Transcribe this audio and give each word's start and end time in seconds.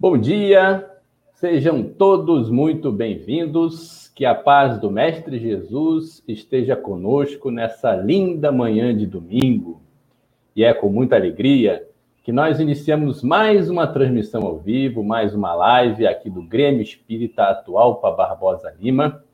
Bom 0.00 0.16
dia, 0.16 0.88
sejam 1.34 1.82
todos 1.82 2.48
muito 2.48 2.92
bem-vindos. 2.92 4.06
Que 4.14 4.24
a 4.24 4.32
paz 4.32 4.78
do 4.78 4.88
Mestre 4.92 5.40
Jesus 5.40 6.22
esteja 6.28 6.76
conosco 6.76 7.50
nessa 7.50 7.96
linda 7.96 8.52
manhã 8.52 8.96
de 8.96 9.04
domingo. 9.04 9.82
E 10.54 10.62
é 10.62 10.72
com 10.72 10.88
muita 10.88 11.16
alegria 11.16 11.84
que 12.22 12.30
nós 12.30 12.60
iniciamos 12.60 13.24
mais 13.24 13.68
uma 13.68 13.88
transmissão 13.88 14.46
ao 14.46 14.60
vivo, 14.60 15.02
mais 15.02 15.34
uma 15.34 15.52
live 15.56 16.06
aqui 16.06 16.30
do 16.30 16.44
Grêmio 16.44 16.82
Espírita 16.82 17.46
Atual 17.46 17.96
para 17.96 18.14
Barbosa 18.14 18.72
Lima, 18.78 19.24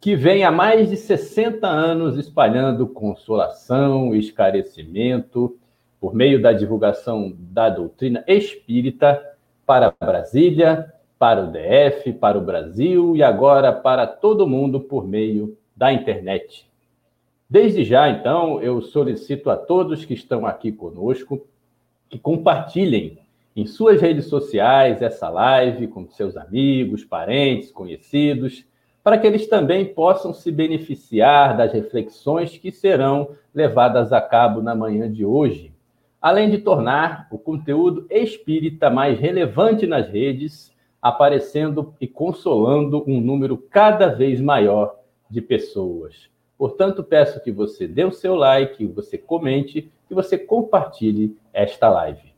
que 0.00 0.14
vem 0.14 0.44
há 0.44 0.52
mais 0.52 0.90
de 0.90 0.96
60 0.96 1.66
anos 1.66 2.16
espalhando 2.16 2.86
consolação, 2.86 4.14
esclarecimento, 4.14 5.58
por 6.00 6.14
meio 6.14 6.40
da 6.40 6.52
divulgação 6.52 7.34
da 7.36 7.68
doutrina 7.68 8.22
espírita 8.28 9.33
para 9.66 9.94
Brasília, 10.00 10.92
para 11.18 11.42
o 11.42 11.50
DF, 11.50 12.12
para 12.14 12.38
o 12.38 12.40
Brasil 12.40 13.16
e 13.16 13.22
agora 13.22 13.72
para 13.72 14.06
todo 14.06 14.46
mundo 14.46 14.80
por 14.80 15.06
meio 15.06 15.56
da 15.76 15.92
internet. 15.92 16.68
Desde 17.48 17.84
já, 17.84 18.08
então, 18.08 18.60
eu 18.60 18.80
solicito 18.80 19.50
a 19.50 19.56
todos 19.56 20.04
que 20.04 20.14
estão 20.14 20.46
aqui 20.46 20.72
conosco 20.72 21.46
que 22.08 22.18
compartilhem 22.18 23.18
em 23.56 23.66
suas 23.66 24.00
redes 24.00 24.26
sociais 24.26 25.02
essa 25.02 25.28
live 25.28 25.86
com 25.86 26.08
seus 26.08 26.36
amigos, 26.36 27.04
parentes, 27.04 27.70
conhecidos, 27.70 28.64
para 29.02 29.18
que 29.18 29.26
eles 29.26 29.46
também 29.46 29.84
possam 29.84 30.32
se 30.32 30.50
beneficiar 30.50 31.56
das 31.56 31.72
reflexões 31.72 32.56
que 32.56 32.72
serão 32.72 33.30
levadas 33.54 34.12
a 34.12 34.20
cabo 34.20 34.62
na 34.62 34.74
manhã 34.74 35.10
de 35.10 35.24
hoje 35.24 35.73
além 36.24 36.48
de 36.48 36.56
tornar 36.56 37.28
o 37.30 37.36
conteúdo 37.36 38.06
espírita 38.08 38.88
mais 38.88 39.20
relevante 39.20 39.86
nas 39.86 40.08
redes, 40.08 40.74
aparecendo 41.02 41.94
e 42.00 42.06
consolando 42.06 43.04
um 43.06 43.20
número 43.20 43.58
cada 43.58 44.06
vez 44.06 44.40
maior 44.40 44.96
de 45.28 45.42
pessoas. 45.42 46.30
Portanto, 46.56 47.04
peço 47.04 47.44
que 47.44 47.52
você 47.52 47.86
dê 47.86 48.04
o 48.04 48.10
seu 48.10 48.34
like, 48.34 48.78
que 48.78 48.86
você 48.86 49.18
comente, 49.18 49.92
que 50.08 50.14
você 50.14 50.38
compartilhe 50.38 51.36
esta 51.52 51.90
live. 51.90 52.32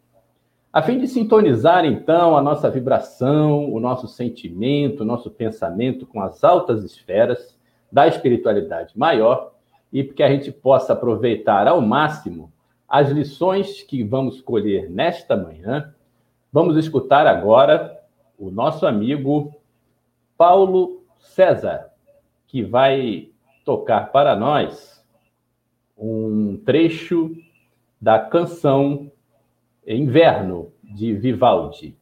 A 0.72 0.82
fim 0.82 0.98
de 0.98 1.06
sintonizar, 1.06 1.84
então, 1.84 2.36
a 2.36 2.42
nossa 2.42 2.68
vibração, 2.68 3.72
o 3.72 3.78
nosso 3.78 4.08
sentimento, 4.08 5.02
o 5.02 5.06
nosso 5.06 5.30
pensamento 5.30 6.04
com 6.04 6.20
as 6.20 6.42
altas 6.42 6.82
esferas 6.82 7.56
da 7.92 8.08
espiritualidade 8.08 8.98
maior 8.98 9.52
e 9.92 10.02
que 10.02 10.24
a 10.24 10.28
gente 10.28 10.50
possa 10.50 10.92
aproveitar 10.92 11.68
ao 11.68 11.80
máximo 11.80 12.50
as 12.88 13.10
lições 13.10 13.82
que 13.82 14.02
vamos 14.02 14.40
colher 14.40 14.88
nesta 14.88 15.36
manhã, 15.36 15.94
vamos 16.52 16.76
escutar 16.76 17.26
agora 17.26 18.00
o 18.38 18.50
nosso 18.50 18.86
amigo 18.86 19.54
Paulo 20.36 21.02
César, 21.18 21.90
que 22.46 22.62
vai 22.62 23.30
tocar 23.64 24.12
para 24.12 24.36
nós 24.36 25.04
um 25.98 26.56
trecho 26.64 27.34
da 28.00 28.18
canção 28.18 29.10
Inverno 29.86 30.72
de 30.82 31.12
Vivaldi. 31.12 31.96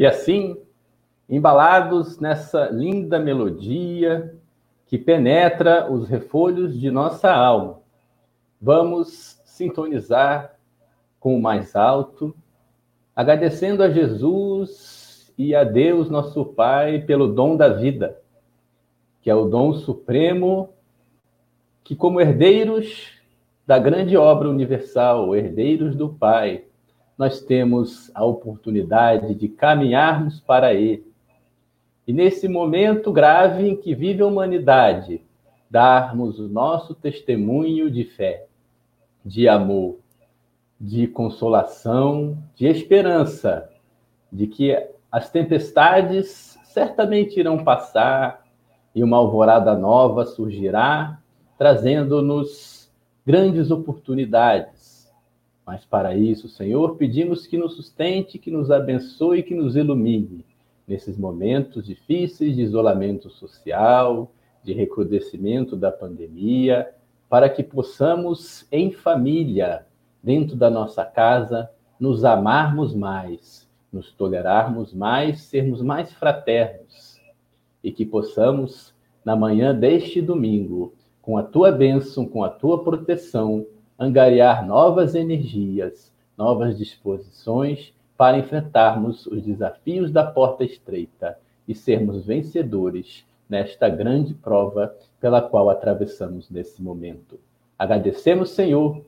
E 0.00 0.06
assim, 0.06 0.56
embalados 1.28 2.18
nessa 2.18 2.70
linda 2.70 3.18
melodia 3.18 4.34
que 4.86 4.96
penetra 4.96 5.92
os 5.92 6.08
refolhos 6.08 6.80
de 6.80 6.90
nossa 6.90 7.30
alma, 7.30 7.80
vamos 8.58 9.38
sintonizar 9.44 10.56
com 11.20 11.36
o 11.36 11.42
mais 11.42 11.76
alto, 11.76 12.34
agradecendo 13.14 13.82
a 13.82 13.90
Jesus 13.90 15.34
e 15.36 15.54
a 15.54 15.64
Deus, 15.64 16.08
nosso 16.08 16.46
Pai, 16.46 17.00
pelo 17.02 17.34
dom 17.34 17.54
da 17.54 17.68
vida, 17.68 18.18
que 19.20 19.28
é 19.28 19.34
o 19.34 19.44
dom 19.44 19.74
supremo 19.74 20.70
que, 21.84 21.94
como 21.94 22.22
herdeiros 22.22 23.20
da 23.66 23.78
grande 23.78 24.16
obra 24.16 24.48
universal, 24.48 25.36
herdeiros 25.36 25.94
do 25.94 26.08
Pai, 26.08 26.69
nós 27.20 27.42
temos 27.42 28.10
a 28.14 28.24
oportunidade 28.24 29.34
de 29.34 29.46
caminharmos 29.46 30.40
para 30.40 30.72
Ele. 30.72 31.04
E 32.08 32.14
nesse 32.14 32.48
momento 32.48 33.12
grave 33.12 33.68
em 33.68 33.76
que 33.76 33.94
vive 33.94 34.22
a 34.22 34.26
humanidade, 34.26 35.20
darmos 35.68 36.40
o 36.40 36.48
nosso 36.48 36.94
testemunho 36.94 37.90
de 37.90 38.04
fé, 38.04 38.46
de 39.22 39.46
amor, 39.46 39.98
de 40.80 41.06
consolação, 41.08 42.38
de 42.54 42.66
esperança, 42.66 43.68
de 44.32 44.46
que 44.46 44.74
as 45.12 45.28
tempestades 45.28 46.58
certamente 46.64 47.38
irão 47.38 47.62
passar 47.62 48.46
e 48.94 49.04
uma 49.04 49.18
alvorada 49.18 49.76
nova 49.76 50.24
surgirá, 50.24 51.20
trazendo-nos 51.58 52.90
grandes 53.26 53.70
oportunidades 53.70 54.89
mas 55.70 55.84
para 55.84 56.16
isso, 56.16 56.48
Senhor, 56.48 56.96
pedimos 56.96 57.46
que 57.46 57.56
nos 57.56 57.76
sustente, 57.76 58.40
que 58.40 58.50
nos 58.50 58.72
abençoe, 58.72 59.44
que 59.44 59.54
nos 59.54 59.76
ilumine 59.76 60.44
nesses 60.84 61.16
momentos 61.16 61.86
difíceis 61.86 62.56
de 62.56 62.62
isolamento 62.62 63.30
social, 63.30 64.32
de 64.64 64.72
recrudescimento 64.72 65.76
da 65.76 65.92
pandemia, 65.92 66.92
para 67.28 67.48
que 67.48 67.62
possamos, 67.62 68.66
em 68.72 68.90
família, 68.90 69.86
dentro 70.20 70.56
da 70.56 70.68
nossa 70.68 71.04
casa, 71.04 71.70
nos 72.00 72.24
amarmos 72.24 72.92
mais, 72.92 73.70
nos 73.92 74.10
tolerarmos 74.12 74.92
mais, 74.92 75.42
sermos 75.42 75.80
mais 75.80 76.12
fraternos. 76.12 77.20
E 77.80 77.92
que 77.92 78.04
possamos, 78.04 78.92
na 79.24 79.36
manhã 79.36 79.72
deste 79.72 80.20
domingo, 80.20 80.94
com 81.22 81.38
a 81.38 81.44
tua 81.44 81.70
bênção, 81.70 82.26
com 82.26 82.42
a 82.42 82.48
tua 82.48 82.82
proteção, 82.82 83.64
angariar 84.00 84.66
novas 84.66 85.14
energias, 85.14 86.10
novas 86.36 86.78
disposições 86.78 87.92
para 88.16 88.38
enfrentarmos 88.38 89.26
os 89.26 89.42
desafios 89.42 90.10
da 90.10 90.24
porta 90.24 90.64
estreita 90.64 91.38
e 91.68 91.74
sermos 91.74 92.24
vencedores 92.24 93.26
nesta 93.46 93.90
grande 93.90 94.32
prova 94.32 94.96
pela 95.20 95.42
qual 95.42 95.68
atravessamos 95.68 96.48
nesse 96.48 96.82
momento. 96.82 97.38
Agradecemos, 97.78 98.50
Senhor, 98.52 99.04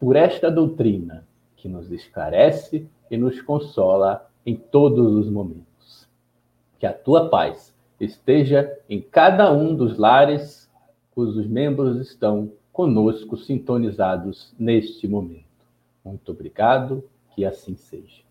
por 0.00 0.16
esta 0.16 0.50
doutrina 0.50 1.24
que 1.56 1.68
nos 1.68 1.92
esclarece 1.92 2.88
e 3.08 3.16
nos 3.16 3.40
consola 3.40 4.28
em 4.44 4.56
todos 4.56 5.14
os 5.14 5.30
momentos. 5.30 6.08
Que 6.80 6.86
a 6.86 6.92
tua 6.92 7.28
paz 7.28 7.72
esteja 8.00 8.76
em 8.90 9.00
cada 9.00 9.52
um 9.52 9.76
dos 9.76 9.96
lares 9.96 10.68
cujos 11.14 11.46
membros 11.46 12.00
estão 12.00 12.50
conosco 12.72 13.36
sintonizados 13.36 14.54
neste 14.58 15.06
momento. 15.06 15.44
Muito 16.04 16.32
obrigado, 16.32 17.04
que 17.34 17.44
assim 17.44 17.76
seja. 17.76 18.22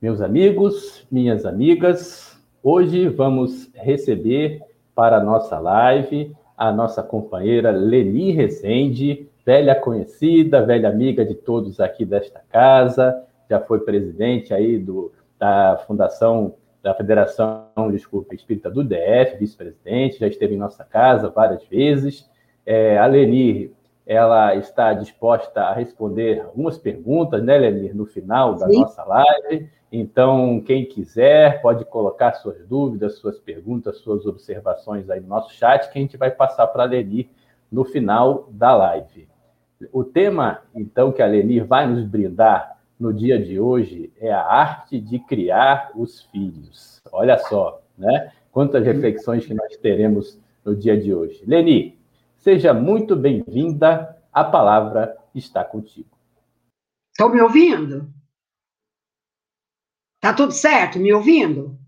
Meus 0.00 0.20
amigos, 0.20 1.06
minhas 1.10 1.46
amigas, 1.46 2.38
hoje 2.62 3.08
vamos 3.08 3.70
receber 3.74 4.62
para 4.94 5.18
a 5.18 5.24
nossa 5.24 5.58
live 5.58 6.34
a 6.60 6.70
nossa 6.70 7.02
companheira 7.02 7.70
Leni 7.70 8.32
Rezende, 8.32 9.26
velha 9.46 9.74
conhecida, 9.74 10.62
velha 10.62 10.90
amiga 10.90 11.24
de 11.24 11.34
todos 11.34 11.80
aqui 11.80 12.04
desta 12.04 12.42
casa, 12.50 13.24
já 13.48 13.58
foi 13.58 13.80
presidente 13.80 14.52
aí 14.52 14.78
do, 14.78 15.10
da 15.38 15.82
Fundação 15.86 16.52
da 16.82 16.92
Federação, 16.92 17.64
desculpa, 17.90 18.34
Espírita 18.34 18.70
do 18.70 18.84
DF, 18.84 19.38
vice-presidente, 19.38 20.18
já 20.18 20.26
esteve 20.26 20.54
em 20.54 20.58
nossa 20.58 20.84
casa 20.84 21.30
várias 21.30 21.64
vezes. 21.64 22.28
É, 22.64 22.98
a 22.98 23.06
Leni, 23.06 23.72
ela 24.06 24.54
está 24.54 24.92
disposta 24.92 25.62
a 25.62 25.74
responder 25.74 26.40
algumas 26.40 26.78
perguntas, 26.78 27.42
né, 27.42 27.58
Leni, 27.58 27.92
no 27.92 28.06
final 28.06 28.54
da 28.54 28.66
Sim. 28.66 28.80
nossa 28.80 29.04
live. 29.04 29.68
Então, 29.92 30.62
quem 30.64 30.84
quiser 30.84 31.60
pode 31.62 31.84
colocar 31.84 32.34
suas 32.34 32.64
dúvidas, 32.66 33.18
suas 33.18 33.38
perguntas, 33.38 33.98
suas 33.98 34.24
observações 34.24 35.10
aí 35.10 35.20
no 35.20 35.28
nosso 35.28 35.52
chat, 35.52 35.90
que 35.90 35.98
a 35.98 36.02
gente 36.02 36.16
vai 36.16 36.30
passar 36.30 36.66
para 36.68 36.84
a 36.84 36.86
Leni 36.86 37.28
no 37.70 37.84
final 37.84 38.48
da 38.50 38.74
live. 38.76 39.28
O 39.92 40.04
tema, 40.04 40.62
então, 40.74 41.10
que 41.10 41.22
a 41.22 41.26
Leni 41.26 41.60
vai 41.60 41.86
nos 41.86 42.04
brindar 42.04 42.78
no 42.98 43.14
dia 43.14 43.42
de 43.42 43.58
hoje 43.58 44.12
é 44.20 44.30
a 44.30 44.44
arte 44.44 45.00
de 45.00 45.18
criar 45.18 45.90
os 45.94 46.22
filhos. 46.24 47.00
Olha 47.10 47.38
só, 47.38 47.80
né? 47.96 48.30
Quantas 48.52 48.84
reflexões 48.84 49.46
que 49.46 49.54
nós 49.54 49.76
teremos 49.78 50.38
no 50.64 50.76
dia 50.76 51.00
de 51.00 51.14
hoje. 51.14 51.42
Leni, 51.46 51.98
seja 52.40 52.72
muito 52.74 53.14
bem-vinda. 53.14 54.16
A 54.32 54.44
palavra 54.44 55.16
está 55.34 55.64
contigo. 55.64 56.10
Estão 57.12 57.28
me 57.30 57.40
ouvindo? 57.40 58.12
Tá 60.20 60.32
tudo 60.32 60.52
certo? 60.52 60.98
Me 60.98 61.12
ouvindo? 61.12 61.78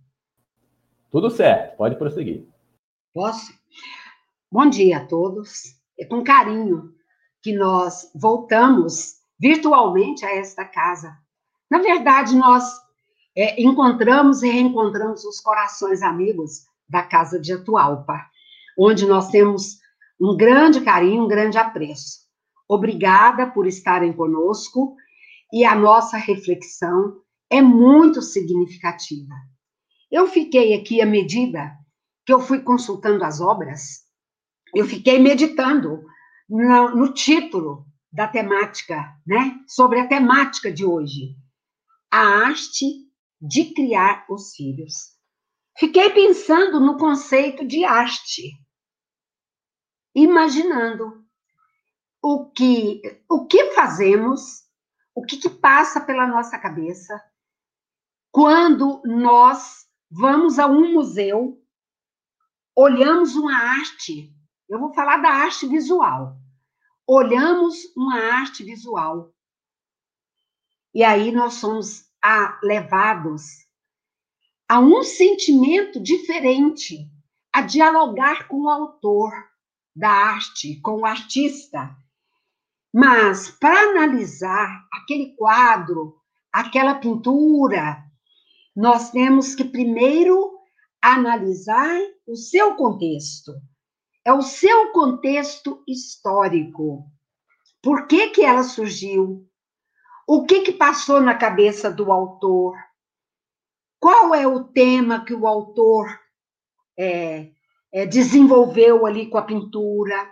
Tudo 1.11 1.31
certo, 1.31 1.77
pode 1.77 1.97
prosseguir. 1.97 2.47
Posso? 3.13 3.53
Bom 4.51 4.69
dia 4.69 4.99
a 4.99 5.07
todos. 5.07 5.79
É 5.99 6.05
com 6.05 6.25
carinho 6.25 6.95
que 7.43 7.55
nós 7.55 8.11
voltamos 8.15 9.21
virtualmente 9.39 10.25
a 10.25 10.35
esta 10.37 10.65
casa. 10.65 11.17
Na 11.71 11.79
verdade, 11.79 12.35
nós 12.35 12.65
é, 13.37 13.61
encontramos 13.63 14.43
e 14.43 14.51
reencontramos 14.51 15.25
os 15.25 15.41
corações 15.41 16.03
amigos 16.03 16.67
da 16.89 17.03
casa 17.03 17.39
de 17.39 17.53
Atualpa, 17.53 18.27
onde 18.79 19.07
nós 19.07 19.29
temos 19.29 19.82
um 20.23 20.37
grande 20.37 20.81
carinho, 20.83 21.25
um 21.25 21.29
grande 21.29 21.59
apreço. 21.59 22.21
Obrigada 22.69 23.51
por 23.51 23.67
estarem 23.67 24.13
conosco 24.13 24.95
e 25.53 25.65
a 25.65 25.75
nossa 25.75 26.17
reflexão 26.17 27.21
é 27.51 27.61
muito 27.61 28.23
significativa. 28.23 29.35
Eu 30.11 30.29
fiquei 30.29 30.75
aqui 30.75 31.03
à 31.03 31.07
medida 31.07 31.73
que 32.25 32.33
eu 32.33 32.41
fui 32.41 32.61
consultando 32.61 33.25
as 33.25 33.41
obras, 33.41 34.03
eu 34.75 34.87
fiquei 34.87 35.19
meditando 35.19 36.05
no, 36.49 36.95
no 36.95 37.13
título 37.13 37.85
da 38.13 38.29
temática, 38.29 39.13
né? 39.27 39.57
Sobre 39.67 39.99
a 39.99 40.07
temática 40.07 40.71
de 40.71 40.85
hoje, 40.85 41.35
a 42.11 42.21
arte 42.47 42.87
de 43.41 43.75
criar 43.75 44.25
os 44.31 44.55
filhos. 44.55 44.95
Fiquei 45.79 46.11
pensando 46.11 46.79
no 46.79 46.97
conceito 46.97 47.67
de 47.67 47.85
arte, 47.85 48.53
imaginando 50.15 51.25
o 52.23 52.51
que 52.51 53.03
o 53.29 53.47
que 53.47 53.73
fazemos, 53.73 54.63
o 55.15 55.25
que, 55.25 55.37
que 55.37 55.51
passa 55.51 56.01
pela 56.01 56.27
nossa 56.27 56.59
cabeça 56.59 57.21
quando 58.33 59.03
nós 59.05 59.87
vamos 60.11 60.59
a 60.59 60.67
um 60.67 60.95
museu, 60.95 61.63
olhamos 62.75 63.37
uma 63.37 63.55
arte, 63.55 64.35
eu 64.67 64.81
vou 64.81 64.95
falar 64.95 65.19
da 65.19 65.29
arte 65.29 65.67
visual. 65.67 66.39
Olhamos 67.07 67.95
uma 67.95 68.19
arte 68.19 68.65
visual. 68.65 69.35
E 70.95 71.05
aí 71.05 71.31
nós 71.31 71.55
somos 71.55 72.11
a, 72.23 72.59
levados 72.63 73.67
a 74.67 74.81
um 74.81 75.03
sentimento 75.03 76.01
diferente, 76.01 77.11
a 77.53 77.61
dialogar 77.61 78.49
com 78.49 78.63
o 78.63 78.69
autor 78.71 79.31
da 79.95 80.11
arte, 80.11 80.81
com 80.81 81.01
o 81.01 81.07
artista. 81.07 81.95
Mas 82.93 83.51
para 83.51 83.91
analisar 83.91 84.87
aquele 84.93 85.35
quadro, 85.37 86.17
aquela 86.53 86.95
pintura, 86.95 88.03
nós 88.75 89.11
temos 89.11 89.55
que 89.55 89.65
primeiro 89.65 90.59
analisar 91.01 91.99
o 92.27 92.37
seu 92.37 92.75
contexto. 92.75 93.53
É 94.25 94.33
o 94.33 94.43
seu 94.43 94.93
contexto 94.93 95.83
histórico. 95.87 97.05
Por 97.83 98.07
que, 98.07 98.31
que 98.31 98.45
ela 98.45 98.63
surgiu? 98.63 99.49
O 100.27 100.45
que, 100.47 100.61
que 100.61 100.73
passou 100.73 101.21
na 101.21 101.35
cabeça 101.35 101.91
do 101.91 102.13
autor? 102.13 102.77
Qual 103.99 104.35
é 104.35 104.47
o 104.47 104.65
tema 104.65 105.25
que 105.25 105.35
o 105.35 105.47
autor 105.47 106.07
é, 106.99 107.51
é, 107.93 108.07
desenvolveu 108.07 109.05
ali 109.05 109.29
com 109.29 109.39
a 109.39 109.43
pintura? 109.43 110.31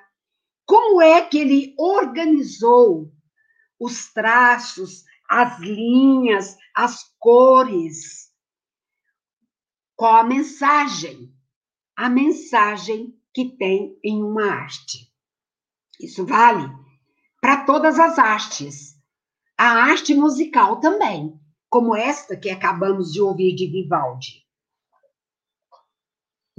Como 0.65 1.03
é 1.03 1.23
que 1.23 1.39
ele 1.39 1.75
organizou 1.79 3.13
os 3.79 4.13
traços, 4.13 5.05
as 5.29 5.59
linhas, 5.61 6.57
as 6.75 7.05
cores? 7.19 8.31
Qual 9.97 10.17
a 10.17 10.25
mensagem? 10.25 11.35
A 11.97 12.09
mensagem 12.09 13.15
que 13.35 13.57
tem 13.57 13.99
em 14.03 14.23
uma 14.23 14.47
arte. 14.47 15.13
Isso 16.01 16.25
vale 16.25 16.67
para 17.41 17.65
todas 17.65 17.99
as 17.99 18.19
artes. 18.19 18.99
A 19.59 19.85
arte 19.85 20.15
musical 20.15 20.81
também, 20.81 21.39
como 21.69 21.95
esta 21.95 22.37
que 22.37 22.49
acabamos 22.49 23.13
de 23.13 23.21
ouvir 23.21 23.55
de 23.55 23.67
Vivaldi. 23.67 24.47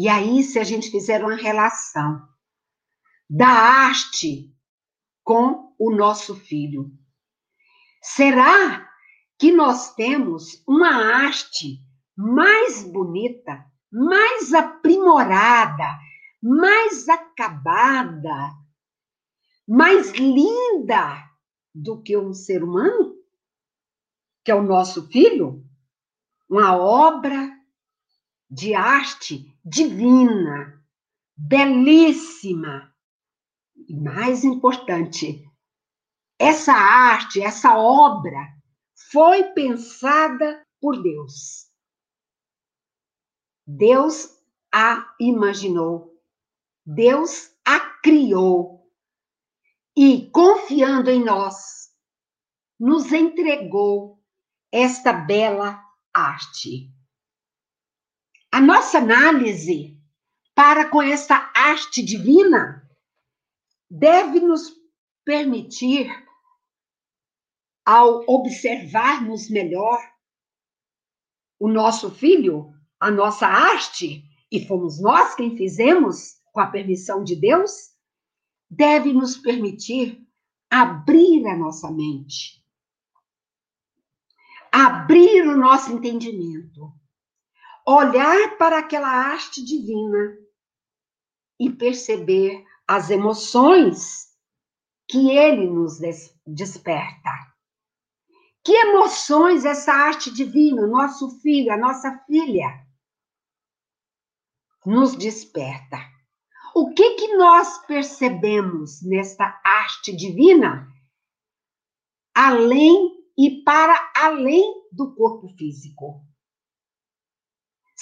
E 0.01 0.09
aí, 0.09 0.41
se 0.41 0.57
a 0.57 0.63
gente 0.63 0.89
fizer 0.89 1.23
uma 1.23 1.35
relação 1.35 2.27
da 3.29 3.45
arte 3.45 4.51
com 5.23 5.75
o 5.77 5.95
nosso 5.95 6.35
filho, 6.35 6.91
será 8.01 8.89
que 9.37 9.51
nós 9.51 9.93
temos 9.93 10.63
uma 10.67 10.89
arte 10.89 11.77
mais 12.17 12.81
bonita, 12.81 13.63
mais 13.91 14.51
aprimorada, 14.55 15.99
mais 16.41 17.07
acabada, 17.07 18.55
mais 19.67 20.09
linda 20.13 21.29
do 21.75 22.01
que 22.01 22.17
um 22.17 22.33
ser 22.33 22.63
humano, 22.63 23.17
que 24.43 24.49
é 24.49 24.55
o 24.55 24.63
nosso 24.63 25.07
filho, 25.09 25.63
uma 26.49 26.75
obra 26.75 27.60
de 28.51 28.73
arte 28.73 29.57
divina, 29.63 30.83
belíssima. 31.37 32.93
E 33.87 33.95
mais 33.95 34.43
importante, 34.43 35.49
essa 36.37 36.73
arte, 36.73 37.41
essa 37.41 37.77
obra 37.77 38.37
foi 39.11 39.45
pensada 39.53 40.65
por 40.81 41.01
Deus. 41.01 41.71
Deus 43.65 44.37
a 44.73 45.15
imaginou. 45.19 46.11
Deus 46.85 47.51
a 47.65 47.79
criou 48.01 48.91
e, 49.95 50.29
confiando 50.31 51.09
em 51.09 51.23
nós, 51.23 51.91
nos 52.79 53.11
entregou 53.11 54.19
esta 54.71 55.13
bela 55.13 55.81
arte. 56.13 56.91
A 58.51 58.59
nossa 58.59 58.97
análise 58.97 59.97
para 60.53 60.89
com 60.89 61.01
esta 61.01 61.49
arte 61.55 62.03
divina 62.03 62.85
deve 63.89 64.41
nos 64.41 64.73
permitir, 65.23 66.09
ao 67.85 68.23
observarmos 68.27 69.49
melhor 69.49 69.99
o 71.57 71.69
nosso 71.69 72.11
filho, 72.11 72.73
a 72.99 73.09
nossa 73.09 73.47
arte, 73.47 74.23
e 74.51 74.67
fomos 74.67 75.01
nós 75.01 75.33
quem 75.35 75.55
fizemos, 75.55 76.41
com 76.51 76.59
a 76.59 76.67
permissão 76.67 77.23
de 77.23 77.37
Deus, 77.37 77.91
deve 78.69 79.13
nos 79.13 79.37
permitir 79.37 80.27
abrir 80.69 81.47
a 81.47 81.55
nossa 81.55 81.89
mente, 81.89 82.61
abrir 84.71 85.47
o 85.47 85.55
nosso 85.55 85.93
entendimento, 85.93 86.93
olhar 87.87 88.57
para 88.57 88.79
aquela 88.79 89.09
arte 89.09 89.63
divina 89.63 90.37
e 91.59 91.69
perceber 91.69 92.63
as 92.87 93.09
emoções 93.09 94.31
que 95.07 95.31
ele 95.31 95.67
nos 95.67 95.99
desperta. 96.45 97.29
Que 98.63 98.73
emoções 98.73 99.65
essa 99.65 99.91
arte 99.91 100.31
divina, 100.31 100.85
nosso 100.85 101.39
filho, 101.41 101.71
a 101.71 101.77
nossa 101.77 102.17
filha, 102.25 102.85
nos 104.85 105.15
desperta? 105.15 105.97
O 106.73 106.93
que 106.93 107.15
que 107.15 107.35
nós 107.35 107.85
percebemos 107.85 109.01
nesta 109.01 109.59
arte 109.63 110.15
divina, 110.15 110.87
além 112.33 113.11
e 113.37 113.61
para 113.63 114.11
além 114.15 114.87
do 114.91 115.13
corpo 115.15 115.49
físico? 115.57 116.23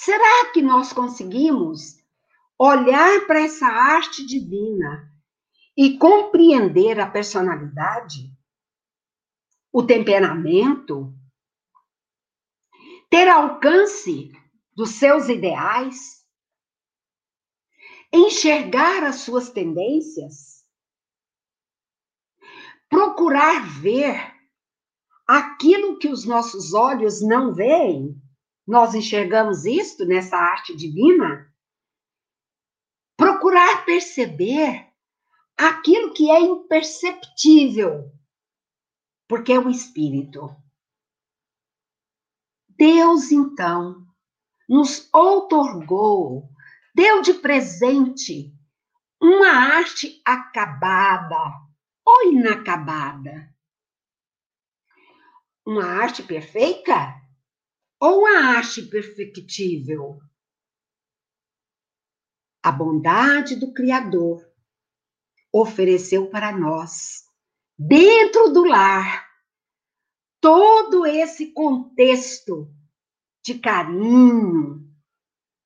Será 0.02 0.50
que 0.50 0.62
nós 0.62 0.94
conseguimos 0.94 2.02
olhar 2.58 3.26
para 3.26 3.42
essa 3.42 3.66
arte 3.66 4.24
divina 4.24 5.14
e 5.76 5.98
compreender 5.98 6.98
a 6.98 7.06
personalidade, 7.06 8.34
o 9.70 9.82
temperamento, 9.82 11.14
ter 13.10 13.28
alcance 13.28 14.32
dos 14.74 14.92
seus 14.92 15.28
ideais, 15.28 16.26
enxergar 18.10 19.04
as 19.04 19.16
suas 19.16 19.50
tendências, 19.50 20.64
procurar 22.88 23.68
ver 23.82 24.34
aquilo 25.26 25.98
que 25.98 26.08
os 26.08 26.24
nossos 26.24 26.72
olhos 26.72 27.20
não 27.20 27.52
veem 27.52 28.18
nós 28.70 28.94
enxergamos 28.94 29.64
isto 29.64 30.06
nessa 30.06 30.36
arte 30.36 30.76
divina, 30.76 31.52
procurar 33.16 33.84
perceber 33.84 34.88
aquilo 35.58 36.14
que 36.14 36.30
é 36.30 36.38
imperceptível, 36.38 38.12
porque 39.28 39.52
é 39.52 39.58
o 39.58 39.68
espírito. 39.68 40.54
Deus, 42.68 43.32
então, 43.32 44.06
nos 44.68 45.12
outorgou, 45.12 46.48
deu 46.94 47.22
de 47.22 47.34
presente 47.34 48.54
uma 49.20 49.48
arte 49.48 50.22
acabada 50.24 51.60
ou 52.06 52.32
inacabada. 52.32 53.52
Uma 55.66 55.86
arte 55.86 56.22
perfeita? 56.22 57.19
Ou 58.00 58.26
a 58.26 58.58
ache 58.58 58.82
perfectível? 58.82 60.18
A 62.62 62.72
bondade 62.72 63.56
do 63.56 63.74
Criador 63.74 64.42
ofereceu 65.52 66.30
para 66.30 66.56
nós, 66.56 67.24
dentro 67.78 68.52
do 68.52 68.64
lar, 68.64 69.28
todo 70.40 71.04
esse 71.04 71.52
contexto 71.52 72.72
de 73.44 73.58
carinho, 73.58 74.88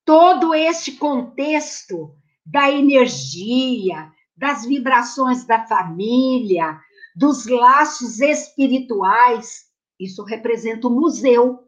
todo 0.05 0.55
este 0.55 0.93
contexto 0.93 2.17
da 2.45 2.71
energia, 2.71 4.13
das 4.37 4.65
vibrações 4.65 5.45
da 5.45 5.67
família, 5.67 6.81
dos 7.15 7.47
laços 7.47 8.21
espirituais. 8.21 9.67
Isso 9.99 10.25
representa 10.25 10.89
o 10.89 10.91
museu 10.91 11.64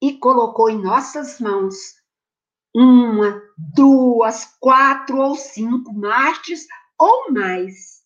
e 0.00 0.16
colocou 0.18 0.70
em 0.70 0.80
nossas 0.80 1.38
mãos 1.40 1.76
uma, 2.74 3.42
duas, 3.74 4.44
quatro 4.58 5.18
ou 5.18 5.34
cinco 5.34 5.92
martes 5.92 6.66
ou 6.98 7.32
mais. 7.32 8.00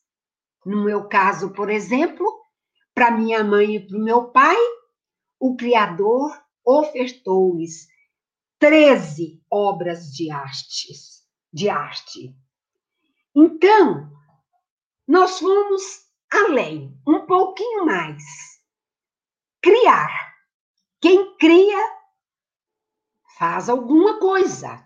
No 0.64 0.84
meu 0.84 1.06
caso, 1.08 1.50
por 1.50 1.70
exemplo, 1.70 2.26
para 2.94 3.10
minha 3.10 3.44
mãe 3.44 3.76
e 3.76 3.86
para 3.86 3.96
o 3.96 4.02
meu 4.02 4.30
pai, 4.30 4.56
o 5.38 5.56
Criador 5.56 6.36
ofertou-lhes 6.64 7.86
13 8.58 9.42
obras 9.50 10.10
de 10.10 10.30
artes, 10.30 11.22
de 11.52 11.68
arte. 11.68 12.34
Então, 13.34 14.10
nós 15.06 15.38
fomos 15.38 15.82
além, 16.30 16.98
um 17.06 17.26
pouquinho 17.26 17.84
mais. 17.84 18.22
Criar 19.60 20.33
quem 21.04 21.37
cria 21.37 21.99
faz 23.37 23.68
alguma 23.68 24.18
coisa. 24.18 24.82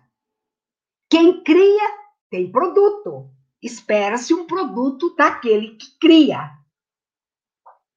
Quem 1.09 1.45
cria 1.45 1.97
tem 2.29 2.51
produto. 2.51 3.31
Espera-se 3.63 4.35
um 4.35 4.45
produto 4.45 5.15
daquele 5.15 5.77
que 5.77 5.97
cria. 6.01 6.51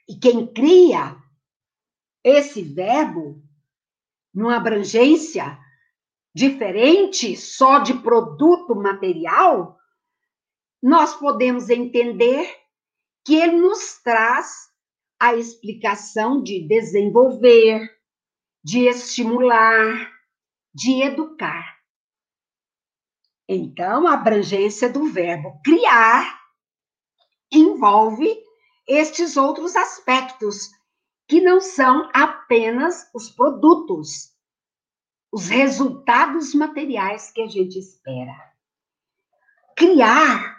E 0.07 0.19
quem 0.19 0.45
cria 0.45 1.17
esse 2.23 2.61
verbo 2.61 3.41
numa 4.31 4.57
abrangência 4.57 5.57
diferente 6.31 7.35
só 7.35 7.79
de 7.79 7.95
produto 8.03 8.75
material, 8.75 9.79
nós 10.79 11.15
podemos 11.15 11.71
entender 11.71 12.55
que 13.25 13.33
ele 13.33 13.55
nos 13.55 13.99
traz 14.03 14.69
a 15.19 15.33
explicação 15.33 16.43
de 16.43 16.67
desenvolver, 16.67 17.99
de 18.63 18.87
estimular, 18.87 20.11
de 20.73 21.01
educar. 21.01 21.77
Então, 23.47 24.07
a 24.07 24.13
abrangência 24.13 24.87
do 24.89 25.05
verbo 25.05 25.59
criar 25.63 26.39
envolve 27.51 28.41
estes 28.87 29.35
outros 29.35 29.75
aspectos, 29.75 30.69
que 31.27 31.41
não 31.41 31.59
são 31.59 32.09
apenas 32.13 33.09
os 33.13 33.29
produtos, 33.29 34.33
os 35.31 35.47
resultados 35.47 36.53
materiais 36.53 37.31
que 37.31 37.41
a 37.41 37.47
gente 37.47 37.79
espera. 37.79 38.35
Criar 39.75 40.57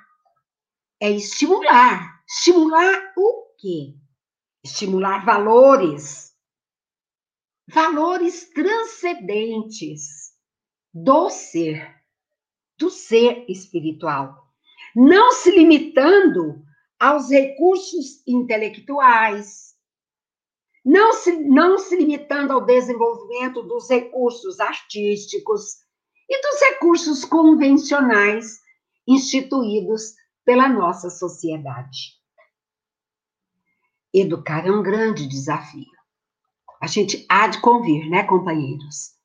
é 1.01 1.11
estimular. 1.11 2.23
Estimular 2.27 3.13
o 3.17 3.55
quê? 3.59 3.95
Estimular 4.65 5.25
valores, 5.25 6.32
valores 7.69 8.51
transcendentes 8.51 10.33
do 10.93 11.31
ser, 11.31 12.03
do 12.77 12.91
ser 12.91 13.45
espiritual, 13.49 14.37
não 14.95 15.33
se 15.33 15.51
limitando 15.51 16.63
aos 16.99 17.31
recursos 17.31 18.23
intelectuais, 18.27 19.75
não 20.85 21.13
se, 21.13 21.33
não 21.33 21.79
se 21.79 21.97
limitando 21.97 22.53
ao 22.53 22.65
desenvolvimento 22.65 23.63
dos 23.63 23.89
recursos 23.89 24.59
artísticos 24.59 25.83
e 26.29 26.41
dos 26.43 26.61
recursos 26.61 27.25
convencionais 27.25 28.61
instituídos 29.07 30.15
pela 30.45 30.69
nossa 30.69 31.09
sociedade. 31.11 32.21
Educar 34.13 34.67
é 34.67 34.71
um 34.71 34.83
grande 34.83 35.27
desafio 35.27 36.02
a 36.83 36.89
gente 36.89 37.25
há 37.29 37.47
de 37.47 37.61
convir, 37.61 38.11
né, 38.11 38.25
companheiros? 38.25 39.17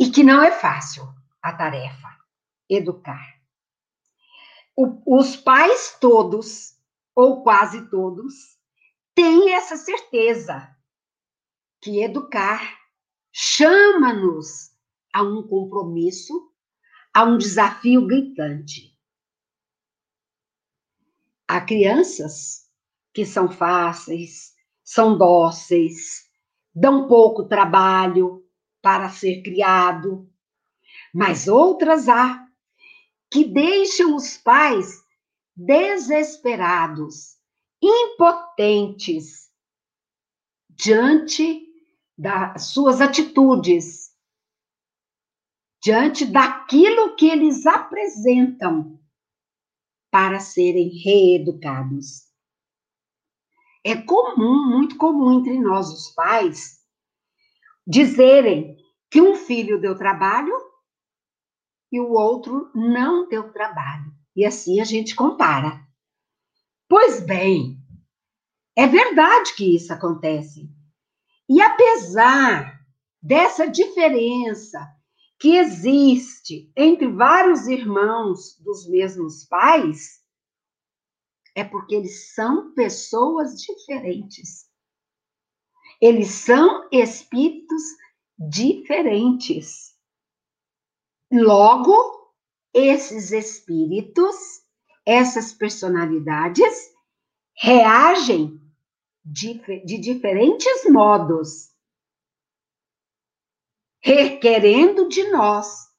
E 0.00 0.10
que 0.10 0.24
não 0.24 0.42
é 0.42 0.50
fácil 0.50 1.06
a 1.42 1.52
tarefa, 1.52 2.08
educar. 2.66 3.38
O, 4.74 5.18
os 5.20 5.36
pais 5.36 5.98
todos, 6.00 6.74
ou 7.14 7.42
quase 7.42 7.90
todos, 7.90 8.58
têm 9.14 9.52
essa 9.52 9.76
certeza 9.76 10.74
que 11.82 12.02
educar 12.02 12.80
chama-nos 13.30 14.74
a 15.12 15.22
um 15.22 15.46
compromisso, 15.46 16.54
a 17.12 17.22
um 17.22 17.36
desafio 17.36 18.06
gritante. 18.06 18.98
Há 21.46 21.60
crianças 21.60 22.66
que 23.12 23.26
são 23.26 23.50
fáceis, 23.50 24.54
são 24.82 25.18
dóceis, 25.18 26.31
dão 26.74 27.06
pouco 27.06 27.44
trabalho 27.44 28.44
para 28.80 29.08
ser 29.08 29.42
criado, 29.42 30.28
mas 31.14 31.46
outras 31.46 32.08
há 32.08 32.46
que 33.30 33.44
deixam 33.44 34.14
os 34.16 34.36
pais 34.36 35.02
desesperados, 35.54 37.38
impotentes 37.82 39.50
diante 40.70 41.66
das 42.16 42.66
suas 42.66 43.00
atitudes, 43.00 44.10
diante 45.82 46.24
daquilo 46.24 47.14
que 47.16 47.28
eles 47.28 47.66
apresentam 47.66 49.00
para 50.10 50.40
serem 50.40 50.88
reeducados. 51.02 52.31
É 53.84 53.96
comum, 53.96 54.68
muito 54.68 54.96
comum 54.96 55.40
entre 55.40 55.58
nós, 55.58 55.88
os 55.92 56.14
pais, 56.14 56.80
dizerem 57.86 58.76
que 59.10 59.20
um 59.20 59.34
filho 59.34 59.80
deu 59.80 59.96
trabalho 59.96 60.54
e 61.90 62.00
o 62.00 62.12
outro 62.12 62.70
não 62.74 63.28
deu 63.28 63.52
trabalho. 63.52 64.12
E 64.34 64.46
assim 64.46 64.80
a 64.80 64.84
gente 64.84 65.14
compara. 65.14 65.80
Pois 66.88 67.20
bem, 67.20 67.78
é 68.76 68.86
verdade 68.86 69.54
que 69.54 69.76
isso 69.76 69.92
acontece. 69.92 70.70
E 71.48 71.60
apesar 71.60 72.80
dessa 73.22 73.66
diferença 73.66 74.80
que 75.38 75.56
existe 75.56 76.72
entre 76.76 77.08
vários 77.08 77.66
irmãos 77.66 78.56
dos 78.60 78.88
mesmos 78.88 79.44
pais, 79.44 80.21
é 81.54 81.64
porque 81.64 81.94
eles 81.94 82.34
são 82.34 82.72
pessoas 82.74 83.54
diferentes. 83.60 84.68
Eles 86.00 86.28
são 86.28 86.88
espíritos 86.90 87.82
diferentes. 88.38 89.94
Logo, 91.30 92.32
esses 92.74 93.32
espíritos, 93.32 94.36
essas 95.06 95.52
personalidades, 95.52 96.92
reagem 97.56 98.60
de, 99.24 99.54
diferentes 99.98 100.84
modos, 100.90 101.70
requerendo 104.00 105.08
de 105.08 105.30
nós 105.30 105.92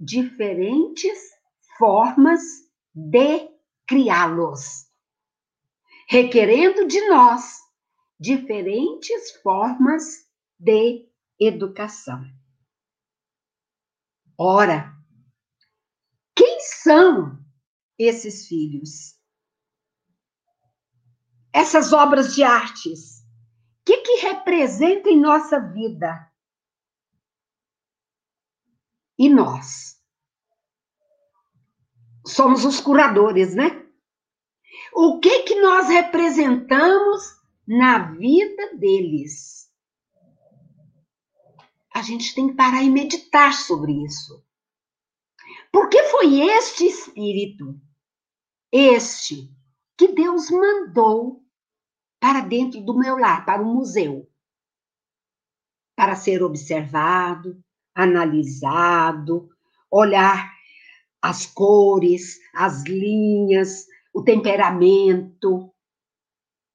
diferentes 0.00 1.30
formas 1.76 2.40
de 2.94 3.50
criá-los, 3.86 4.81
requerendo 6.12 6.86
de 6.86 7.00
nós 7.08 7.58
diferentes 8.20 9.32
formas 9.42 10.28
de 10.58 11.08
educação. 11.40 12.22
Ora, 14.38 14.92
quem 16.36 16.60
são 16.60 17.42
esses 17.98 18.46
filhos? 18.46 19.18
essas 21.52 21.92
obras 21.92 22.34
de 22.34 22.42
artes? 22.42 23.20
O 23.80 23.84
que, 23.84 23.98
que 23.98 24.26
representa 24.26 25.10
em 25.10 25.20
nossa 25.20 25.60
vida? 25.60 26.30
E 29.18 29.28
nós? 29.28 30.00
Somos 32.26 32.64
os 32.64 32.80
curadores, 32.80 33.54
né? 33.54 33.81
O 34.94 35.18
que, 35.20 35.44
que 35.44 35.60
nós 35.60 35.88
representamos 35.88 37.22
na 37.66 38.10
vida 38.12 38.76
deles? 38.76 39.70
A 41.94 42.02
gente 42.02 42.34
tem 42.34 42.48
que 42.48 42.54
parar 42.54 42.82
e 42.82 42.90
meditar 42.90 43.52
sobre 43.54 43.92
isso. 44.04 44.44
Porque 45.70 46.02
foi 46.04 46.40
este 46.40 46.86
espírito, 46.86 47.80
este, 48.70 49.50
que 49.96 50.08
Deus 50.08 50.50
mandou 50.50 51.42
para 52.20 52.40
dentro 52.40 52.80
do 52.80 52.98
meu 52.98 53.16
lar, 53.16 53.44
para 53.44 53.62
o 53.62 53.74
museu, 53.74 54.30
para 55.96 56.14
ser 56.14 56.42
observado, 56.42 57.62
analisado, 57.94 59.48
olhar 59.90 60.52
as 61.20 61.46
cores, 61.46 62.38
as 62.54 62.82
linhas, 62.84 63.86
o 64.12 64.22
temperamento, 64.22 65.72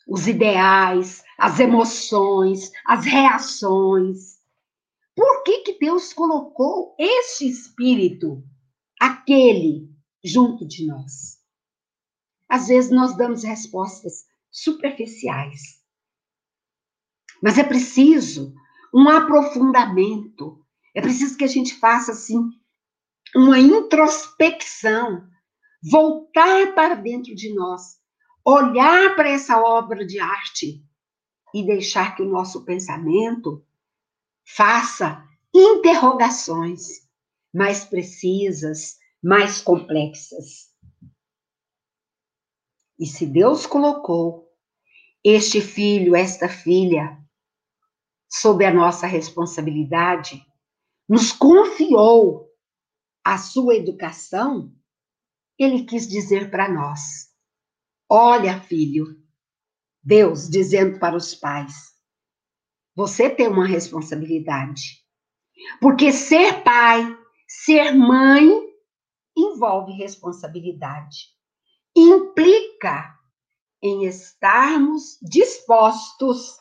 os 0.07 0.27
ideais, 0.27 1.23
as 1.37 1.59
emoções, 1.59 2.71
as 2.85 3.05
reações. 3.05 4.37
Por 5.15 5.43
que, 5.43 5.59
que 5.59 5.79
Deus 5.79 6.13
colocou 6.13 6.95
esse 6.97 7.47
espírito, 7.47 8.43
aquele, 8.99 9.89
junto 10.23 10.65
de 10.65 10.85
nós? 10.85 11.37
Às 12.47 12.67
vezes 12.67 12.91
nós 12.91 13.17
damos 13.17 13.43
respostas 13.43 14.25
superficiais. 14.49 15.81
Mas 17.41 17.57
é 17.57 17.63
preciso 17.63 18.55
um 18.93 19.09
aprofundamento, 19.09 20.65
é 20.95 21.01
preciso 21.01 21.37
que 21.37 21.43
a 21.43 21.47
gente 21.47 21.75
faça 21.75 22.13
assim 22.13 22.49
uma 23.35 23.59
introspecção, 23.59 25.27
voltar 25.81 26.73
para 26.73 26.95
dentro 26.95 27.35
de 27.35 27.53
nós, 27.53 27.97
olhar 28.45 29.15
para 29.15 29.29
essa 29.29 29.61
obra 29.61 30.05
de 30.05 30.19
arte 30.19 30.83
e 31.53 31.65
deixar 31.65 32.15
que 32.15 32.21
o 32.21 32.29
nosso 32.29 32.65
pensamento 32.65 33.65
faça 34.45 35.23
interrogações 35.53 37.07
mais 37.53 37.83
precisas, 37.83 38.97
mais 39.23 39.61
complexas. 39.61 40.71
E 42.99 43.05
se 43.05 43.25
Deus 43.25 43.65
colocou 43.65 44.47
este 45.23 45.61
filho, 45.61 46.15
esta 46.15 46.47
filha, 46.47 47.17
sob 48.29 48.65
a 48.65 48.73
nossa 48.73 49.05
responsabilidade, 49.05 50.45
nos 51.07 51.31
confiou 51.31 52.49
a 53.23 53.37
sua 53.37 53.75
educação, 53.75 54.73
ele 55.57 55.83
quis 55.83 56.07
dizer 56.07 56.49
para 56.49 56.69
nós: 56.69 57.29
Olha, 58.09 58.59
filho, 58.61 59.21
Deus 60.03 60.49
dizendo 60.49 60.99
para 60.99 61.15
os 61.15 61.35
pais, 61.35 61.93
você 62.95 63.29
tem 63.29 63.47
uma 63.47 63.65
responsabilidade. 63.65 65.05
Porque 65.81 66.11
ser 66.11 66.63
pai, 66.63 67.03
ser 67.47 67.91
mãe, 67.91 68.47
envolve 69.35 69.91
responsabilidade. 69.93 71.27
Implica 71.95 73.15
em 73.81 74.05
estarmos 74.05 75.19
dispostos 75.21 76.57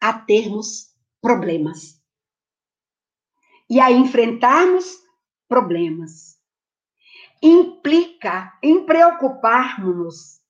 a 0.00 0.12
termos 0.12 0.94
problemas 1.20 2.00
e 3.68 3.78
a 3.78 3.92
enfrentarmos 3.92 4.96
problemas. 5.48 6.39
Implica 7.42 8.58
em 8.62 8.84
preocuparmos-nos, 8.84 10.40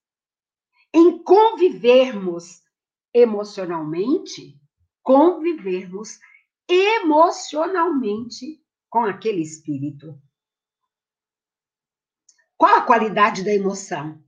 em 0.93 1.23
convivermos 1.23 2.63
emocionalmente, 3.15 4.61
convivermos 5.01 6.19
emocionalmente 6.69 8.61
com 8.89 9.05
aquele 9.05 9.41
espírito. 9.41 10.21
Qual 12.57 12.75
a 12.77 12.83
qualidade 12.83 13.45
da 13.45 13.55
emoção? 13.55 14.21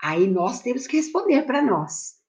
Aí 0.00 0.28
nós 0.28 0.62
temos 0.62 0.86
que 0.86 0.96
responder 0.96 1.42
para 1.42 1.60
nós. 1.60 2.20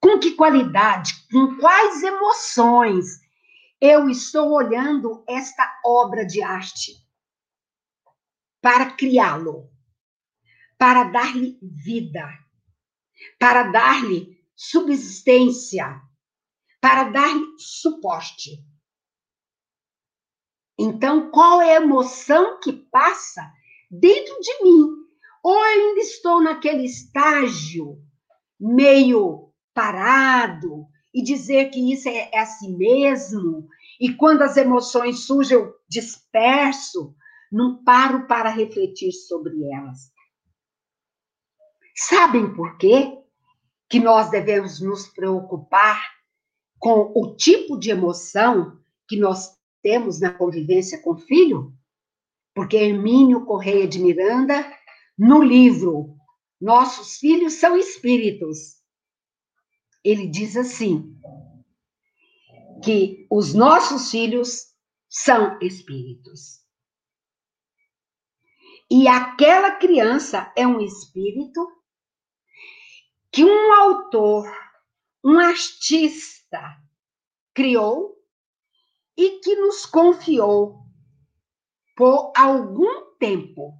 Com 0.00 0.18
que 0.18 0.32
qualidade, 0.32 1.14
com 1.30 1.56
quais 1.56 2.02
emoções 2.02 3.20
eu 3.80 4.08
estou 4.08 4.52
olhando 4.52 5.24
esta 5.26 5.80
obra 5.84 6.24
de 6.26 6.42
arte 6.42 7.01
para 8.62 8.92
criá-lo, 8.92 9.68
para 10.78 11.04
dar-lhe 11.04 11.58
vida, 11.60 12.26
para 13.38 13.64
dar-lhe 13.64 14.40
subsistência, 14.54 16.00
para 16.80 17.04
dar-lhe 17.10 17.58
suporte. 17.58 18.64
Então, 20.78 21.30
qual 21.30 21.60
é 21.60 21.76
a 21.76 21.82
emoção 21.82 22.58
que 22.60 22.72
passa 22.72 23.52
dentro 23.90 24.40
de 24.40 24.62
mim 24.62 25.02
ou 25.42 25.58
ainda 25.58 26.00
estou 26.00 26.40
naquele 26.40 26.84
estágio 26.84 28.00
meio 28.58 29.52
parado 29.74 30.86
e 31.12 31.22
dizer 31.22 31.70
que 31.70 31.92
isso 31.92 32.08
é, 32.08 32.30
é 32.32 32.38
assim 32.38 32.76
mesmo, 32.76 33.68
e 34.00 34.14
quando 34.14 34.42
as 34.42 34.56
emoções 34.56 35.26
surgem 35.26 35.58
eu 35.58 35.74
disperso, 35.88 37.14
não 37.52 37.84
paro 37.84 38.26
para 38.26 38.50
refletir 38.50 39.12
sobre 39.12 39.52
elas. 39.70 40.10
Sabem 41.94 42.54
por 42.54 42.78
quê? 42.78 43.18
Que 43.88 44.00
nós 44.00 44.30
devemos 44.30 44.80
nos 44.80 45.06
preocupar 45.08 46.00
com 46.78 47.12
o 47.14 47.36
tipo 47.36 47.78
de 47.78 47.90
emoção 47.90 48.80
que 49.06 49.16
nós 49.16 49.56
temos 49.82 50.18
na 50.18 50.32
convivência 50.32 51.00
com 51.02 51.12
o 51.12 51.18
filho? 51.18 51.72
Porque 52.54 52.76
Hermínio 52.76 53.44
Correia 53.44 53.86
de 53.86 53.98
Miranda, 53.98 54.66
no 55.18 55.42
livro 55.42 56.16
Nossos 56.60 57.18
Filhos 57.18 57.54
São 57.54 57.76
Espíritos, 57.76 58.82
ele 60.02 60.26
diz 60.26 60.56
assim: 60.56 61.16
que 62.82 63.26
os 63.30 63.54
nossos 63.54 64.10
filhos 64.10 64.72
são 65.08 65.58
espíritos. 65.60 66.61
E 68.90 69.08
aquela 69.08 69.72
criança 69.72 70.52
é 70.56 70.66
um 70.66 70.80
espírito 70.80 71.66
que 73.32 73.44
um 73.44 73.72
autor, 73.72 74.46
um 75.24 75.38
artista, 75.38 76.60
criou 77.54 78.16
e 79.16 79.40
que 79.40 79.56
nos 79.56 79.86
confiou 79.86 80.82
por 81.96 82.32
algum 82.36 83.16
tempo. 83.18 83.72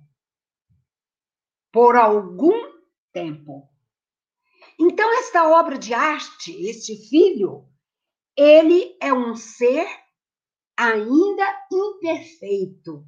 Por 1.73 1.97
algum 1.97 2.73
tempo. 3.13 3.69
Então, 4.79 5.13
esta 5.19 5.49
obra 5.49 5.79
de 5.79 5.93
arte, 5.95 6.53
este 6.67 6.97
filho, 7.09 7.69
ele 8.37 8.97
é 9.01 9.13
um 9.13 9.35
ser 9.37 9.87
ainda 10.77 11.67
imperfeito. 11.71 13.05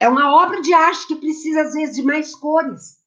É 0.00 0.08
uma 0.08 0.32
obra 0.32 0.62
de 0.62 0.72
arte 0.72 1.06
que 1.06 1.16
precisa, 1.16 1.60
às 1.60 1.74
vezes, 1.74 1.94
de 1.94 2.02
mais 2.02 2.34
cores. 2.34 2.98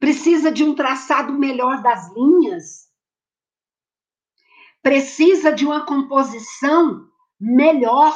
Precisa 0.00 0.50
de 0.50 0.64
um 0.64 0.74
traçado 0.74 1.32
melhor 1.32 1.80
das 1.80 2.12
linhas. 2.12 2.90
Precisa 4.82 5.52
de 5.52 5.64
uma 5.64 5.86
composição 5.86 7.08
melhor, 7.38 8.12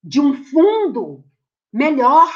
de 0.00 0.20
um 0.20 0.44
fundo 0.44 1.24
melhor. 1.72 2.30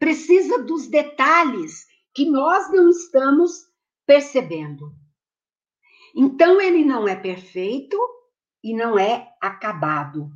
Precisa 0.00 0.60
dos 0.64 0.88
detalhes 0.88 1.86
que 2.12 2.28
nós 2.28 2.68
não 2.72 2.90
estamos 2.90 3.52
percebendo. 4.04 4.92
Então, 6.16 6.60
ele 6.60 6.84
não 6.84 7.06
é 7.06 7.14
perfeito 7.14 7.96
e 8.62 8.74
não 8.74 8.98
é 8.98 9.32
acabado. 9.40 10.32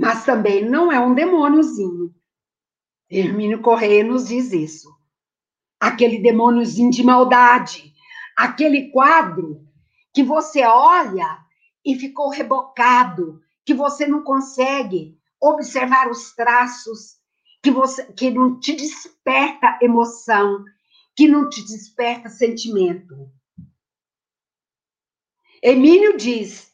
Mas 0.00 0.24
também 0.24 0.64
não 0.64 0.90
é 0.90 0.98
um 0.98 1.12
demôniozinho. 1.12 2.14
Hermínio 3.10 3.60
Correia 3.60 4.02
nos 4.02 4.28
diz 4.28 4.50
isso. 4.50 4.88
Aquele 5.78 6.22
demôniozinho 6.22 6.90
de 6.90 7.02
maldade, 7.02 7.92
aquele 8.34 8.90
quadro 8.90 9.62
que 10.14 10.22
você 10.22 10.64
olha 10.64 11.44
e 11.84 11.96
ficou 11.96 12.30
rebocado, 12.30 13.42
que 13.62 13.74
você 13.74 14.06
não 14.06 14.22
consegue 14.22 15.18
observar 15.38 16.08
os 16.10 16.34
traços, 16.34 17.18
que 17.62 17.70
você 17.70 18.10
que 18.14 18.30
não 18.30 18.58
te 18.58 18.72
desperta 18.72 19.78
emoção, 19.82 20.64
que 21.14 21.28
não 21.28 21.46
te 21.50 21.62
desperta 21.62 22.30
sentimento. 22.30 23.30
Emílio 25.62 26.16
diz: 26.16 26.72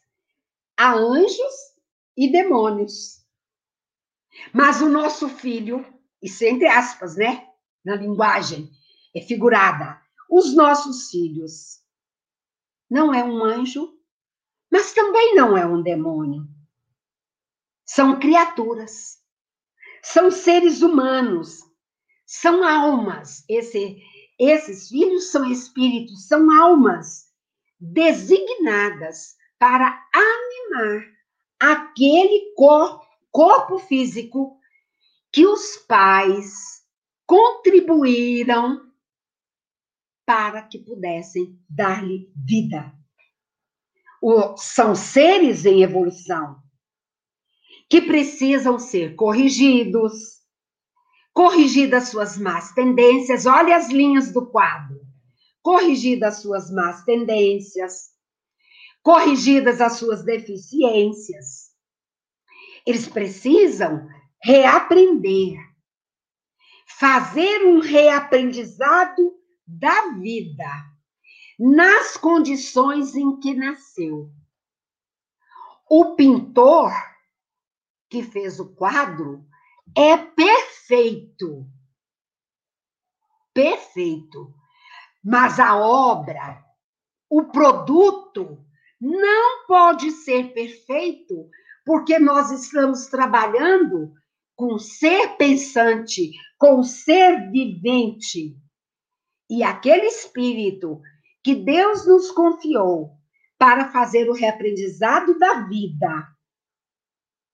há 0.76 0.94
anjos 0.94 1.75
e 2.16 2.30
demônios. 2.30 3.24
Mas 4.52 4.80
o 4.80 4.88
nosso 4.88 5.28
filho, 5.28 5.84
isso 6.22 6.44
é 6.44 6.48
entre 6.48 6.66
aspas, 6.66 7.16
né? 7.16 7.46
Na 7.84 7.94
linguagem 7.96 8.70
é 9.14 9.20
figurada. 9.20 10.00
Os 10.28 10.54
nossos 10.54 11.10
filhos 11.10 11.80
não 12.90 13.14
é 13.14 13.22
um 13.22 13.44
anjo, 13.44 13.96
mas 14.70 14.92
também 14.92 15.34
não 15.34 15.56
é 15.56 15.66
um 15.66 15.82
demônio. 15.82 16.46
São 17.84 18.18
criaturas, 18.18 19.18
são 20.02 20.30
seres 20.30 20.82
humanos, 20.82 21.60
são 22.26 22.64
almas. 22.64 23.44
Esse, 23.48 24.02
esses 24.38 24.88
filhos 24.88 25.30
são 25.30 25.50
espíritos, 25.50 26.26
são 26.26 26.50
almas 26.60 27.26
designadas 27.78 29.36
para 29.58 30.04
animar 30.12 31.15
aquele 31.60 32.52
corpo, 32.54 33.06
corpo 33.30 33.78
físico 33.78 34.58
que 35.32 35.46
os 35.46 35.76
pais 35.88 36.84
contribuíram 37.26 38.80
para 40.24 40.62
que 40.62 40.78
pudessem 40.78 41.58
dar-lhe 41.68 42.30
vida. 42.34 42.92
O, 44.22 44.56
são 44.56 44.94
seres 44.94 45.64
em 45.64 45.82
evolução 45.82 46.60
que 47.88 48.00
precisam 48.00 48.78
ser 48.78 49.14
corrigidos, 49.14 50.40
corrigidas 51.32 52.08
suas 52.08 52.36
más 52.36 52.72
tendências. 52.72 53.46
Olha 53.46 53.76
as 53.76 53.88
linhas 53.88 54.32
do 54.32 54.46
quadro 54.46 55.06
corrigidas 55.66 56.36
as 56.36 56.42
suas 56.42 56.70
más 56.70 57.02
tendências, 57.02 58.12
corrigidas 59.06 59.80
as 59.80 59.98
suas 59.98 60.24
deficiências. 60.24 61.70
Eles 62.84 63.06
precisam 63.06 64.08
reaprender, 64.42 65.56
fazer 66.88 67.64
um 67.66 67.78
reaprendizado 67.78 69.32
da 69.64 70.08
vida 70.14 70.68
nas 71.56 72.16
condições 72.16 73.14
em 73.14 73.38
que 73.38 73.54
nasceu. 73.54 74.28
O 75.88 76.16
pintor 76.16 76.90
que 78.10 78.24
fez 78.24 78.58
o 78.58 78.74
quadro 78.74 79.46
é 79.96 80.16
perfeito. 80.16 81.64
Perfeito. 83.54 84.52
Mas 85.22 85.60
a 85.60 85.76
obra, 85.76 86.60
o 87.30 87.44
produto, 87.44 88.65
não 89.00 89.66
pode 89.66 90.10
ser 90.10 90.52
perfeito, 90.52 91.48
porque 91.84 92.18
nós 92.18 92.50
estamos 92.50 93.06
trabalhando 93.06 94.12
com 94.54 94.78
ser 94.78 95.36
pensante, 95.36 96.32
com 96.58 96.82
ser 96.82 97.50
vivente. 97.50 98.56
E 99.48 99.62
aquele 99.62 100.06
espírito 100.06 101.00
que 101.44 101.54
Deus 101.54 102.06
nos 102.06 102.30
confiou 102.30 103.12
para 103.58 103.90
fazer 103.92 104.28
o 104.28 104.34
reaprendizado 104.34 105.38
da 105.38 105.66
vida 105.66 106.28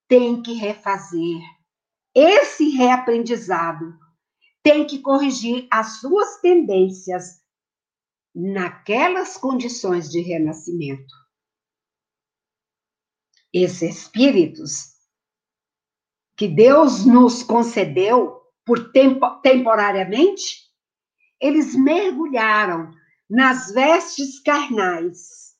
tem 0.08 0.42
que 0.42 0.52
refazer 0.54 1.40
esse 2.14 2.68
reaprendizado, 2.70 3.94
tem 4.62 4.86
que 4.86 4.98
corrigir 4.98 5.66
as 5.70 6.00
suas 6.00 6.40
tendências 6.40 7.40
naquelas 8.34 9.36
condições 9.36 10.10
de 10.10 10.20
renascimento. 10.20 11.21
Esses 13.52 13.82
espíritos 13.82 14.92
que 16.36 16.48
Deus 16.48 17.04
nos 17.04 17.42
concedeu 17.42 18.40
por 18.64 18.92
tempo, 18.92 19.28
temporariamente, 19.42 20.70
eles 21.40 21.74
mergulharam 21.74 22.90
nas 23.28 23.72
vestes 23.72 24.40
carnais 24.40 25.56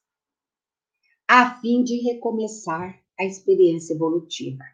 a 1.28 1.58
fim 1.60 1.82
de 1.82 1.96
recomeçar 2.02 2.98
a 3.18 3.24
experiência 3.24 3.94
evolutiva. 3.94 4.64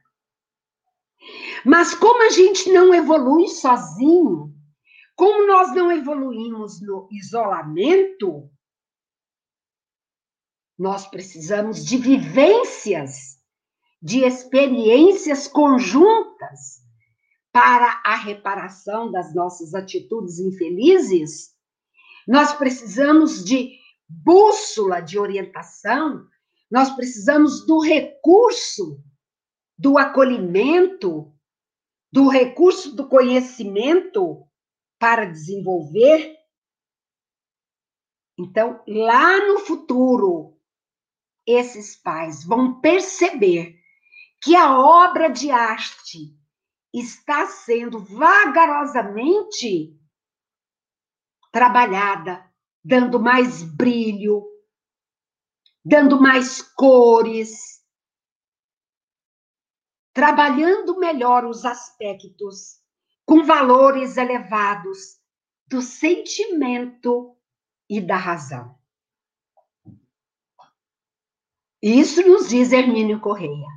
Mas 1.65 1.95
como 1.95 2.23
a 2.23 2.31
gente 2.31 2.71
não 2.71 2.95
evolui 2.95 3.49
sozinho, 3.49 4.55
como 5.17 5.47
nós 5.47 5.75
não 5.75 5.91
evoluímos 5.91 6.81
no 6.81 7.09
isolamento, 7.11 8.49
nós 10.79 11.07
precisamos 11.09 11.85
de 11.85 11.97
vivências, 11.97 13.39
de 14.01 14.25
experiências 14.25 15.49
conjuntas 15.49 16.83
para 17.51 18.01
a 18.05 18.15
reparação 18.15 19.11
das 19.11 19.35
nossas 19.35 19.75
atitudes 19.75 20.39
infelizes. 20.39 21.51
Nós 22.27 22.53
precisamos 22.53 23.45
de 23.45 23.77
bússola 24.09 25.01
de 25.01 25.19
orientação, 25.19 26.27
nós 26.71 26.95
precisamos 26.95 27.67
do 27.67 27.81
recurso 27.81 29.03
do 29.77 29.97
acolhimento, 29.97 31.33
do 32.13 32.29
recurso 32.29 32.95
do 32.95 33.09
conhecimento 33.09 34.47
para 34.99 35.25
desenvolver. 35.25 36.37
Então, 38.37 38.83
lá 38.87 39.47
no 39.47 39.61
futuro, 39.61 40.58
esses 41.49 41.97
pais 41.97 42.45
vão 42.45 42.79
perceber 42.81 43.79
que 44.43 44.55
a 44.55 44.79
obra 44.79 45.29
de 45.29 45.51
arte 45.51 46.37
está 46.93 47.47
sendo 47.47 47.99
vagarosamente 48.01 49.99
trabalhada, 51.51 52.45
dando 52.85 53.19
mais 53.19 53.63
brilho, 53.63 54.45
dando 55.85 56.21
mais 56.21 56.61
cores, 56.61 57.83
trabalhando 60.13 60.99
melhor 60.99 61.47
os 61.47 61.65
aspectos 61.65 62.79
com 63.25 63.43
valores 63.45 64.17
elevados 64.17 65.19
do 65.67 65.81
sentimento 65.83 67.37
e 67.89 68.01
da 68.01 68.17
razão. 68.17 68.78
Isso 71.83 72.23
nos 72.27 72.49
diz 72.49 72.73
Hermínio 72.73 73.21
Correia. 73.21 73.69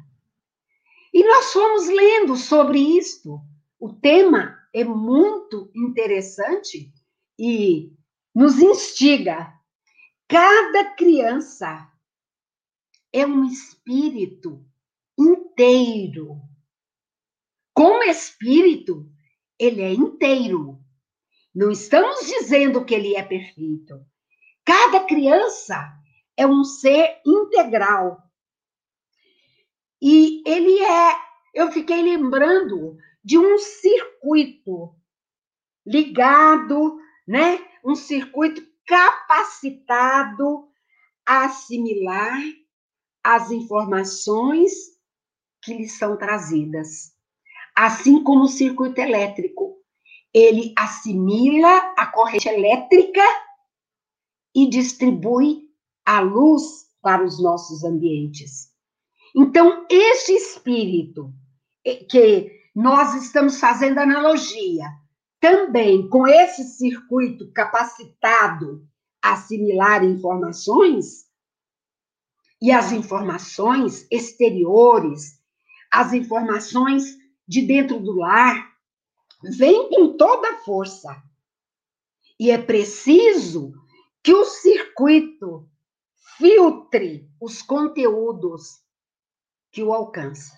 E 1.13 1.23
nós 1.23 1.51
fomos 1.51 1.87
lendo 1.87 2.35
sobre 2.35 2.79
isto. 2.79 3.39
O 3.79 3.93
tema 3.93 4.57
é 4.73 4.83
muito 4.83 5.69
interessante 5.75 6.91
e 7.37 7.93
nos 8.33 8.59
instiga. 8.59 9.53
Cada 10.27 10.95
criança 10.95 11.91
é 13.13 13.25
um 13.25 13.45
espírito 13.45 14.65
inteiro. 15.19 16.41
Como 17.73 18.03
espírito, 18.03 19.09
ele 19.59 19.81
é 19.81 19.93
inteiro. 19.93 20.79
Não 21.53 21.69
estamos 21.69 22.25
dizendo 22.25 22.85
que 22.85 22.95
ele 22.95 23.15
é 23.15 23.23
perfeito. 23.23 24.05
Cada 24.63 25.01
criança 25.05 26.00
é 26.41 26.47
um 26.47 26.63
ser 26.63 27.21
integral. 27.23 28.23
E 30.01 30.41
ele 30.43 30.79
é, 30.79 31.15
eu 31.53 31.71
fiquei 31.71 32.01
lembrando 32.01 32.97
de 33.23 33.37
um 33.37 33.59
circuito 33.59 34.95
ligado, 35.85 36.97
né? 37.27 37.63
Um 37.85 37.93
circuito 37.93 38.59
capacitado 38.87 40.67
a 41.23 41.45
assimilar 41.45 42.41
as 43.23 43.51
informações 43.51 44.71
que 45.61 45.75
lhe 45.75 45.87
são 45.87 46.17
trazidas. 46.17 47.15
Assim 47.75 48.23
como 48.23 48.45
o 48.45 48.47
circuito 48.47 48.99
elétrico, 48.99 49.77
ele 50.33 50.73
assimila 50.75 51.93
a 51.95 52.07
corrente 52.07 52.49
elétrica 52.49 53.21
e 54.55 54.67
distribui 54.67 55.70
a 56.05 56.19
luz 56.21 56.63
para 57.01 57.23
os 57.23 57.41
nossos 57.41 57.83
ambientes. 57.83 58.71
Então, 59.35 59.85
este 59.89 60.33
espírito 60.33 61.33
que 62.09 62.51
nós 62.75 63.15
estamos 63.15 63.59
fazendo 63.59 63.97
analogia 63.99 64.85
também 65.39 66.07
com 66.07 66.27
esse 66.27 66.63
circuito 66.63 67.51
capacitado 67.51 68.87
a 69.21 69.33
assimilar 69.33 70.03
informações 70.03 71.25
e 72.61 72.71
as 72.71 72.91
informações 72.91 74.05
exteriores, 74.11 75.39
as 75.91 76.13
informações 76.13 77.17
de 77.47 77.63
dentro 77.63 77.99
do 77.99 78.13
lar, 78.13 78.71
vem 79.57 79.89
com 79.89 80.15
toda 80.15 80.47
a 80.51 80.57
força. 80.59 81.21
E 82.39 82.51
é 82.51 82.57
preciso 82.59 83.73
que 84.23 84.33
o 84.33 84.45
circuito 84.45 85.67
filtre 86.41 87.31
os 87.39 87.61
conteúdos 87.61 88.83
que 89.71 89.83
o 89.83 89.93
alcançam, 89.93 90.57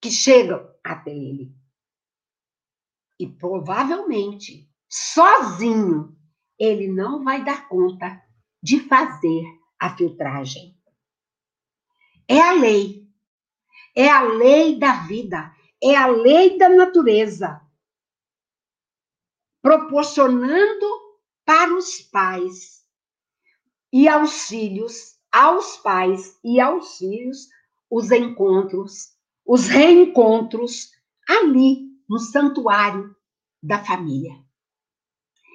que 0.00 0.10
chegam 0.10 0.74
até 0.82 1.10
ele. 1.10 1.54
E 3.20 3.26
provavelmente, 3.26 4.66
sozinho, 4.88 6.16
ele 6.58 6.88
não 6.88 7.22
vai 7.22 7.44
dar 7.44 7.68
conta 7.68 8.22
de 8.62 8.80
fazer 8.80 9.44
a 9.78 9.94
filtragem. 9.94 10.74
É 12.26 12.40
a 12.40 12.52
lei. 12.52 13.06
É 13.94 14.08
a 14.08 14.22
lei 14.22 14.78
da 14.78 15.04
vida. 15.04 15.54
É 15.82 15.94
a 15.94 16.06
lei 16.06 16.56
da 16.56 16.70
natureza. 16.70 17.60
Proporcionando 19.60 20.86
para 21.44 21.74
os 21.74 22.00
pais 22.00 22.75
e 24.04 24.08
filhos, 24.46 25.18
aos 25.32 25.78
pais 25.78 26.38
e 26.44 26.60
aos 26.60 26.98
filhos, 26.98 27.48
os 27.90 28.10
encontros, 28.10 29.14
os 29.42 29.68
reencontros 29.68 30.90
ali 31.26 31.86
no 32.06 32.18
santuário 32.18 33.16
da 33.62 33.82
família. 33.82 34.32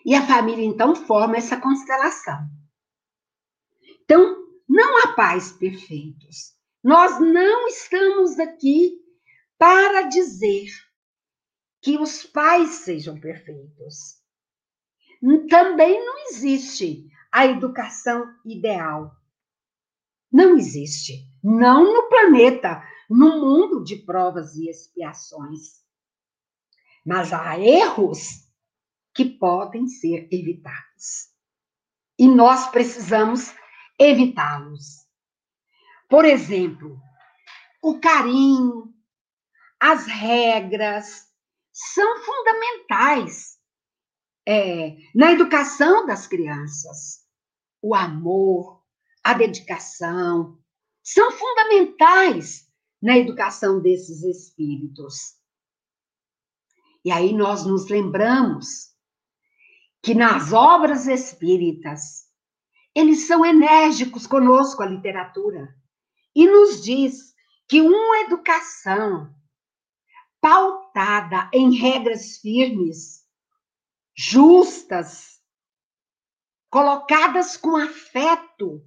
E 0.04 0.16
a 0.16 0.26
família 0.26 0.66
então 0.66 0.96
forma 0.96 1.38
essa 1.38 1.56
constelação. 1.56 2.50
Então, 4.04 4.44
não 4.68 5.04
há 5.04 5.14
pais 5.14 5.52
perfeitos. 5.52 6.56
Nós 6.84 7.20
não 7.20 7.68
estamos 7.68 8.40
aqui 8.40 9.00
para 9.60 10.04
dizer 10.04 10.68
que 11.80 12.00
os 12.00 12.24
pais 12.24 12.70
sejam 12.70 13.20
perfeitos. 13.20 14.20
Também 15.48 16.04
não 16.04 16.18
existe 16.30 17.08
a 17.32 17.46
educação 17.46 18.36
ideal. 18.46 19.16
Não 20.32 20.58
existe. 20.58 21.28
Não 21.44 21.94
no 21.94 22.10
planeta, 22.10 22.84
no 23.10 23.40
mundo 23.40 23.84
de 23.84 23.98
provas 23.98 24.56
e 24.56 24.70
expiações. 24.70 25.82
Mas 27.06 27.34
há 27.34 27.60
erros 27.60 28.48
que 29.14 29.26
podem 29.26 29.88
ser 29.88 30.28
evitados. 30.32 31.32
E 32.18 32.28
nós 32.28 32.70
precisamos 32.70 33.54
evitá-los. 34.00 35.08
Por 36.08 36.26
exemplo, 36.26 37.00
o 37.82 38.00
carinho, 38.00 38.94
as 39.80 40.06
regras 40.06 41.28
são 41.72 42.20
fundamentais 42.20 43.58
é, 44.48 44.96
na 45.16 45.32
educação 45.32 46.06
das 46.06 46.28
crianças. 46.28 47.21
O 47.82 47.96
amor, 47.96 48.84
a 49.24 49.34
dedicação, 49.34 50.58
são 51.04 51.32
fundamentais 51.32 52.70
na 53.02 53.18
educação 53.18 53.82
desses 53.82 54.24
espíritos. 54.24 55.36
E 57.04 57.12
aí 57.12 57.34
nós 57.34 57.66
nos 57.66 57.90
lembramos 57.90 58.92
que 60.04 60.14
nas 60.14 60.54
obras 60.54 61.08
espíritas, 61.08 62.28
eles 62.94 63.26
são 63.28 63.46
enérgicos 63.46 64.28
conosco, 64.28 64.84
a 64.84 64.86
literatura, 64.86 65.76
e 66.36 66.48
nos 66.48 66.82
diz 66.82 67.34
que 67.68 67.82
uma 67.82 68.20
educação 68.22 69.34
pautada 70.40 71.50
em 71.54 71.76
regras 71.76 72.38
firmes, 72.38 73.26
justas, 74.16 75.41
colocadas 76.72 77.58
com 77.58 77.76
afeto, 77.76 78.82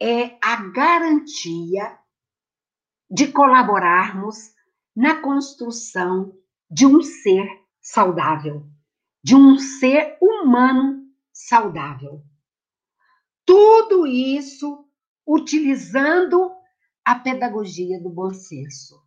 é 0.00 0.38
a 0.40 0.56
garantia 0.70 1.98
de 3.10 3.32
colaborarmos 3.32 4.54
na 4.94 5.20
construção 5.22 6.38
de 6.70 6.86
um 6.86 7.02
ser 7.02 7.48
saudável, 7.80 8.68
de 9.24 9.34
um 9.34 9.58
ser 9.58 10.18
humano 10.20 11.10
saudável. 11.32 12.22
Tudo 13.46 14.06
isso 14.06 14.86
utilizando 15.26 16.54
a 17.02 17.14
pedagogia 17.14 17.98
do 17.98 18.10
bom 18.10 18.34
senso. 18.34 19.02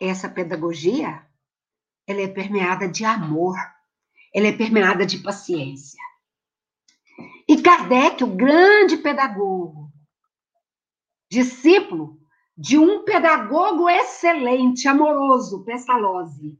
Essa 0.00 0.28
pedagogia, 0.28 1.24
ela 2.04 2.20
é 2.20 2.26
permeada 2.26 2.88
de 2.88 3.04
amor, 3.04 3.56
ela 4.34 4.48
é 4.48 4.52
permeada 4.52 5.06
de 5.06 5.18
paciência. 5.18 5.98
E 7.48 7.60
Kardec, 7.62 8.22
o 8.22 8.36
grande 8.36 8.96
pedagogo, 8.98 9.90
discípulo 11.30 12.18
de 12.56 12.76
um 12.78 13.04
pedagogo 13.04 13.88
excelente, 13.88 14.86
amoroso, 14.88 15.64
Pestalozzi, 15.64 16.58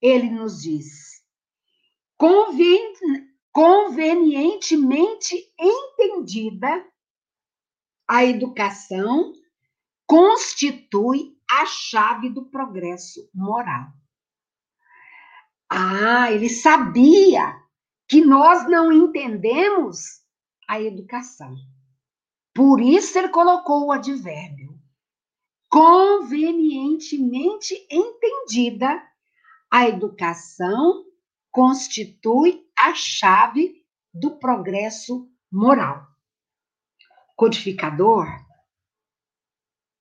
ele 0.00 0.30
nos 0.30 0.62
diz: 0.62 1.22
convenientemente 3.52 5.34
entendida, 5.58 6.86
a 8.06 8.24
educação 8.24 9.32
constitui 10.06 11.36
a 11.50 11.66
chave 11.66 12.30
do 12.30 12.46
progresso 12.46 13.28
moral. 13.34 13.97
Ah, 15.70 16.32
ele 16.32 16.48
sabia 16.48 17.54
que 18.08 18.24
nós 18.24 18.66
não 18.68 18.90
entendemos 18.90 20.22
a 20.66 20.80
educação. 20.80 21.54
Por 22.54 22.80
isso 22.80 23.18
ele 23.18 23.28
colocou 23.28 23.84
o 23.86 23.92
advérbio. 23.92 24.80
Convenientemente 25.68 27.86
entendida, 27.90 29.06
a 29.70 29.86
educação 29.86 31.04
constitui 31.50 32.66
a 32.76 32.94
chave 32.94 33.84
do 34.14 34.38
progresso 34.38 35.30
moral. 35.52 36.06
Codificador, 37.36 38.26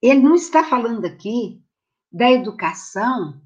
ele 0.02 0.22
não 0.22 0.36
está 0.36 0.64
falando 0.64 1.04
aqui 1.06 1.62
da 2.12 2.32
educação, 2.32 3.42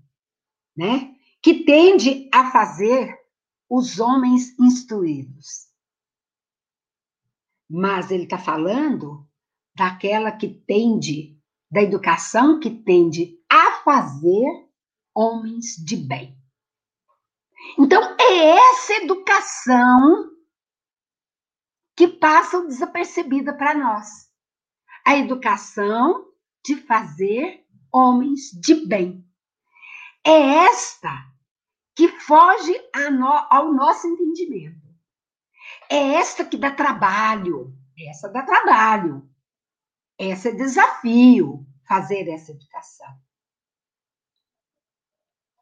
né, 0.78 1.11
que 1.42 1.64
tende 1.64 2.30
a 2.34 2.52
fazer 2.52 3.18
os 3.70 4.00
homens 4.00 4.58
instruídos. 4.60 5.70
Mas 7.70 8.12
ele 8.12 8.24
está 8.24 8.38
falando 8.38 9.28
daquela 9.76 10.32
que 10.32 10.50
tende, 10.50 11.40
da 11.72 11.82
educação 11.82 12.60
que 12.60 12.70
tende 12.70 13.40
a 13.50 13.82
fazer 13.84 14.46
homens 15.16 15.76
de 15.78 15.96
bem. 15.96 16.38
Então, 17.78 18.02
é 18.20 18.50
essa 18.50 18.94
educação 18.96 20.30
que 21.96 22.08
passa 22.08 22.66
desapercebida 22.66 23.54
para 23.54 23.74
nós. 23.74 24.30
A 25.06 25.18
educação 25.18 26.28
de 26.66 26.76
fazer 26.76 27.66
homens 27.92 28.52
de 28.52 28.86
bem. 28.86 29.26
É 30.26 30.66
esta 30.66 31.31
que 32.02 32.08
foge 32.08 32.74
no, 33.12 33.28
ao 33.28 33.72
nosso 33.72 34.08
entendimento. 34.08 34.82
É 35.88 36.16
esta 36.16 36.44
que 36.44 36.58
dá 36.58 36.72
trabalho. 36.72 37.78
Essa 38.10 38.28
dá 38.28 38.42
trabalho. 38.42 39.30
Essa 40.18 40.50
é 40.50 40.54
desafio 40.54 41.64
fazer 41.88 42.28
essa 42.28 42.54
educação. 42.54 43.08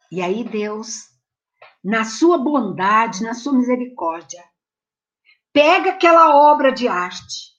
E 0.09 0.21
aí 0.21 0.45
Deus, 0.45 1.09
na 1.83 2.05
sua 2.05 2.37
bondade, 2.37 3.21
na 3.21 3.33
sua 3.33 3.51
misericórdia, 3.51 4.41
pega 5.51 5.91
aquela 5.91 6.37
obra 6.37 6.71
de 6.71 6.87
arte 6.87 7.53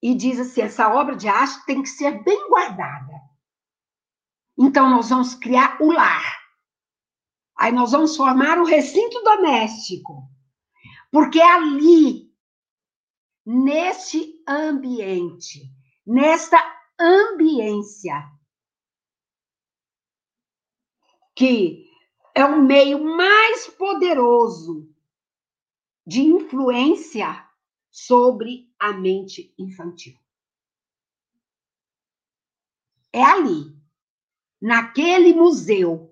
e 0.00 0.14
diz 0.14 0.38
assim: 0.38 0.62
essa 0.62 0.88
obra 0.94 1.16
de 1.16 1.26
arte 1.26 1.66
tem 1.66 1.82
que 1.82 1.88
ser 1.88 2.22
bem 2.22 2.48
guardada. 2.48 3.20
Então, 4.56 4.88
nós 4.88 5.08
vamos 5.08 5.34
criar 5.34 5.76
o 5.82 5.90
lar. 5.90 6.39
Aí, 7.60 7.72
nós 7.72 7.92
vamos 7.92 8.16
formar 8.16 8.58
o 8.58 8.64
recinto 8.64 9.22
doméstico. 9.22 10.26
Porque 11.12 11.42
ali, 11.42 12.34
neste 13.44 14.42
ambiente, 14.48 15.70
nesta 16.06 16.56
ambiência, 16.98 18.14
que 21.36 21.86
é 22.34 22.46
o 22.46 22.62
meio 22.62 23.04
mais 23.04 23.66
poderoso 23.66 24.90
de 26.06 26.22
influência 26.22 27.46
sobre 27.90 28.72
a 28.78 28.94
mente 28.94 29.52
infantil. 29.58 30.18
É 33.12 33.22
ali, 33.22 33.76
naquele 34.58 35.34
museu, 35.34 36.09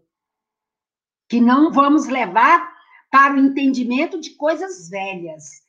que 1.28 1.40
não 1.40 1.70
vamos 1.70 2.06
levar 2.06 2.76
para 3.10 3.34
o 3.34 3.38
entendimento 3.38 4.20
de 4.20 4.30
coisas 4.30 4.88
velhas, 4.88 5.62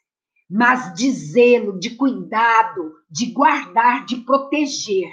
mas 0.49 0.93
de 0.93 1.11
zelo, 1.11 1.79
de 1.79 1.95
cuidado, 1.95 2.95
de 3.09 3.27
guardar, 3.31 4.05
de 4.05 4.17
proteger 4.17 5.11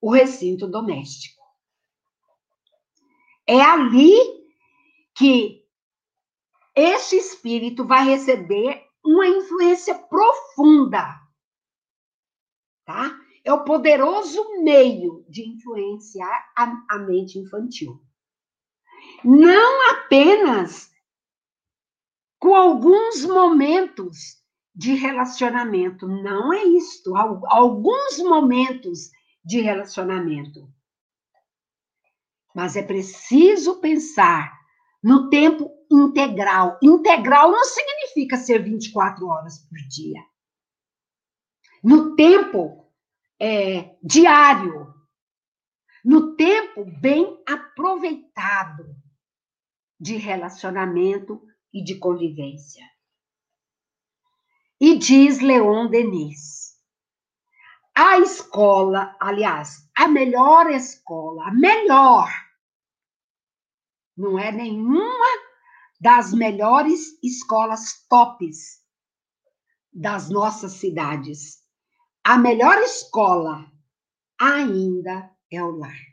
o 0.00 0.10
recinto 0.10 0.66
doméstico. 0.66 1.42
É 3.46 3.60
ali 3.60 4.14
que 5.14 5.62
este 6.74 7.16
espírito 7.16 7.86
vai 7.86 8.04
receber 8.04 8.82
uma 9.04 9.26
influência 9.26 9.94
profunda, 9.94 11.20
tá? 12.84 13.18
É 13.44 13.52
o 13.52 13.64
poderoso 13.64 14.62
meio 14.62 15.24
de 15.28 15.48
influenciar 15.48 16.52
a, 16.56 16.84
a 16.90 16.98
mente 16.98 17.38
infantil. 17.38 18.00
Não 19.24 19.90
apenas 19.90 20.90
com 22.38 22.56
alguns 22.56 23.24
momentos 23.24 24.42
de 24.74 24.94
relacionamento, 24.94 26.08
não 26.08 26.52
é 26.52 26.64
isto, 26.64 27.14
alguns 27.16 28.18
momentos 28.18 29.10
de 29.44 29.60
relacionamento. 29.60 30.68
Mas 32.54 32.74
é 32.74 32.82
preciso 32.82 33.80
pensar 33.80 34.52
no 35.02 35.30
tempo 35.30 35.70
integral. 35.90 36.78
Integral 36.82 37.52
não 37.52 37.64
significa 37.64 38.36
ser 38.36 38.62
24 38.62 39.26
horas 39.26 39.58
por 39.68 39.78
dia. 39.88 40.20
No 41.82 42.16
tempo 42.16 42.92
é, 43.40 43.96
diário, 44.02 44.92
no 46.04 46.34
tempo 46.34 46.84
bem 47.00 47.40
aproveitado 47.46 49.01
de 50.02 50.16
relacionamento 50.16 51.40
e 51.72 51.80
de 51.84 51.96
convivência. 51.96 52.84
E 54.80 54.98
diz 54.98 55.38
Leon 55.38 55.88
Denis: 55.88 56.76
a 57.94 58.18
escola, 58.18 59.16
aliás, 59.20 59.88
a 59.96 60.08
melhor 60.08 60.68
escola, 60.70 61.46
a 61.46 61.54
melhor, 61.54 62.28
não 64.16 64.36
é 64.36 64.50
nenhuma 64.50 65.28
das 66.00 66.32
melhores 66.32 67.16
escolas 67.22 68.04
tops 68.08 68.82
das 69.92 70.28
nossas 70.28 70.72
cidades. 70.72 71.62
A 72.24 72.36
melhor 72.36 72.76
escola 72.78 73.70
ainda 74.36 75.30
é 75.48 75.62
o 75.62 75.70
lar. 75.70 76.11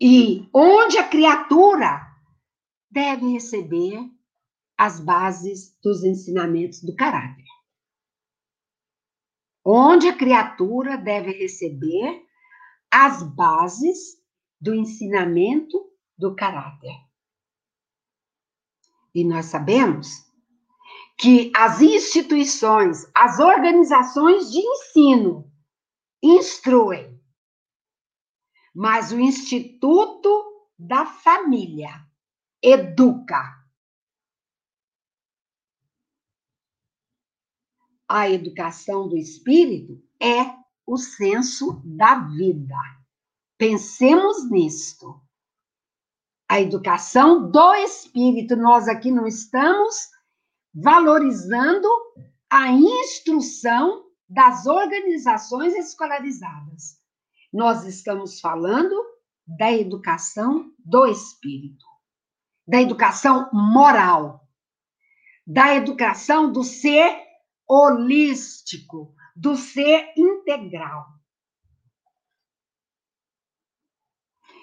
E 0.00 0.48
onde 0.54 0.96
a 0.96 1.06
criatura 1.06 2.00
deve 2.90 3.32
receber 3.32 3.98
as 4.78 4.98
bases 4.98 5.78
dos 5.82 6.02
ensinamentos 6.02 6.82
do 6.82 6.96
caráter. 6.96 7.44
Onde 9.62 10.08
a 10.08 10.16
criatura 10.16 10.96
deve 10.96 11.32
receber 11.32 12.24
as 12.90 13.22
bases 13.22 14.18
do 14.58 14.74
ensinamento 14.74 15.78
do 16.16 16.34
caráter. 16.34 16.94
E 19.14 19.22
nós 19.22 19.46
sabemos 19.46 20.08
que 21.18 21.52
as 21.54 21.82
instituições, 21.82 23.06
as 23.14 23.38
organizações 23.38 24.50
de 24.50 24.58
ensino 24.58 25.52
instruem, 26.22 27.19
mas 28.74 29.12
o 29.12 29.18
Instituto 29.18 30.68
da 30.78 31.04
Família 31.04 32.06
educa. 32.62 33.58
A 38.08 38.28
educação 38.28 39.08
do 39.08 39.16
espírito 39.16 40.02
é 40.20 40.54
o 40.86 40.96
senso 40.96 41.80
da 41.84 42.16
vida. 42.16 42.76
Pensemos 43.56 44.50
nisto 44.50 45.20
a 46.48 46.60
educação 46.60 47.48
do 47.48 47.74
espírito. 47.74 48.56
Nós 48.56 48.88
aqui 48.88 49.12
não 49.12 49.26
estamos 49.26 50.08
valorizando 50.74 51.88
a 52.50 52.72
instrução 52.72 54.10
das 54.28 54.66
organizações 54.66 55.74
escolarizadas. 55.74 56.99
Nós 57.52 57.84
estamos 57.84 58.40
falando 58.40 58.94
da 59.46 59.72
educação 59.72 60.72
do 60.78 61.06
espírito, 61.06 61.84
da 62.66 62.80
educação 62.80 63.50
moral, 63.52 64.48
da 65.46 65.74
educação 65.74 66.52
do 66.52 66.62
ser 66.62 67.20
holístico, 67.68 69.14
do 69.34 69.56
ser 69.56 70.12
integral. 70.16 71.06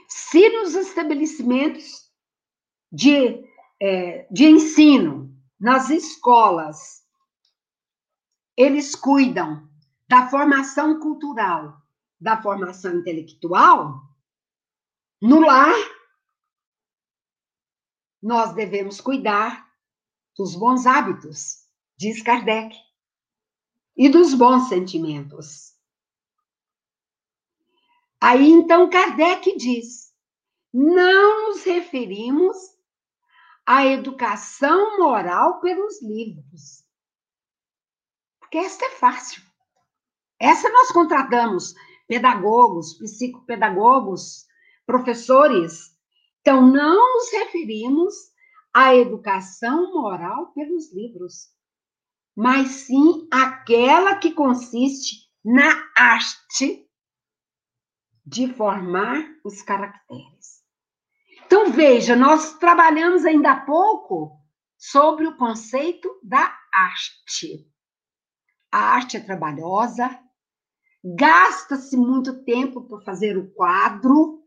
Se 0.07 0.49
nos 0.49 0.73
estabelecimentos 0.75 2.09
de, 2.91 3.43
é, 3.81 4.27
de 4.31 4.45
ensino, 4.45 5.27
nas 5.59 5.89
escolas, 5.89 7.03
eles 8.55 8.95
cuidam 8.95 9.67
da 10.07 10.29
formação 10.29 10.99
cultural, 10.99 11.81
da 12.19 12.41
formação 12.41 12.95
intelectual, 12.95 14.01
no 15.21 15.39
lar, 15.39 15.75
nós 18.21 18.53
devemos 18.53 18.99
cuidar 18.99 19.67
dos 20.35 20.55
bons 20.55 20.85
hábitos, 20.85 21.65
diz 21.97 22.21
Kardec, 22.21 22.75
e 23.95 24.09
dos 24.09 24.33
bons 24.33 24.69
sentimentos. 24.69 25.75
Aí 28.21 28.49
então 28.49 28.89
Kardec 28.89 29.57
diz: 29.57 30.13
não 30.73 31.49
nos 31.49 31.63
referimos 31.63 32.57
à 33.65 33.85
educação 33.85 34.99
moral 34.99 35.59
pelos 35.59 36.01
livros. 36.01 36.85
Porque 38.39 38.57
esta 38.57 38.85
é 38.85 38.91
fácil. 38.91 39.43
Essa 40.39 40.69
nós 40.69 40.91
contratamos 40.91 41.73
pedagogos, 42.07 42.97
psicopedagogos, 42.97 44.45
professores. 44.85 45.95
Então, 46.41 46.65
não 46.65 47.15
nos 47.15 47.31
referimos 47.31 48.15
à 48.73 48.95
educação 48.95 49.93
moral 49.93 50.53
pelos 50.53 50.93
livros, 50.93 51.49
mas 52.35 52.67
sim 52.69 53.27
aquela 53.31 54.15
que 54.15 54.31
consiste 54.31 55.27
na 55.43 55.71
arte 55.97 56.87
de 58.25 58.53
formar 58.53 59.25
os 59.43 59.61
caracteres. 59.61 60.63
Então, 61.45 61.71
veja, 61.71 62.15
nós 62.15 62.57
trabalhamos 62.57 63.25
ainda 63.25 63.51
há 63.51 63.65
pouco 63.65 64.37
sobre 64.77 65.25
o 65.25 65.37
conceito 65.37 66.09
da 66.21 66.53
arte. 66.73 67.65
A 68.71 68.79
arte 68.79 69.17
é 69.17 69.19
trabalhosa, 69.21 70.19
gasta-se 71.03 71.95
muito 71.95 72.43
tempo 72.43 72.81
para 72.81 73.01
fazer 73.01 73.37
o 73.37 73.49
quadro, 73.51 74.43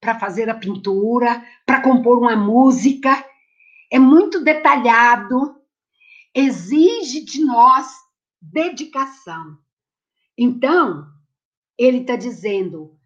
para 0.00 0.18
fazer 0.18 0.48
a 0.48 0.54
pintura, 0.54 1.44
para 1.66 1.82
compor 1.82 2.18
uma 2.18 2.36
música, 2.36 3.24
é 3.90 3.98
muito 3.98 4.42
detalhado, 4.42 5.56
exige 6.34 7.24
de 7.24 7.44
nós 7.44 7.86
dedicação. 8.40 9.58
Então, 10.38 11.06
ele 11.76 11.98
está 11.98 12.16
dizendo, 12.16 12.98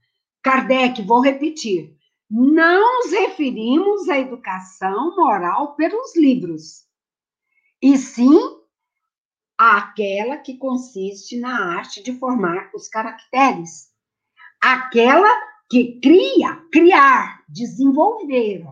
Kardec, 0.42 1.02
vou 1.02 1.20
repetir, 1.20 1.96
não 2.30 3.02
nos 3.02 3.12
referimos 3.12 4.08
à 4.08 4.18
educação 4.18 5.16
moral 5.16 5.74
pelos 5.74 6.16
livros, 6.16 6.84
e 7.82 7.96
sim 7.98 8.53
àquela 9.58 10.36
que 10.38 10.56
consiste 10.56 11.38
na 11.38 11.76
arte 11.76 12.02
de 12.02 12.18
formar 12.18 12.70
os 12.74 12.88
caracteres, 12.88 13.90
aquela 14.60 15.28
que 15.70 16.00
cria, 16.00 16.56
criar, 16.72 17.44
desenvolver, 17.48 18.64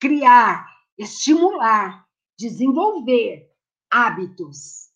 criar, 0.00 0.66
estimular, 0.98 2.06
desenvolver 2.38 3.50
hábitos. 3.90 4.90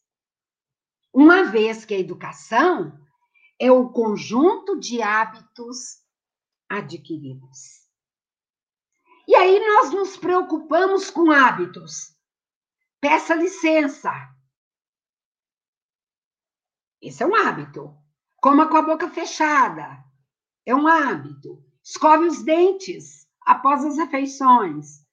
Uma 1.13 1.45
vez 1.45 1.85
que 1.85 1.95
a 1.95 1.99
educação 1.99 2.99
é 3.59 3.71
o 3.71 3.89
conjunto 3.91 4.79
de 4.79 5.03
hábitos 5.03 6.03
adquiridos. 6.69 7.87
E 9.27 9.35
aí 9.35 9.59
nós 9.59 9.91
nos 9.91 10.17
preocupamos 10.17 11.11
com 11.11 11.31
hábitos. 11.31 12.15
Peça 13.01 13.35
licença. 13.35 14.13
Esse 17.01 17.23
é 17.23 17.27
um 17.27 17.35
hábito. 17.35 17.97
Coma 18.37 18.69
com 18.69 18.77
a 18.77 18.83
boca 18.83 19.09
fechada. 19.11 20.05
É 20.65 20.75
um 20.75 20.87
hábito. 20.87 21.65
Escove 21.83 22.27
os 22.27 22.43
dentes 22.43 23.27
após 23.43 23.85
as 23.85 23.97
refeições. 23.97 25.05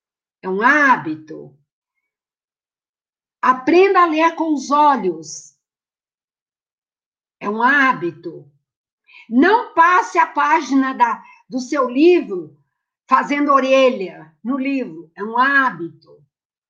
É 0.41 0.49
um 0.49 0.61
hábito. 0.61 1.57
Aprenda 3.41 4.03
a 4.03 4.05
ler 4.05 4.35
com 4.35 4.53
os 4.53 4.71
olhos. 4.71 5.57
É 7.39 7.49
um 7.49 7.61
hábito. 7.61 8.49
Não 9.29 9.73
passe 9.73 10.17
a 10.17 10.27
página 10.27 10.93
da, 10.93 11.23
do 11.49 11.59
seu 11.59 11.89
livro 11.89 12.57
fazendo 13.07 13.51
orelha 13.51 14.35
no 14.43 14.57
livro. 14.57 15.11
É 15.15 15.23
um 15.23 15.37
hábito. 15.37 16.23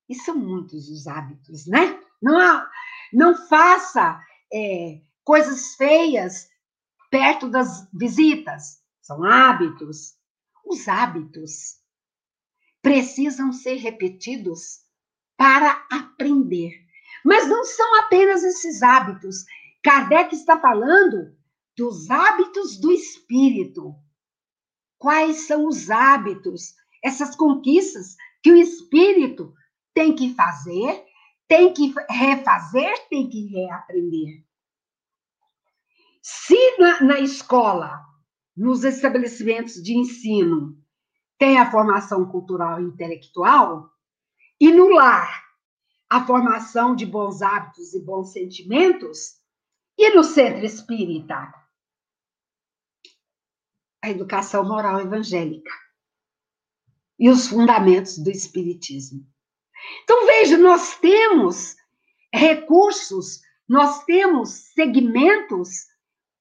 E 0.09 0.15
são 0.15 0.35
muitos 0.35 0.89
os 0.89 1.07
hábitos, 1.07 1.65
né? 1.67 1.99
Não, 2.21 2.67
não 3.13 3.47
faça 3.47 4.19
é, 4.53 5.01
coisas 5.23 5.75
feias 5.75 6.47
perto 7.09 7.49
das 7.49 7.87
visitas. 7.91 8.81
São 9.01 9.23
hábitos. 9.23 10.15
Os 10.65 10.87
hábitos 10.87 11.79
precisam 12.81 13.51
ser 13.51 13.75
repetidos 13.75 14.81
para 15.37 15.85
aprender. 15.91 16.71
Mas 17.25 17.47
não 17.47 17.63
são 17.63 17.99
apenas 18.01 18.43
esses 18.43 18.81
hábitos. 18.81 19.45
Kardec 19.83 20.33
está 20.35 20.59
falando 20.59 21.35
dos 21.75 22.09
hábitos 22.09 22.77
do 22.79 22.91
espírito. 22.91 23.95
Quais 24.97 25.47
são 25.47 25.67
os 25.67 25.89
hábitos, 25.89 26.73
essas 27.03 27.35
conquistas 27.35 28.15
que 28.41 28.51
o 28.51 28.55
espírito 28.55 29.53
tem 29.93 30.15
que 30.15 30.33
fazer, 30.33 31.02
tem 31.53 31.71
que 31.71 31.93
refazer, 32.09 33.07
tem 33.09 33.29
que 33.29 33.45
reaprender? 33.45 34.43
Se 36.19 36.77
na, 36.79 37.01
na 37.03 37.19
escola, 37.19 38.03
nos 38.57 38.83
estabelecimentos 38.83 39.75
de 39.75 39.95
ensino, 39.95 40.75
tem 41.37 41.59
a 41.59 41.69
formação 41.69 42.25
cultural 42.25 42.81
e 42.81 42.85
intelectual, 42.85 43.87
e 44.59 44.71
no 44.71 44.89
lar, 44.89 45.43
a 46.09 46.25
formação 46.25 46.95
de 46.95 47.05
bons 47.05 47.43
hábitos 47.43 47.93
e 47.93 48.03
bons 48.03 48.31
sentimentos, 48.31 49.39
e 49.95 50.09
no 50.09 50.23
centro 50.23 50.65
espírita, 50.65 51.53
a 54.01 54.09
educação 54.09 54.67
moral 54.67 54.99
evangélica 55.01 55.71
e 57.19 57.29
os 57.29 57.47
fundamentos 57.47 58.17
do 58.17 58.31
espiritismo. 58.31 59.31
Então, 60.03 60.25
veja, 60.25 60.57
nós 60.57 60.97
temos 60.99 61.75
recursos, 62.33 63.41
nós 63.67 64.03
temos 64.05 64.49
segmentos, 64.73 65.87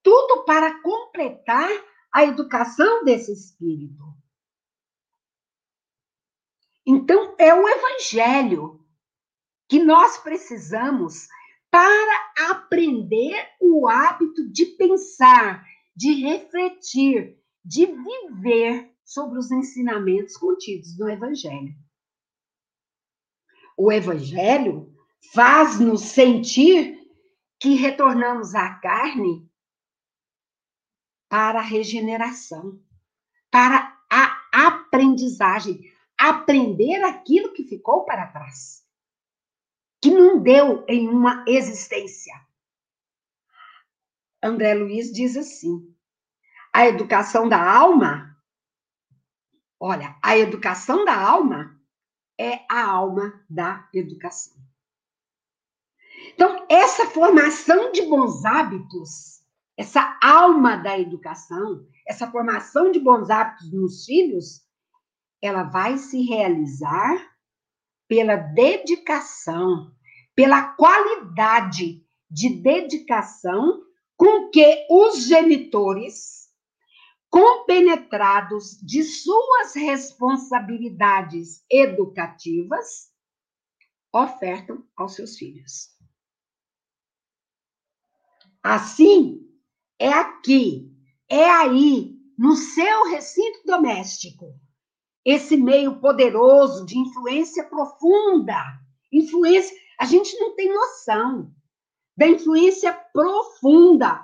tudo 0.01 0.43
para 0.43 0.81
completar 0.81 1.69
a 2.13 2.23
educação 2.23 3.03
desse 3.03 3.31
espírito. 3.31 4.03
Então, 6.85 7.35
é 7.39 7.53
o 7.53 7.67
evangelho 7.67 8.85
que 9.69 9.83
nós 9.83 10.17
precisamos 10.17 11.27
para 11.71 12.51
aprender 12.51 13.49
o 13.59 13.87
hábito 13.87 14.47
de 14.51 14.65
pensar, 14.65 15.65
de 15.95 16.13
refletir, 16.21 17.39
de 17.65 17.87
viver 17.87 18.93
sobre 19.03 19.39
os 19.39 19.51
ensinamentos 19.51 20.37
contidos 20.37 20.97
no 20.97 21.09
Evangelho. 21.09 21.73
O 23.85 23.91
Evangelho 23.91 24.95
faz-nos 25.33 26.03
sentir 26.03 27.05
que 27.59 27.75
retornamos 27.75 28.55
à 28.55 28.75
carne 28.75 29.45
para 31.27 31.59
a 31.59 31.61
regeneração, 31.61 32.81
para 33.51 34.01
a 34.09 34.67
aprendizagem, 34.67 35.81
aprender 36.17 37.03
aquilo 37.03 37.51
que 37.51 37.65
ficou 37.65 38.05
para 38.05 38.27
trás, 38.27 38.87
que 40.01 40.11
não 40.11 40.41
deu 40.41 40.85
em 40.87 41.09
uma 41.09 41.43
existência. 41.45 42.33
André 44.41 44.75
Luiz 44.75 45.11
diz 45.11 45.35
assim: 45.35 45.93
a 46.71 46.87
educação 46.87 47.49
da 47.49 47.61
alma, 47.61 48.33
olha, 49.77 50.17
a 50.23 50.37
educação 50.37 51.03
da 51.03 51.19
alma 51.21 51.82
é 52.39 52.65
a 52.69 52.85
alma 52.85 53.41
da 53.49 53.87
educação. 53.93 54.53
Então, 56.33 56.65
essa 56.69 57.07
formação 57.07 57.91
de 57.91 58.03
bons 58.03 58.45
hábitos, 58.45 59.41
essa 59.77 60.17
alma 60.21 60.75
da 60.75 60.97
educação, 60.97 61.85
essa 62.07 62.29
formação 62.29 62.91
de 62.91 62.99
bons 62.99 63.29
hábitos 63.29 63.71
nos 63.71 64.05
filhos, 64.05 64.61
ela 65.41 65.63
vai 65.63 65.97
se 65.97 66.21
realizar 66.21 67.33
pela 68.07 68.35
dedicação, 68.35 69.91
pela 70.35 70.73
qualidade 70.75 72.05
de 72.29 72.49
dedicação 72.49 73.83
com 74.15 74.49
que 74.49 74.87
os 74.89 75.25
genitores 75.25 76.42
compenetrados 77.33 78.77
de 78.79 79.01
suas 79.01 79.73
responsabilidades 79.73 81.65
educativas, 81.67 83.11
ofertam 84.13 84.87
aos 84.95 85.15
seus 85.15 85.35
filhos. 85.35 85.89
Assim, 88.61 89.49
é 89.97 90.09
aqui, 90.09 90.95
é 91.27 91.49
aí, 91.49 92.15
no 92.37 92.55
seu 92.55 93.09
recinto 93.09 93.65
doméstico, 93.65 94.53
esse 95.25 95.57
meio 95.57 95.99
poderoso 95.99 96.85
de 96.85 96.99
influência 96.99 97.67
profunda, 97.67 98.63
influência, 99.11 99.75
a 99.99 100.05
gente 100.05 100.39
não 100.39 100.55
tem 100.55 100.71
noção 100.71 101.51
da 102.15 102.27
influência 102.27 102.93
profunda, 103.11 104.23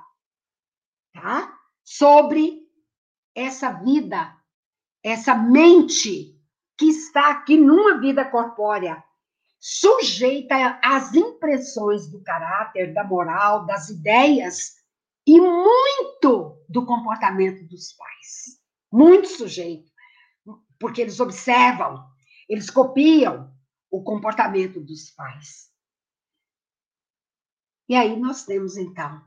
tá? 1.12 1.60
Sobre 1.84 2.69
essa 3.40 3.72
vida 3.72 4.40
essa 5.04 5.34
mente 5.36 6.38
que 6.78 6.86
está 6.86 7.32
aqui 7.32 7.58
numa 7.58 8.00
vida 8.00 8.24
corpórea, 8.26 9.04
sujeita 9.60 10.80
às 10.84 11.14
impressões 11.14 12.10
do 12.10 12.22
caráter, 12.24 12.94
da 12.94 13.04
moral, 13.04 13.66
das 13.66 13.90
ideias 13.90 14.76
e 15.28 15.40
muito 15.40 16.64
do 16.70 16.86
comportamento 16.86 17.68
dos 17.68 17.94
pais. 17.94 18.60
Muito 18.92 19.28
sujeito, 19.28 19.92
porque 20.80 21.02
eles 21.02 21.20
observam, 21.20 22.04
eles 22.48 22.70
copiam 22.70 23.54
o 23.92 24.02
comportamento 24.02 24.80
dos 24.80 25.12
pais. 25.12 25.70
E 27.88 27.96
aí 27.96 28.18
nós 28.20 28.46
temos 28.46 28.78
então 28.78 29.24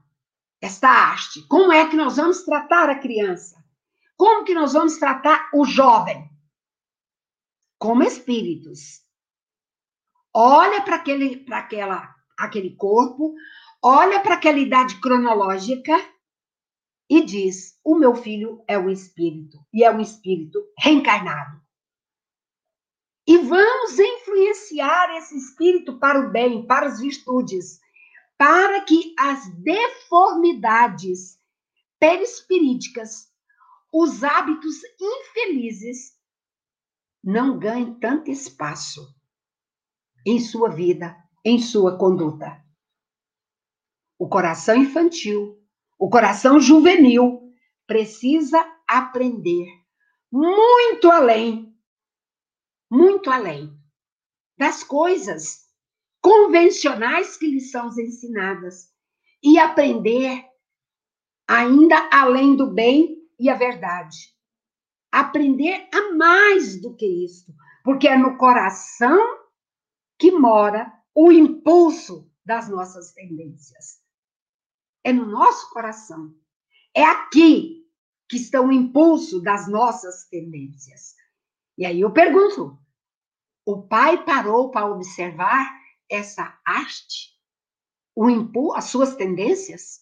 esta 0.61 0.89
arte. 0.89 1.43
Como 1.49 1.73
é 1.73 1.89
que 1.89 1.97
nós 1.97 2.17
vamos 2.17 2.43
tratar 2.43 2.89
a 2.89 2.99
criança? 2.99 3.62
Como 4.17 4.45
que 4.45 4.55
nós 4.55 4.73
vamos 4.73 4.99
tratar 4.99 5.51
o 5.55 5.65
jovem? 5.65 6.31
Como 7.79 8.03
espíritos. 8.03 9.03
Olha 10.35 10.83
para 10.83 10.97
aquele, 10.97 11.39
para 11.45 11.59
aquela, 11.59 12.15
aquele 12.39 12.75
corpo, 12.77 13.35
olha 13.83 14.21
para 14.21 14.35
aquela 14.35 14.59
idade 14.59 15.01
cronológica 15.01 15.93
e 17.11 17.25
diz: 17.25 17.79
o 17.85 17.95
meu 17.97 18.15
filho 18.15 18.65
é 18.67 18.79
um 18.79 18.89
espírito 18.89 19.59
e 19.73 19.85
é 19.85 19.91
um 19.91 20.01
espírito 20.01 20.65
reencarnado. 20.79 21.61
E 23.27 23.39
vamos 23.39 23.99
influenciar 23.99 25.17
esse 25.17 25.37
espírito 25.37 25.99
para 25.99 26.21
o 26.21 26.31
bem, 26.31 26.67
para 26.67 26.87
as 26.87 27.01
virtudes, 27.01 27.81
para 28.37 28.81
que 28.83 29.15
as 29.19 29.49
deformidades 29.59 31.39
perispiríticas, 32.01 33.32
os 33.93 34.25
hábitos 34.25 34.81
infelizes, 34.99 36.19
não 37.23 37.59
ganhem 37.59 37.95
tanto 38.01 38.31
espaço 38.31 39.15
em 40.27 40.41
sua 40.41 40.71
vida, 40.71 41.15
em 41.45 41.61
sua 41.61 41.99
conduta. 41.99 42.65
O 44.19 44.29
coração 44.29 44.77
infantil, 44.77 45.63
o 45.99 46.09
coração 46.09 46.59
juvenil, 46.59 47.53
precisa 47.87 48.59
aprender 48.89 49.69
muito 50.31 51.11
além, 51.11 51.77
muito 52.91 53.31
além 53.31 53.79
das 54.57 54.83
coisas 54.83 55.69
convencionais 56.21 57.37
que 57.37 57.47
lhes 57.47 57.71
são 57.71 57.89
ensinadas 57.89 58.91
e 59.43 59.59
aprender 59.59 60.45
ainda 61.47 62.09
além 62.13 62.57
do 62.57 62.73
bem 62.73 63.22
e 63.43 63.51
a 63.51 63.55
verdade. 63.57 64.33
Aprender 65.11 65.89
a 65.93 66.15
mais 66.15 66.81
do 66.81 66.95
que 66.95 67.05
isso, 67.05 67.53
porque 67.83 68.07
é 68.07 68.17
no 68.17 68.39
coração 68.39 69.21
que 70.17 70.31
mora 70.31 70.93
o 71.13 71.33
impulso 71.33 72.31
das 72.47 72.69
nossas 72.69 73.13
tendências. 73.13 74.01
É 75.05 75.13
no 75.13 75.27
nosso 75.27 75.69
coração. 75.71 76.33
É 76.95 77.03
aqui 77.03 77.85
que 78.29 78.37
está 78.37 78.61
o 78.61 78.71
impulso 78.71 79.43
das 79.43 79.69
nossas 79.69 80.29
tendências. 80.29 81.17
E 81.77 81.85
aí 81.85 82.01
eu 82.01 82.13
pergunto: 82.13 82.79
o 83.67 83.83
pai 83.83 84.25
parou 84.25 84.71
para 84.71 84.87
observar 84.87 85.69
essa 86.09 86.57
arte, 86.65 87.37
o 88.15 88.31
impor 88.31 88.77
as 88.77 88.85
suas 88.85 89.17
tendências, 89.17 90.01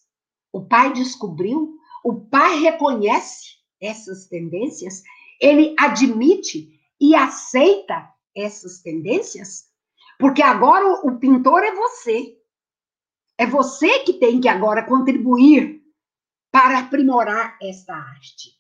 o 0.53 0.67
pai 0.67 0.93
descobriu, 0.93 1.80
o 2.05 2.21
pai 2.21 2.59
reconhece 2.61 3.59
essas 3.81 4.27
tendências, 4.27 5.03
ele 5.41 5.75
admite 5.79 6.69
e 7.01 7.15
aceita 7.15 8.09
essas 8.37 8.81
tendências, 8.83 9.69
porque 10.19 10.43
agora 10.43 11.01
o 11.07 11.19
pintor 11.19 11.63
é 11.63 11.75
você. 11.75 12.37
É 13.39 13.47
você 13.47 14.01
que 14.01 14.15
tem 14.15 14.41
que 14.41 14.49
agora 14.49 14.85
contribuir 14.85 15.81
para 16.53 16.81
aprimorar 16.81 17.57
esta 17.63 17.95
arte. 17.95 18.51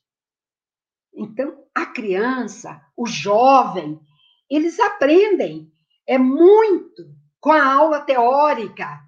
Então, 1.13 1.67
a 1.75 1.85
criança, 1.85 2.81
o 2.97 3.07
jovem, 3.07 4.01
eles 4.49 4.81
aprendem 4.81 5.71
é 6.07 6.19
muito 6.19 7.15
com 7.41 7.53
a 7.53 7.73
aula 7.73 8.01
teórica 8.01 9.01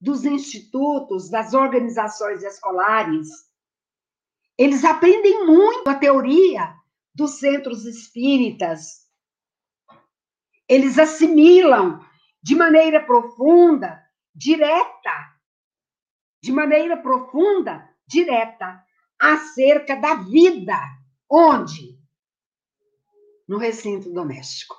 dos 0.00 0.24
institutos, 0.24 1.28
das 1.28 1.54
organizações 1.54 2.42
escolares. 2.44 3.28
Eles 4.58 4.84
aprendem 4.84 5.46
muito 5.46 5.88
a 5.88 5.94
teoria 5.94 6.74
dos 7.14 7.38
centros 7.38 7.84
espíritas. 7.84 9.06
Eles 10.68 10.98
assimilam 10.98 12.00
de 12.42 12.54
maneira 12.54 13.04
profunda, 13.04 14.02
direta, 14.34 15.36
de 16.42 16.52
maneira 16.52 16.96
profunda, 16.96 17.88
direta, 18.06 18.84
acerca 19.18 19.96
da 19.96 20.14
vida. 20.14 20.78
Onde? 21.28 21.98
No 23.48 23.58
recinto 23.58 24.12
doméstico. 24.12 24.76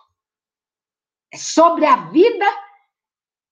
É 1.31 1.37
sobre 1.37 1.85
a 1.85 2.09
vida 2.09 2.45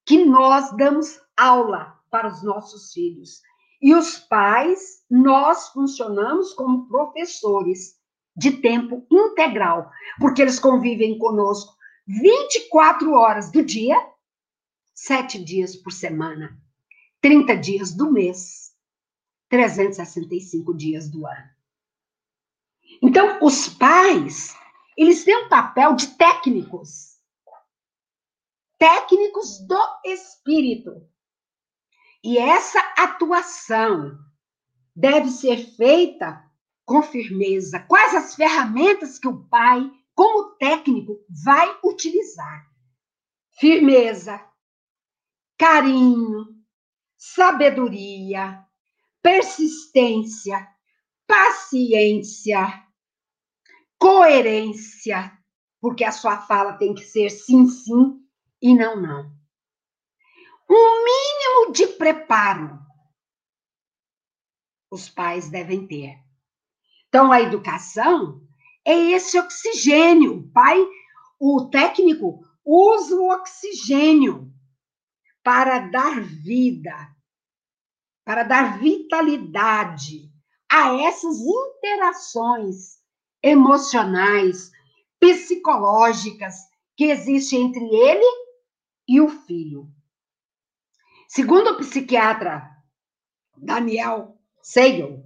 que 0.06 0.24
nós 0.24 0.74
damos 0.76 1.20
aula 1.36 2.00
para 2.10 2.28
os 2.28 2.42
nossos 2.42 2.92
filhos. 2.92 3.42
E 3.80 3.94
os 3.94 4.18
pais, 4.18 5.04
nós 5.10 5.68
funcionamos 5.68 6.52
como 6.54 6.88
professores 6.88 7.96
de 8.36 8.52
tempo 8.60 9.06
integral, 9.10 9.90
porque 10.18 10.42
eles 10.42 10.58
convivem 10.58 11.18
conosco 11.18 11.74
24 12.06 13.12
horas 13.12 13.50
do 13.50 13.64
dia, 13.64 13.96
sete 14.94 15.42
dias 15.42 15.76
por 15.76 15.92
semana, 15.92 16.58
30 17.20 17.56
dias 17.56 17.92
do 17.92 18.10
mês, 18.10 18.72
365 19.48 20.74
dias 20.74 21.10
do 21.10 21.26
ano. 21.26 21.50
Então, 23.02 23.38
os 23.42 23.68
pais, 23.68 24.54
eles 24.96 25.24
têm 25.24 25.44
um 25.44 25.48
papel 25.48 25.94
de 25.94 26.08
técnicos 26.16 27.16
técnicos 28.78 29.58
do 29.66 29.80
espírito. 30.04 31.08
E 32.26 32.38
essa 32.38 32.80
atuação 32.98 34.18
deve 34.96 35.30
ser 35.30 35.58
feita 35.76 36.44
com 36.84 37.00
firmeza. 37.00 37.78
Quais 37.78 38.16
as 38.16 38.34
ferramentas 38.34 39.16
que 39.16 39.28
o 39.28 39.44
pai, 39.44 39.88
como 40.12 40.56
técnico, 40.56 41.24
vai 41.44 41.78
utilizar? 41.84 42.66
Firmeza, 43.60 44.44
carinho, 45.56 46.46
sabedoria, 47.16 48.60
persistência, 49.22 50.66
paciência, 51.28 52.58
coerência, 54.00 55.30
porque 55.80 56.02
a 56.02 56.10
sua 56.10 56.38
fala 56.38 56.72
tem 56.72 56.92
que 56.92 57.04
ser 57.04 57.30
sim, 57.30 57.68
sim 57.68 58.20
e 58.60 58.74
não, 58.74 59.00
não. 59.00 59.35
Um 60.68 61.04
mínimo 61.04 61.72
de 61.72 61.86
preparo 61.86 62.86
os 64.90 65.08
pais 65.08 65.48
devem 65.50 65.86
ter. 65.86 66.18
Então, 67.08 67.30
a 67.32 67.40
educação 67.40 68.40
é 68.84 68.94
esse 69.12 69.38
oxigênio. 69.38 70.38
O 70.38 70.52
pai, 70.52 70.78
o 71.38 71.68
técnico, 71.68 72.40
usa 72.64 73.14
o 73.16 73.30
oxigênio 73.30 74.52
para 75.42 75.78
dar 75.78 76.20
vida, 76.20 76.94
para 78.24 78.42
dar 78.42 78.78
vitalidade 78.80 80.30
a 80.68 80.94
essas 81.02 81.36
interações 81.38 82.96
emocionais, 83.42 84.72
psicológicas 85.20 86.54
que 86.96 87.04
existem 87.04 87.62
entre 87.62 87.84
ele 87.84 88.26
e 89.06 89.20
o 89.20 89.28
filho. 89.28 89.88
Segundo 91.28 91.70
o 91.70 91.78
psiquiatra 91.78 92.70
Daniel 93.56 94.38
Seigel, 94.62 95.24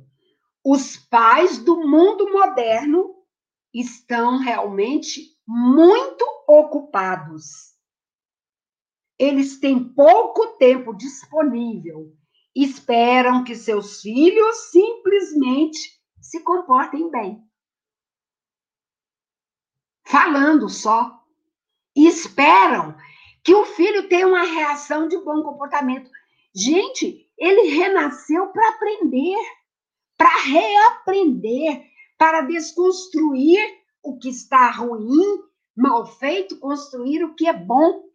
os 0.65 0.97
pais 0.97 1.59
do 1.59 1.77
mundo 1.87 2.31
moderno 2.33 3.15
estão 3.73 4.39
realmente 4.39 5.37
muito 5.47 6.25
ocupados. 6.47 7.75
Eles 9.19 9.61
têm 9.61 9.93
pouco 9.93 10.57
tempo 10.57 10.95
disponível. 10.95 12.17
Esperam 12.55 13.45
que 13.45 13.55
seus 13.55 14.01
filhos 14.01 14.71
simplesmente 14.71 16.01
se 16.21 16.43
comportem 16.43 17.11
bem. 17.11 17.43
Falando 20.07 20.69
só. 20.69 21.19
Esperam 21.95 22.97
que 23.43 23.55
o 23.55 23.65
filho 23.65 24.09
tenha 24.09 24.27
uma 24.27 24.43
reação 24.43 25.09
de 25.09 25.17
bom 25.19 25.43
comportamento. 25.43 26.11
Gente, 26.55 27.31
ele 27.39 27.69
renasceu 27.71 28.49
para 28.49 28.69
aprender, 28.71 29.37
para 30.17 30.43
reaprender, 30.43 31.91
para 32.19 32.43
desconstruir 32.43 33.59
o 34.03 34.19
que 34.19 34.29
está 34.29 34.71
ruim, 34.71 35.43
mal 35.77 36.07
feito, 36.07 36.59
construir 36.59 37.25
o 37.25 37.35
que 37.35 37.47
é 37.47 37.53
bom. 37.53 38.09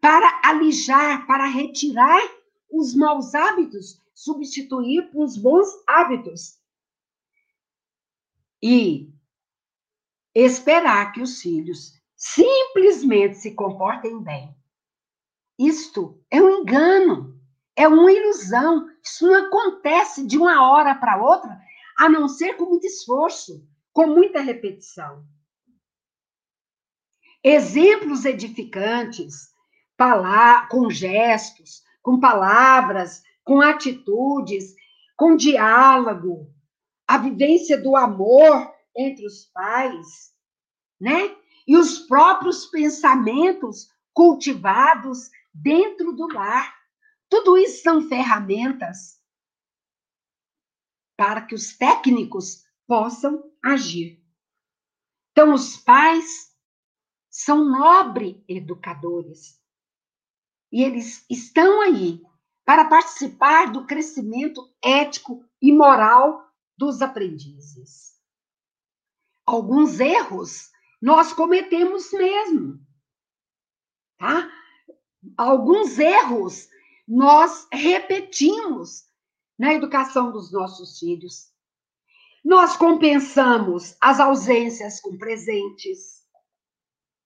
Para 0.00 0.40
alijar, 0.44 1.26
para 1.26 1.46
retirar 1.46 2.20
os 2.70 2.94
maus 2.94 3.34
hábitos, 3.34 4.02
substituir 4.12 5.10
por 5.10 5.24
os 5.24 5.36
bons 5.36 5.68
hábitos. 5.86 6.58
E 8.62 9.10
esperar 10.34 11.12
que 11.12 11.22
os 11.22 11.40
filhos 11.40 11.94
simplesmente 12.24 13.36
se 13.36 13.54
comportem 13.54 14.22
bem. 14.22 14.56
Isto 15.58 16.24
é 16.30 16.40
um 16.40 16.60
engano, 16.62 17.38
é 17.76 17.86
uma 17.86 18.10
ilusão. 18.10 18.88
Isso 19.02 19.26
não 19.26 19.46
acontece 19.46 20.26
de 20.26 20.38
uma 20.38 20.66
hora 20.66 20.94
para 20.94 21.22
outra, 21.22 21.60
a 21.98 22.08
não 22.08 22.26
ser 22.26 22.54
com 22.54 22.64
muito 22.64 22.86
esforço, 22.86 23.68
com 23.92 24.06
muita 24.06 24.40
repetição. 24.40 25.22
Exemplos 27.42 28.24
edificantes, 28.24 29.52
com 30.70 30.88
gestos, 30.88 31.82
com 32.02 32.18
palavras, 32.18 33.22
com 33.44 33.60
atitudes, 33.60 34.74
com 35.14 35.36
diálogo, 35.36 36.50
a 37.06 37.18
vivência 37.18 37.76
do 37.76 37.94
amor 37.94 38.72
entre 38.96 39.26
os 39.26 39.44
pais, 39.44 40.34
né? 40.98 41.36
E 41.66 41.76
os 41.76 42.00
próprios 42.00 42.66
pensamentos 42.66 43.88
cultivados 44.12 45.30
dentro 45.52 46.12
do 46.12 46.26
lar. 46.26 46.74
Tudo 47.28 47.58
isso 47.58 47.82
são 47.82 48.08
ferramentas 48.08 49.20
para 51.16 51.42
que 51.42 51.54
os 51.54 51.76
técnicos 51.76 52.64
possam 52.86 53.52
agir. 53.64 54.22
Então, 55.32 55.52
os 55.52 55.76
pais 55.76 56.54
são 57.30 57.64
nobre 57.64 58.44
educadores. 58.48 59.60
E 60.70 60.82
eles 60.82 61.24
estão 61.28 61.80
aí 61.82 62.22
para 62.64 62.88
participar 62.88 63.70
do 63.70 63.86
crescimento 63.86 64.72
ético 64.82 65.44
e 65.60 65.72
moral 65.72 66.48
dos 66.76 67.02
aprendizes. 67.02 68.14
Alguns 69.46 70.00
erros 70.00 70.70
nós 71.04 71.34
cometemos 71.34 72.10
mesmo, 72.12 72.80
tá? 74.16 74.50
Alguns 75.36 75.98
erros 75.98 76.66
nós 77.06 77.68
repetimos 77.70 79.04
na 79.58 79.74
educação 79.74 80.32
dos 80.32 80.50
nossos 80.50 80.98
filhos. 80.98 81.52
Nós 82.42 82.78
compensamos 82.78 83.94
as 84.00 84.18
ausências 84.18 84.98
com 84.98 85.18
presentes. 85.18 86.24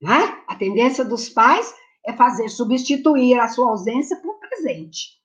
Né? 0.02 0.42
A 0.48 0.56
tendência 0.56 1.04
dos 1.04 1.28
pais 1.28 1.72
é 2.04 2.12
fazer 2.12 2.48
substituir 2.48 3.38
a 3.38 3.46
sua 3.46 3.70
ausência 3.70 4.16
por 4.20 4.40
presente. 4.40 5.22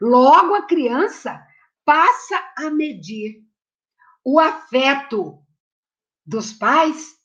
Logo, 0.00 0.56
a 0.56 0.62
criança 0.62 1.40
passa 1.84 2.52
a 2.58 2.68
medir 2.68 3.44
o 4.24 4.40
afeto 4.40 5.40
dos 6.26 6.52
pais 6.52 7.21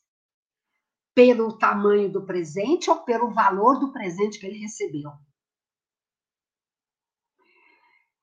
pelo 1.18 1.58
tamanho 1.58 2.08
do 2.08 2.24
presente 2.24 2.88
ou 2.88 3.00
pelo 3.00 3.32
valor 3.32 3.80
do 3.80 3.90
presente 3.90 4.38
que 4.38 4.46
ele 4.46 4.60
recebeu. 4.60 5.10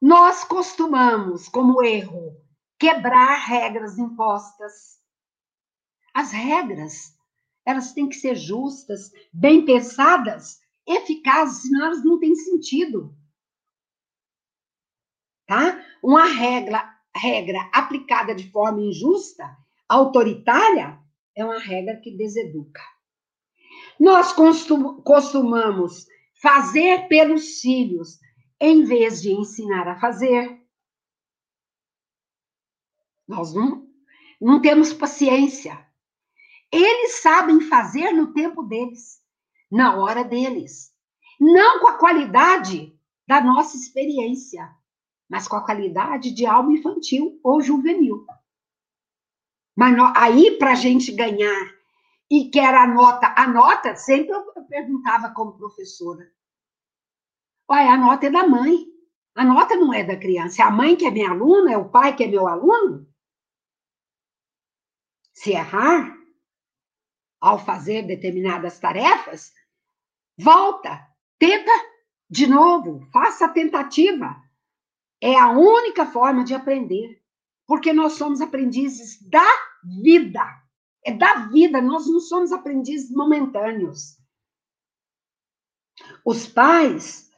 Nós 0.02 0.46
costumamos, 0.46 1.50
como 1.50 1.84
erro, 1.84 2.42
quebrar 2.80 3.36
regras 3.36 3.98
impostas. 3.98 4.98
As 6.14 6.32
regras, 6.32 7.20
elas 7.66 7.92
têm 7.92 8.08
que 8.08 8.16
ser 8.16 8.38
justas, 8.38 9.12
bem 9.34 9.66
pensadas, 9.66 10.62
eficazes, 10.88 11.64
senão 11.64 11.88
elas 11.88 12.02
não 12.02 12.18
têm 12.18 12.34
sentido. 12.34 13.14
Tá? 15.46 15.86
Uma 16.02 16.28
regra, 16.28 16.98
regra 17.14 17.70
aplicada 17.74 18.34
de 18.34 18.50
forma 18.54 18.80
injusta, 18.80 19.54
autoritária, 19.86 21.04
é 21.36 21.44
uma 21.44 21.60
regra 21.60 21.98
que 21.98 22.12
deseduca. 22.12 22.82
Nós 24.00 24.34
costumamos 24.34 26.08
fazer 26.42 27.08
pelos 27.08 27.60
filhos 27.60 28.20
em 28.60 28.84
vez 28.84 29.22
de 29.22 29.32
ensinar 29.32 29.88
a 29.88 30.00
fazer. 30.00 30.62
Nós 33.28 33.54
não, 33.54 33.88
não 34.40 34.62
temos 34.62 34.94
paciência. 34.94 35.86
Eles 36.72 37.22
sabem 37.22 37.62
fazer 37.62 38.12
no 38.12 38.34
tempo 38.34 38.64
deles, 38.64 39.22
na 39.72 39.96
hora 39.96 40.24
deles. 40.24 40.94
Não 41.40 41.80
com 41.80 41.88
a 41.88 41.98
qualidade 41.98 42.98
da 43.28 43.42
nossa 43.42 43.76
experiência, 43.76 44.70
mas 45.28 45.48
com 45.48 45.56
a 45.56 45.66
qualidade 45.66 46.32
de 46.32 46.46
alma 46.46 46.74
infantil 46.74 47.40
ou 47.44 47.62
juvenil. 47.62 48.26
Mas 49.76 49.96
aí, 50.16 50.58
para 50.58 50.72
a 50.72 50.76
gente 50.76 51.12
ganhar 51.12 51.76
e 52.32 52.50
quer 52.50 52.74
a 52.74 52.88
nota, 52.88 53.34
a 53.38 53.48
nota, 53.48 53.96
sempre 53.96 54.34
eu 54.34 54.44
perguntava 54.68 55.34
como 55.34 55.58
professora, 55.58 56.26
Olha, 57.68 57.94
a 57.94 57.98
nota 57.98 58.28
é 58.28 58.30
da 58.30 58.48
mãe. 58.48 58.86
A 59.36 59.44
nota 59.44 59.76
não 59.76 59.94
é 59.94 60.04
da 60.04 60.16
criança. 60.16 60.62
É 60.62 60.66
a 60.66 60.72
mãe 60.72 60.96
que 60.96 61.06
é 61.06 61.12
minha 61.12 61.32
aluna, 61.32 61.74
é 61.74 61.78
o 61.78 61.90
pai 61.90 62.16
que 62.16 62.24
é 62.24 62.28
meu 62.28 62.48
aluno. 62.48 63.08
Se 65.34 65.52
errar 65.52 66.16
ao 67.42 67.60
fazer 67.60 68.04
determinadas 68.04 68.80
tarefas, 68.80 69.54
volta, 70.38 71.06
tenta 71.38 71.72
de 72.30 72.48
novo, 72.48 73.02
faça 73.12 73.46
a 73.46 73.50
tentativa. 73.50 74.36
É 75.22 75.38
a 75.38 75.50
única 75.50 76.06
forma 76.06 76.44
de 76.44 76.54
aprender, 76.54 77.22
porque 77.68 77.92
nós 77.94 78.14
somos 78.14 78.42
aprendizes 78.42 79.22
da 79.28 79.48
vida. 80.04 80.44
É 81.04 81.12
da 81.12 81.48
vida, 81.48 81.82
nós 81.82 82.08
não 82.08 82.20
somos 82.20 82.52
aprendizes 82.52 83.12
momentâneos. 83.12 84.18
Os 86.26 86.48
pais 86.48 87.30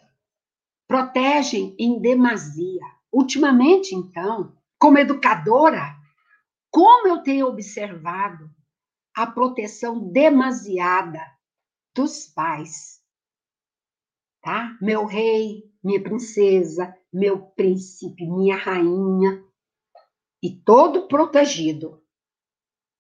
protegem 0.88 1.76
em 1.78 2.00
demasia. 2.00 2.82
Ultimamente, 3.12 3.94
então, 3.94 4.58
como 4.80 4.98
educadora, 4.98 5.96
como 6.72 7.08
eu 7.08 7.24
tenho 7.24 7.48
observado 7.48 8.50
a 9.16 9.26
proteção 9.26 10.12
demasiada 10.12 11.20
dos 11.96 12.28
pais. 12.28 13.02
Tá? 14.42 14.78
Meu 14.80 15.06
rei, 15.06 15.64
minha 15.84 16.02
princesa, 16.02 16.96
meu 17.12 17.48
príncipe, 17.48 18.26
minha 18.28 18.56
rainha, 18.56 19.44
e 20.48 20.56
todo 20.62 21.10
protegido. 21.10 22.02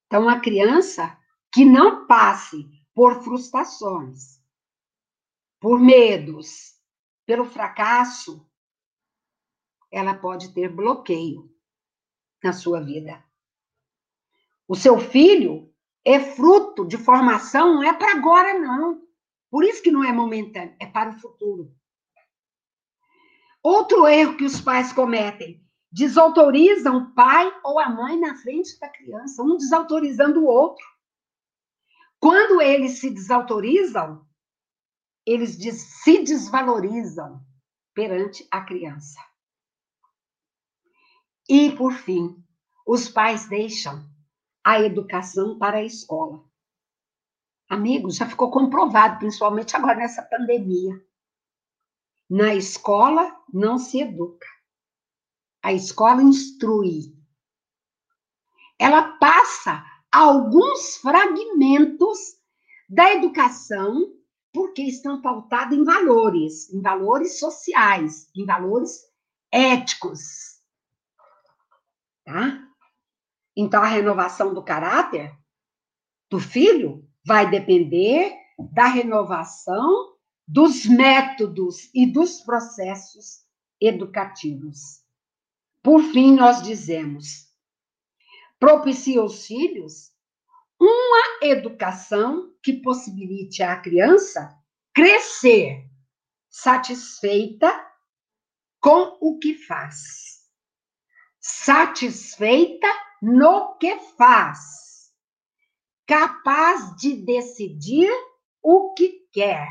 Então, 0.06 0.28
a 0.28 0.40
criança 0.42 1.18
que 1.50 1.64
não 1.64 2.06
passe 2.06 2.70
por 2.94 3.24
frustrações, 3.24 4.42
por 5.62 5.80
medos, 5.80 6.76
pelo 7.26 7.46
fracasso, 7.46 8.46
ela 9.90 10.14
pode 10.14 10.54
ter 10.54 10.68
bloqueio 10.68 11.50
na 12.44 12.52
sua 12.52 12.82
vida. 12.82 13.24
O 14.68 14.76
seu 14.76 15.00
filho 15.00 15.74
é 16.04 16.20
fruto 16.20 16.86
de 16.86 16.98
formação, 16.98 17.76
não 17.76 17.84
é 17.84 17.94
para 17.94 18.12
agora, 18.12 18.60
não. 18.60 19.08
Por 19.50 19.64
isso 19.64 19.82
que 19.82 19.92
não 19.92 20.04
é 20.04 20.12
momentâneo, 20.12 20.76
é 20.82 20.86
para 20.86 21.12
o 21.12 21.20
futuro. 21.20 21.74
Outro 23.64 24.06
erro 24.06 24.36
que 24.36 24.44
os 24.44 24.60
pais 24.60 24.92
cometem: 24.92 25.66
desautorizam 25.92 26.98
o 26.98 27.14
pai 27.14 27.52
ou 27.64 27.80
a 27.80 27.90
mãe 27.90 28.20
na 28.20 28.36
frente 28.36 28.80
da 28.80 28.90
criança, 28.90 29.42
um 29.42 29.58
desautorizando 29.58 30.42
o 30.42 30.46
outro. 30.46 30.86
Quando 32.20 32.62
eles 32.62 33.00
se 33.00 33.10
desautorizam, 33.10 34.26
eles 35.26 35.58
se 36.04 36.24
desvalorizam 36.24 37.42
perante 37.94 38.48
a 38.52 38.62
criança. 38.62 39.20
E, 41.50 41.72
por 41.72 41.94
fim, 41.94 42.44
os 42.86 43.08
pais 43.08 43.48
deixam 43.48 44.04
a 44.64 44.82
educação 44.82 45.58
para 45.58 45.78
a 45.78 45.84
escola. 45.84 46.44
Amigos, 47.70 48.16
já 48.16 48.26
ficou 48.26 48.50
comprovado, 48.50 49.20
principalmente 49.20 49.76
agora 49.76 49.96
nessa 49.96 50.22
pandemia. 50.22 51.02
Na 52.30 52.54
escola 52.54 53.34
não 53.54 53.78
se 53.78 54.02
educa. 54.02 54.48
A 55.68 55.74
escola 55.74 56.24
instrui. 56.24 57.14
Ela 58.80 59.18
passa 59.18 59.84
alguns 60.10 60.96
fragmentos 60.96 62.18
da 62.88 63.12
educação 63.12 64.14
porque 64.54 64.84
estão 64.84 65.22
pautados 65.22 65.78
em 65.78 65.84
valores, 65.84 66.74
em 66.74 66.82
valores 66.82 67.38
sociais, 67.38 68.32
em 68.34 68.46
valores 68.46 69.12
éticos. 69.52 70.62
Tá? 72.24 72.66
Então, 73.54 73.84
a 73.84 73.88
renovação 73.88 74.54
do 74.54 74.64
caráter 74.64 75.38
do 76.30 76.40
filho 76.40 77.06
vai 77.26 77.50
depender 77.50 78.34
da 78.72 78.86
renovação 78.86 80.16
dos 80.48 80.86
métodos 80.86 81.94
e 81.94 82.10
dos 82.10 82.40
processos 82.40 83.46
educativos. 83.82 85.06
Por 85.88 86.04
fim, 86.12 86.36
nós 86.36 86.62
dizemos: 86.62 87.48
propicia 88.60 89.22
aos 89.22 89.48
filhos 89.48 90.12
uma 90.78 91.40
educação 91.44 92.54
que 92.62 92.74
possibilite 92.82 93.64
à 93.64 93.80
criança 93.80 94.54
crescer 94.94 95.90
satisfeita 96.50 97.72
com 98.82 99.18
o 99.22 99.40
que 99.40 99.54
faz. 99.54 100.50
Satisfeita 101.40 102.90
no 103.22 103.78
que 103.78 103.98
faz. 104.18 105.10
Capaz 106.06 106.98
de 106.98 107.14
decidir 107.14 108.12
o 108.62 108.94
que 108.94 109.26
quer 109.32 109.70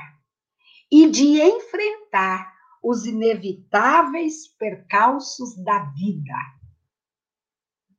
e 0.90 1.10
de 1.10 1.42
enfrentar 1.42 2.55
os 2.88 3.04
inevitáveis 3.04 4.46
percalços 4.46 5.56
da 5.64 5.90
vida. 5.90 6.38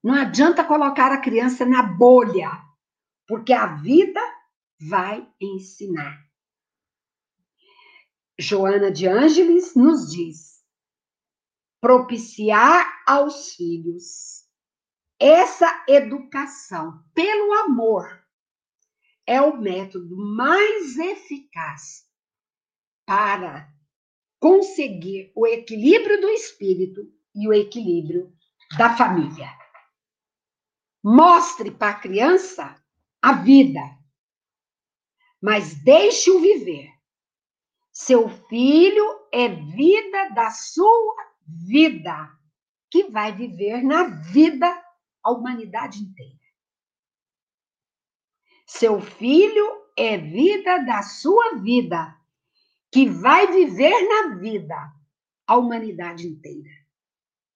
Não 0.01 0.13
adianta 0.13 0.63
colocar 0.63 1.11
a 1.11 1.19
criança 1.19 1.65
na 1.65 1.83
bolha, 1.83 2.49
porque 3.27 3.51
a 3.51 3.75
vida 3.75 4.21
vai 4.79 5.29
ensinar. 5.41 6.25
Joana 8.39 8.89
de 8.89 9.05
Ângeles 9.07 9.75
nos 9.75 10.09
diz: 10.09 10.63
propiciar 11.81 12.87
aos 13.05 13.55
filhos 13.55 14.47
essa 15.19 15.83
educação 15.89 17.03
pelo 17.13 17.53
amor 17.55 18.07
é 19.25 19.41
o 19.41 19.57
método 19.57 20.15
mais 20.15 20.97
eficaz 20.97 22.05
para 23.05 23.76
conseguir 24.47 25.29
o 25.35 25.45
equilíbrio 25.45 26.21
do 26.21 26.29
espírito 26.29 27.01
e 27.35 27.49
o 27.49 27.53
equilíbrio 27.53 28.33
da 28.77 28.95
família. 28.95 29.51
Mostre 31.03 31.69
para 31.69 31.91
a 31.91 31.99
criança 31.99 32.81
a 33.21 33.33
vida, 33.33 33.81
mas 35.41 35.75
deixe-o 35.83 36.39
viver. 36.39 36.89
Seu 37.91 38.29
filho 38.47 39.27
é 39.33 39.49
vida 39.49 40.29
da 40.29 40.49
sua 40.49 41.15
vida, 41.45 42.31
que 42.89 43.03
vai 43.09 43.33
viver 43.33 43.83
na 43.83 44.03
vida 44.31 44.81
a 45.23 45.31
humanidade 45.31 45.99
inteira. 45.99 46.39
Seu 48.65 49.01
filho 49.01 49.83
é 49.97 50.17
vida 50.17 50.77
da 50.85 51.03
sua 51.03 51.55
vida, 51.55 52.16
que 52.91 53.09
vai 53.09 53.51
viver 53.51 54.07
na 54.07 54.35
vida 54.35 54.75
a 55.45 55.57
humanidade 55.57 56.27
inteira. 56.27 56.69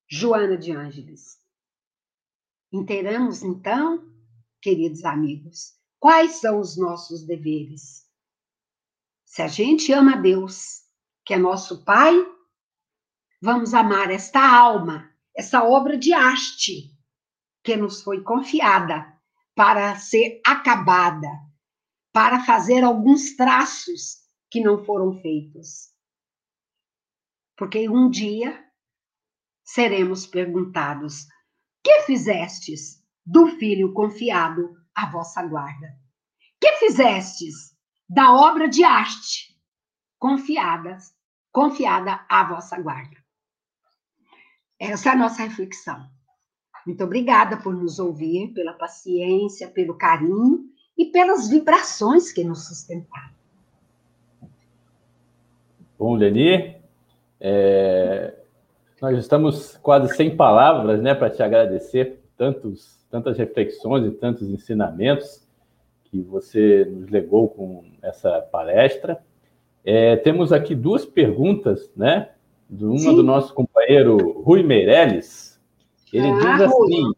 Joana 0.09 0.57
de 0.57 0.71
Ângeles. 0.71 1.39
Inteiramos, 2.71 3.43
então, 3.43 4.09
queridos 4.61 5.05
amigos, 5.05 5.73
quais 5.99 6.35
são 6.39 6.59
os 6.59 6.77
nossos 6.77 7.23
deveres? 7.23 8.05
Se 9.25 9.41
a 9.41 9.47
gente 9.47 9.93
ama 9.93 10.17
Deus, 10.17 10.81
que 11.25 11.33
é 11.33 11.37
nosso 11.37 11.83
Pai, 11.85 12.13
vamos 13.41 13.73
amar 13.73 14.11
esta 14.11 14.39
alma, 14.39 15.09
essa 15.35 15.63
obra 15.63 15.97
de 15.97 16.11
arte 16.13 16.93
que 17.63 17.77
nos 17.77 18.01
foi 18.01 18.21
confiada 18.21 19.17
para 19.55 19.95
ser 19.95 20.41
acabada, 20.45 21.29
para 22.11 22.43
fazer 22.43 22.83
alguns 22.83 23.35
traços 23.35 24.20
que 24.51 24.59
não 24.59 24.83
foram 24.83 25.19
feitos. 25.21 25.89
Porque 27.57 27.89
um 27.89 28.09
dia 28.09 28.63
seremos 29.63 30.27
perguntados: 30.27 31.25
que 31.81 32.01
fizestes 32.01 33.01
do 33.25 33.47
filho 33.57 33.93
confiado 33.93 34.75
à 34.93 35.09
vossa 35.09 35.41
guarda? 35.43 35.97
Que 36.59 36.73
fizestes 36.73 37.75
da 38.07 38.33
obra 38.33 38.67
de 38.67 38.83
arte 38.83 39.57
confiada, 40.19 40.97
confiada 41.51 42.25
à 42.29 42.43
vossa 42.43 42.79
guarda? 42.79 43.17
Essa 44.77 45.09
é 45.09 45.11
a 45.13 45.17
nossa 45.17 45.43
reflexão. 45.43 46.09
Muito 46.85 47.03
obrigada 47.03 47.57
por 47.57 47.75
nos 47.75 47.99
ouvir, 47.99 48.51
pela 48.53 48.73
paciência, 48.73 49.69
pelo 49.69 49.97
carinho 49.97 50.65
e 50.97 51.11
pelas 51.11 51.47
vibrações 51.47 52.31
que 52.31 52.43
nos 52.43 52.67
sustentaram. 52.67 53.40
Bom, 56.01 56.15
Leni, 56.15 56.77
é, 57.39 58.33
nós 58.99 59.15
estamos 59.19 59.77
quase 59.83 60.15
sem 60.15 60.35
palavras 60.35 60.99
né, 60.99 61.13
para 61.13 61.29
te 61.29 61.43
agradecer 61.43 62.23
tantos, 62.35 63.05
tantas 63.07 63.37
reflexões 63.37 64.07
e 64.07 64.09
tantos 64.09 64.49
ensinamentos 64.49 65.47
que 66.05 66.19
você 66.19 66.85
nos 66.85 67.07
legou 67.07 67.47
com 67.49 67.83
essa 68.01 68.41
palestra. 68.41 69.19
É, 69.85 70.15
temos 70.15 70.51
aqui 70.51 70.73
duas 70.73 71.05
perguntas, 71.05 71.91
né? 71.95 72.29
Uma 72.67 72.97
Sim. 72.97 73.15
do 73.15 73.21
nosso 73.21 73.53
companheiro 73.53 74.41
Rui 74.41 74.63
Meirelles. 74.63 75.61
Ele 76.11 76.29
ah, 76.29 76.35
diz 76.39 76.61
assim: 76.61 77.11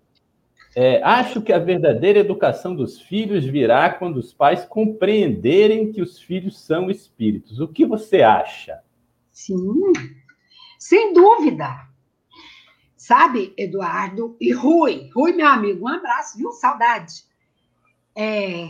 é, 0.76 1.04
acho 1.04 1.42
que 1.42 1.54
a 1.54 1.60
verdadeira 1.60 2.20
educação 2.20 2.76
dos 2.76 3.00
filhos 3.00 3.46
virá 3.46 3.92
quando 3.92 4.18
os 4.18 4.34
pais 4.34 4.66
compreenderem 4.66 5.92
que 5.92 6.02
os 6.02 6.20
filhos 6.20 6.60
são 6.60 6.90
espíritos. 6.90 7.60
O 7.60 7.68
que 7.68 7.86
você 7.86 8.22
acha? 8.24 8.82
Sim, 9.32 9.58
sem 10.80 11.14
dúvida. 11.14 11.88
Sabe, 12.96 13.54
Eduardo 13.58 14.36
e 14.40 14.52
Rui, 14.52 15.10
Rui, 15.14 15.34
meu 15.34 15.48
amigo, 15.48 15.86
um 15.86 15.90
abraço, 15.90 16.38
viu? 16.38 16.52
Saudade. 16.54 17.26
É, 18.16 18.70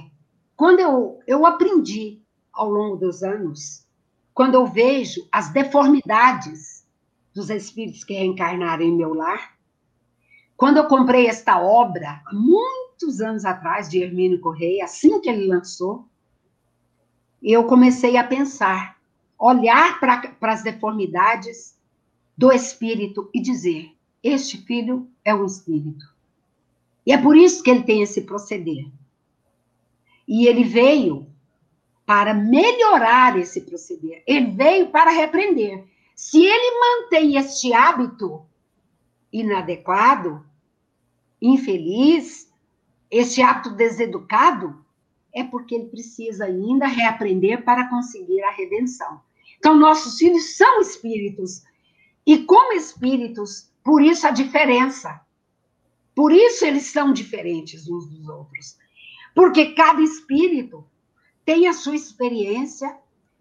quando 0.56 0.80
eu, 0.80 1.20
eu 1.28 1.46
aprendi 1.46 2.22
ao 2.52 2.70
longo 2.70 2.98
dos 2.98 3.24
anos, 3.24 3.86
quando 4.34 4.56
eu 4.56 4.66
vejo 4.66 5.28
as 5.32 5.52
deformidades 5.54 6.86
dos 7.34 7.50
espíritos 7.50 8.04
que 8.04 8.14
reencarnaram 8.14 8.84
em 8.84 8.96
meu 8.96 9.14
lar, 9.14 9.53
quando 10.56 10.78
eu 10.78 10.88
comprei 10.88 11.28
esta 11.28 11.62
obra, 11.62 12.22
muitos 12.32 13.22
anos 13.22 13.44
atrás, 13.46 13.90
de 13.90 14.02
Hermínio 14.02 14.40
Correia, 14.40 14.86
assim 14.86 15.20
que 15.20 15.30
ele 15.30 15.48
lançou, 15.48 16.08
eu 17.42 17.66
comecei 17.66 18.16
a 18.18 18.24
pensar, 18.24 18.98
olhar 19.38 20.00
para 20.00 20.54
as 20.54 20.64
deformidades 20.64 21.78
do 22.38 22.52
espírito 22.52 23.30
e 23.34 23.42
dizer: 23.42 23.92
este 24.24 24.58
filho 24.58 25.10
é 25.26 25.36
um 25.36 25.46
espírito. 25.46 26.06
E 27.06 27.12
é 27.12 27.18
por 27.18 27.36
isso 27.36 27.62
que 27.62 27.70
ele 27.70 27.84
tem 27.84 28.02
esse 28.02 28.22
proceder. 28.22 28.86
E 30.26 30.48
ele 30.48 30.64
veio 30.64 31.28
para 32.06 32.34
melhorar 32.34 33.38
esse 33.38 33.62
proceder. 33.62 34.24
Ele 34.26 34.52
veio 34.52 34.90
para 34.90 35.12
repreender. 35.12 35.84
Se 36.16 36.42
ele 36.42 36.80
mantém 36.80 37.36
este 37.36 37.74
hábito, 37.74 38.46
inadequado, 39.34 40.46
infeliz, 41.42 42.50
este 43.10 43.42
ato 43.42 43.72
deseducado, 43.72 44.86
é 45.34 45.44
porque 45.44 45.74
ele 45.74 45.88
precisa 45.88 46.46
ainda 46.46 46.86
reaprender 46.86 47.66
para 47.66 47.90
conseguir 47.90 48.42
a 48.44 48.52
redenção. 48.52 49.20
Então, 49.58 49.76
nossos 49.76 50.18
filhos 50.18 50.56
são 50.56 50.80
espíritos. 50.80 51.64
E 52.26 52.44
como 52.44 52.74
espíritos, 52.74 53.72
por 53.84 54.02
isso 54.02 54.28
a 54.28 54.32
diferença. 54.32 55.22
Por 56.16 56.32
isso 56.32 56.64
eles 56.64 56.86
são 56.86 57.12
diferentes 57.12 57.90
uns 57.90 58.08
dos 58.08 58.28
outros. 58.30 58.78
Porque 59.34 59.74
cada 59.74 60.02
espírito 60.02 60.86
tem 61.44 61.68
a 61.68 61.74
sua 61.74 61.96
experiência, 61.96 62.96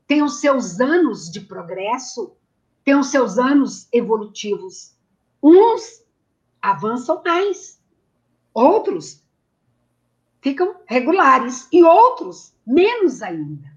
tem 0.07 0.23
os 0.23 0.41
seus 0.41 0.81
anos 0.81 1.31
de 1.31 1.41
progresso, 1.41 2.35
tem 2.85 2.97
os 2.97 3.09
seus 3.09 3.39
anos 3.39 3.89
evolutivos. 3.93 4.97
Uns 5.43 6.05
avançam 6.61 7.21
mais, 7.25 7.83
outros 8.55 9.23
ficam 10.41 10.77
regulares 10.87 11.69
e 11.73 11.83
outros 11.83 12.55
menos 12.67 13.23
ainda. 13.23 13.73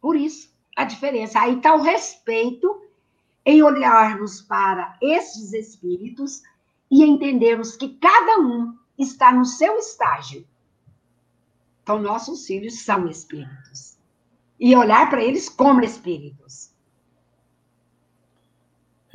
Por 0.00 0.16
isso, 0.16 0.54
a 0.76 0.84
diferença. 0.84 1.40
Aí 1.40 1.56
está 1.56 1.74
o 1.74 1.82
respeito 1.82 2.82
em 3.46 3.62
olharmos 3.62 4.40
para 4.40 4.98
esses 5.00 5.52
espíritos 5.52 6.42
e 6.90 7.02
entendermos 7.04 7.76
que 7.76 7.96
cada 7.96 8.40
um 8.40 8.76
está 8.98 9.32
no 9.32 9.44
seu 9.44 9.78
estágio. 9.78 10.46
Então, 11.82 12.00
nossos 12.00 12.46
filhos 12.46 12.80
são 12.82 13.08
espíritos. 13.08 13.98
E 14.58 14.74
olhar 14.74 15.08
para 15.10 15.22
eles 15.22 15.48
como 15.48 15.82
espíritos. 15.82 16.73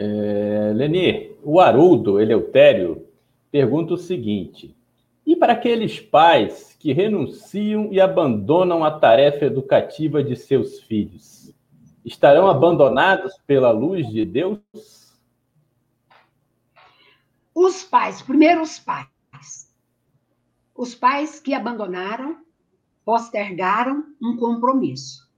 É, 0.01 0.71
Leni, 0.73 1.35
o 1.43 1.59
Haroldo 1.59 2.21
Eleutério 2.21 3.05
pergunta 3.51 3.95
o 3.95 3.97
seguinte: 3.97 4.73
E 5.25 5.35
para 5.35 5.51
aqueles 5.51 5.99
pais 5.99 6.73
que 6.79 6.93
renunciam 6.93 7.91
e 7.91 7.99
abandonam 7.99 8.85
a 8.85 8.91
tarefa 8.97 9.43
educativa 9.43 10.23
de 10.23 10.37
seus 10.37 10.79
filhos, 10.79 11.53
estarão 12.05 12.47
abandonados 12.47 13.37
pela 13.45 13.71
luz 13.71 14.07
de 14.07 14.23
Deus? 14.23 14.61
Os 17.53 17.83
pais, 17.83 18.21
primeiro 18.21 18.61
os 18.61 18.79
pais. 18.79 19.75
Os 20.73 20.95
pais 20.95 21.41
que 21.41 21.53
abandonaram, 21.53 22.37
postergaram 23.03 24.05
um 24.21 24.37
compromisso. 24.37 25.29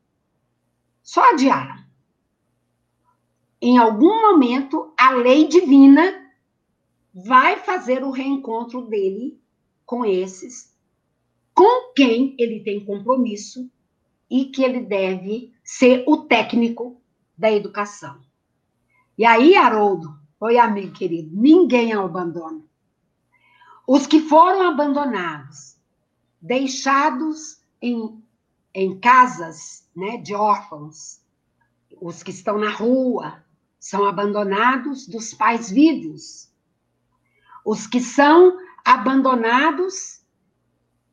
Só 1.01 1.31
adiaram. 1.31 1.80
Em 3.61 3.77
algum 3.77 4.21
momento, 4.21 4.91
a 4.97 5.11
lei 5.11 5.47
divina 5.47 6.31
vai 7.13 7.57
fazer 7.57 8.03
o 8.03 8.09
reencontro 8.09 8.87
dele 8.87 9.39
com 9.85 10.03
esses, 10.03 10.75
com 11.53 11.93
quem 11.93 12.35
ele 12.39 12.61
tem 12.61 12.83
compromisso 12.83 13.69
e 14.27 14.45
que 14.45 14.63
ele 14.63 14.79
deve 14.79 15.53
ser 15.63 16.03
o 16.07 16.17
técnico 16.23 16.99
da 17.37 17.51
educação. 17.51 18.19
E 19.15 19.25
aí, 19.25 19.55
Haroldo, 19.55 20.17
oi, 20.39 20.57
amigo 20.57 20.93
querido, 20.93 21.29
ninguém 21.31 21.93
abandona. 21.93 22.63
Os 23.85 24.07
que 24.07 24.21
foram 24.21 24.69
abandonados, 24.69 25.77
deixados 26.41 27.61
em, 27.79 28.23
em 28.73 28.99
casas 28.99 29.87
né, 29.95 30.17
de 30.17 30.33
órfãos, 30.33 31.21
os 31.99 32.23
que 32.23 32.31
estão 32.31 32.57
na 32.57 32.71
rua, 32.71 33.40
são 33.81 34.05
abandonados 34.05 35.07
dos 35.07 35.33
pais 35.33 35.71
vivos. 35.71 36.53
Os 37.65 37.87
que 37.87 37.99
são 37.99 38.55
abandonados 38.85 40.21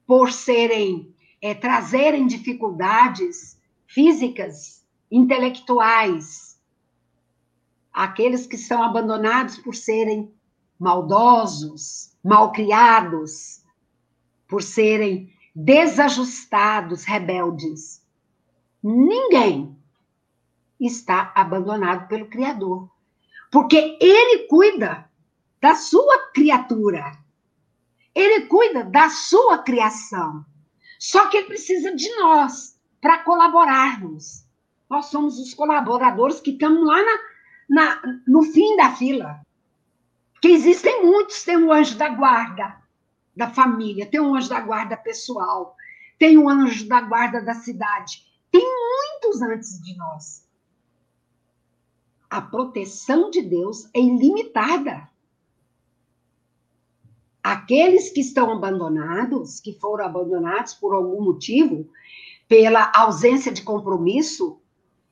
por 0.07 0.31
serem, 0.31 1.15
é, 1.41 1.55
trazerem 1.55 2.27
dificuldades 2.27 3.59
físicas, 3.87 4.87
intelectuais, 5.11 6.61
aqueles 7.91 8.47
que 8.47 8.59
são 8.59 8.83
abandonados 8.83 9.57
por 9.57 9.75
serem 9.75 10.31
maldosos, 10.79 12.15
malcriados, 12.23 13.65
por 14.47 14.63
serem 14.63 15.33
desajustados, 15.55 17.05
rebeldes. 17.05 18.07
Ninguém 18.83 19.78
está 20.81 21.33
abandonado 21.35 22.09
pelo 22.09 22.27
Criador, 22.27 22.89
porque 23.51 23.99
Ele 24.01 24.47
cuida 24.47 25.09
da 25.61 25.75
sua 25.75 26.31
criatura. 26.33 27.17
Ele 28.15 28.47
cuida 28.47 28.85
da 28.85 29.09
sua 29.11 29.59
criação. 29.59 30.45
Só 30.99 31.27
que 31.27 31.37
ele 31.37 31.47
precisa 31.47 31.95
de 31.95 32.09
nós 32.17 32.79
para 33.01 33.19
colaborarmos. 33.19 34.45
Nós 34.91 35.07
somos 35.07 35.39
os 35.39 35.55
colaboradores 35.55 36.41
que 36.41 36.51
estamos 36.51 36.85
lá 36.85 36.97
na, 36.97 37.19
na, 37.69 38.03
no 38.27 38.43
fim 38.43 38.77
da 38.77 38.95
fila. 38.95 39.41
Que 40.41 40.49
existem 40.49 41.05
muitos, 41.05 41.45
tem 41.45 41.57
o 41.57 41.73
anjo 41.73 41.97
da 41.97 42.09
guarda 42.09 42.81
da 43.37 43.51
família, 43.51 44.07
tem 44.07 44.19
o 44.19 44.35
anjo 44.35 44.49
da 44.49 44.61
guarda 44.61 44.97
pessoal, 44.97 45.77
tem 46.19 46.37
o 46.37 46.49
anjo 46.49 46.89
da 46.89 47.01
guarda 47.01 47.41
da 47.41 47.55
cidade. 47.55 48.25
Tem 48.51 48.65
muitos 48.65 49.43
antes 49.43 49.81
de 49.83 49.97
nós. 49.97 50.48
A 52.31 52.43
proteção 52.43 53.31
de 53.31 53.41
Deus 53.41 53.89
é 53.95 54.01
ilimitada. 54.01 55.09
Aqueles 57.43 58.11
que 58.11 58.21
estão 58.21 58.53
abandonados, 58.53 59.61
que 59.61 59.73
foram 59.73 60.05
abandonados 60.05 60.75
por 60.75 60.95
algum 60.95 61.23
motivo, 61.23 61.91
pela 62.47 62.93
ausência 62.95 63.51
de 63.51 63.63
compromisso, 63.63 64.61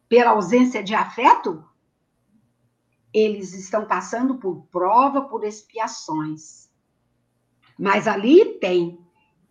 pela 0.08 0.32
ausência 0.32 0.82
de 0.82 0.94
afeto, 0.94 1.64
eles 3.12 3.54
estão 3.54 3.86
passando 3.86 4.36
por 4.36 4.66
prova, 4.70 5.22
por 5.22 5.42
expiações. 5.42 6.70
Mas 7.78 8.06
ali 8.06 8.58
tem 8.58 9.00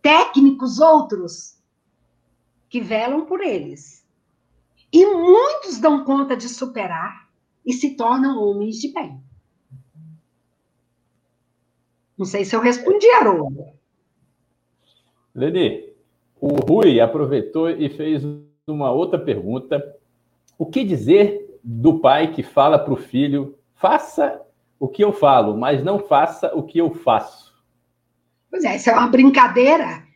técnicos 0.00 0.78
outros 0.78 1.60
que 2.68 2.80
velam 2.80 3.24
por 3.24 3.40
eles. 3.40 4.06
E 4.92 5.04
muitos 5.04 5.78
dão 5.78 6.04
conta 6.04 6.36
de 6.36 6.48
superar 6.48 7.25
e 7.66 7.72
se 7.72 7.96
tornam 7.96 8.40
homens 8.40 8.76
de 8.76 8.92
bem. 8.92 9.20
Não 12.16 12.24
sei 12.24 12.44
se 12.44 12.54
eu 12.54 12.60
respondi, 12.60 13.06
Haroldo. 13.10 13.66
Leni, 15.34 15.92
o 16.40 16.48
Rui 16.48 17.00
aproveitou 17.00 17.68
e 17.68 17.90
fez 17.90 18.22
uma 18.66 18.90
outra 18.90 19.18
pergunta. 19.18 19.82
O 20.56 20.64
que 20.64 20.84
dizer 20.84 21.58
do 21.62 21.98
pai 21.98 22.32
que 22.32 22.42
fala 22.42 22.78
para 22.78 22.94
o 22.94 22.96
filho: 22.96 23.58
faça 23.74 24.40
o 24.78 24.88
que 24.88 25.02
eu 25.04 25.12
falo, 25.12 25.58
mas 25.58 25.82
não 25.84 25.98
faça 25.98 26.54
o 26.54 26.62
que 26.62 26.78
eu 26.78 26.94
faço? 26.94 27.54
Pois 28.50 28.64
é, 28.64 28.76
isso 28.76 28.88
é 28.88 28.94
uma 28.94 29.08
brincadeira 29.08 30.06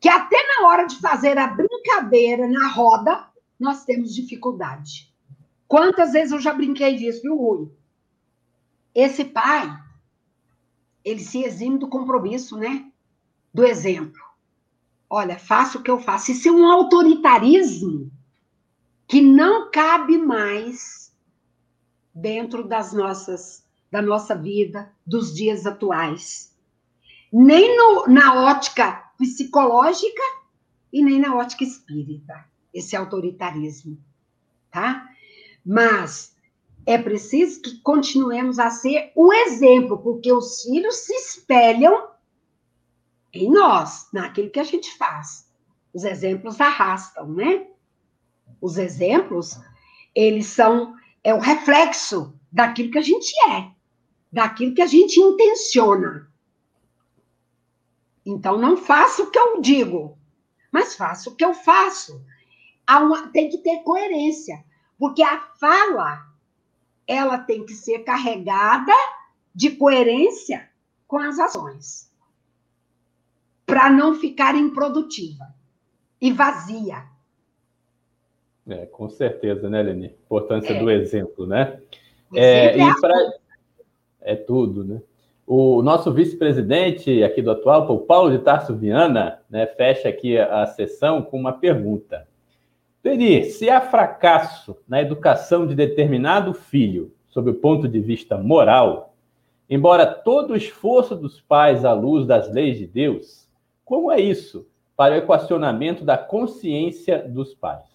que 0.00 0.08
até 0.08 0.36
na 0.46 0.68
hora 0.68 0.86
de 0.86 0.96
fazer 0.98 1.36
a 1.36 1.48
brincadeira 1.48 2.48
na 2.48 2.68
roda, 2.68 3.28
nós 3.58 3.84
temos 3.84 4.14
dificuldade. 4.14 5.09
Quantas 5.70 6.10
vezes 6.10 6.32
eu 6.32 6.40
já 6.40 6.52
brinquei 6.52 6.96
disso, 6.96 7.22
viu, 7.22 7.36
Rui? 7.36 7.70
Esse 8.92 9.24
pai, 9.24 9.72
ele 11.04 11.20
se 11.20 11.44
exime 11.44 11.78
do 11.78 11.86
compromisso, 11.86 12.56
né? 12.56 12.90
Do 13.54 13.64
exemplo. 13.64 14.20
Olha, 15.08 15.38
faça 15.38 15.78
o 15.78 15.82
que 15.84 15.88
eu 15.88 16.00
faço. 16.00 16.32
Isso 16.32 16.48
é 16.48 16.50
um 16.50 16.66
autoritarismo 16.66 18.10
que 19.06 19.20
não 19.20 19.70
cabe 19.70 20.18
mais 20.18 21.14
dentro 22.12 22.66
das 22.66 22.92
nossas, 22.92 23.64
da 23.92 24.02
nossa 24.02 24.34
vida, 24.34 24.92
dos 25.06 25.32
dias 25.32 25.66
atuais. 25.66 26.52
Nem 27.32 27.76
no, 27.76 28.08
na 28.08 28.42
ótica 28.42 29.08
psicológica 29.16 30.22
e 30.92 31.00
nem 31.00 31.20
na 31.20 31.36
ótica 31.36 31.62
espírita, 31.62 32.44
esse 32.74 32.96
autoritarismo, 32.96 33.96
tá? 34.68 35.06
Mas 35.64 36.34
é 36.86 36.96
preciso 36.98 37.60
que 37.60 37.78
continuemos 37.80 38.58
a 38.58 38.70
ser 38.70 39.12
o 39.14 39.32
exemplo, 39.32 39.98
porque 39.98 40.32
os 40.32 40.62
filhos 40.62 40.96
se 40.96 41.14
espelham 41.14 42.08
em 43.32 43.50
nós, 43.50 44.08
naquilo 44.12 44.50
que 44.50 44.60
a 44.60 44.64
gente 44.64 44.96
faz. 44.96 45.48
Os 45.92 46.04
exemplos 46.04 46.60
arrastam, 46.60 47.28
né? 47.32 47.66
Os 48.60 48.76
exemplos, 48.76 49.58
eles 50.14 50.46
são 50.46 50.94
é 51.22 51.34
o 51.34 51.38
reflexo 51.38 52.34
daquilo 52.50 52.90
que 52.90 52.98
a 52.98 53.02
gente 53.02 53.32
é, 53.48 53.70
daquilo 54.32 54.74
que 54.74 54.82
a 54.82 54.86
gente 54.86 55.20
intenciona. 55.20 56.30
Então, 58.24 58.58
não 58.58 58.76
faça 58.76 59.22
o 59.22 59.30
que 59.30 59.38
eu 59.38 59.60
digo, 59.60 60.18
mas 60.70 60.94
faça 60.94 61.30
o 61.30 61.34
que 61.34 61.44
eu 61.44 61.54
faço. 61.54 62.24
Uma, 62.88 63.28
tem 63.28 63.48
que 63.48 63.58
ter 63.58 63.82
coerência, 63.82 64.64
porque 65.00 65.22
a 65.22 65.40
fala 65.58 66.26
ela 67.08 67.38
tem 67.38 67.64
que 67.64 67.72
ser 67.72 68.00
carregada 68.00 68.92
de 69.54 69.70
coerência 69.70 70.68
com 71.08 71.16
as 71.16 71.38
ações, 71.40 72.12
para 73.66 73.88
não 73.88 74.14
ficar 74.14 74.54
improdutiva 74.54 75.46
e 76.20 76.30
vazia. 76.30 77.02
É, 78.68 78.86
com 78.86 79.08
certeza, 79.08 79.68
né, 79.70 79.82
Leni? 79.82 80.06
Importância 80.26 80.74
é. 80.74 80.78
do 80.78 80.90
exemplo, 80.90 81.46
né? 81.46 81.80
É, 82.36 82.76
e 82.78 83.00
pra... 83.00 83.32
é 84.20 84.36
tudo, 84.36 84.84
né? 84.84 85.02
O 85.46 85.82
nosso 85.82 86.12
vice-presidente 86.12 87.24
aqui 87.24 87.42
do 87.42 87.50
atual, 87.50 87.90
o 87.90 88.00
Paulo 88.00 88.30
de 88.30 88.44
Tarso 88.44 88.76
Viana, 88.76 89.40
né, 89.50 89.66
fecha 89.66 90.08
aqui 90.08 90.38
a 90.38 90.64
sessão 90.66 91.22
com 91.22 91.40
uma 91.40 91.54
pergunta. 91.54 92.28
Peri, 93.02 93.50
se 93.50 93.70
há 93.70 93.80
fracasso 93.80 94.76
na 94.86 95.00
educação 95.00 95.66
de 95.66 95.74
determinado 95.74 96.52
filho, 96.52 97.14
sob 97.28 97.50
o 97.50 97.54
ponto 97.54 97.88
de 97.88 97.98
vista 97.98 98.36
moral, 98.36 99.14
embora 99.70 100.06
todo 100.06 100.50
o 100.50 100.56
esforço 100.56 101.16
dos 101.16 101.40
pais 101.40 101.84
à 101.84 101.94
luz 101.94 102.26
das 102.26 102.52
leis 102.52 102.76
de 102.76 102.86
Deus, 102.86 103.48
como 103.86 104.12
é 104.12 104.20
isso 104.20 104.68
para 104.94 105.14
o 105.14 105.18
equacionamento 105.18 106.04
da 106.04 106.18
consciência 106.18 107.26
dos 107.26 107.54
pais? 107.54 107.88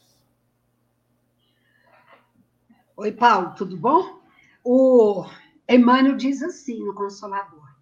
Oi, 2.97 3.11
Paulo, 3.11 3.53
tudo 3.55 3.77
bom? 3.77 4.21
O 4.63 5.23
Emmanuel 5.69 6.15
diz 6.15 6.41
assim 6.41 6.83
no 6.83 6.95
Consolador: 6.95 7.75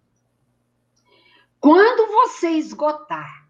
quando 1.58 2.12
você 2.12 2.50
esgotar 2.50 3.48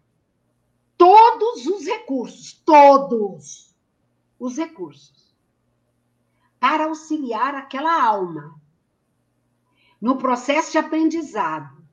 todos 0.97 1.65
os 1.65 1.85
recursos, 1.85 2.53
todos 2.65 3.64
os 4.39 4.57
recursos, 4.57 5.35
para 6.59 6.85
auxiliar 6.85 7.55
aquela 7.55 8.03
alma 8.03 8.59
no 10.01 10.17
processo 10.17 10.71
de 10.71 10.77
aprendizado, 10.77 11.83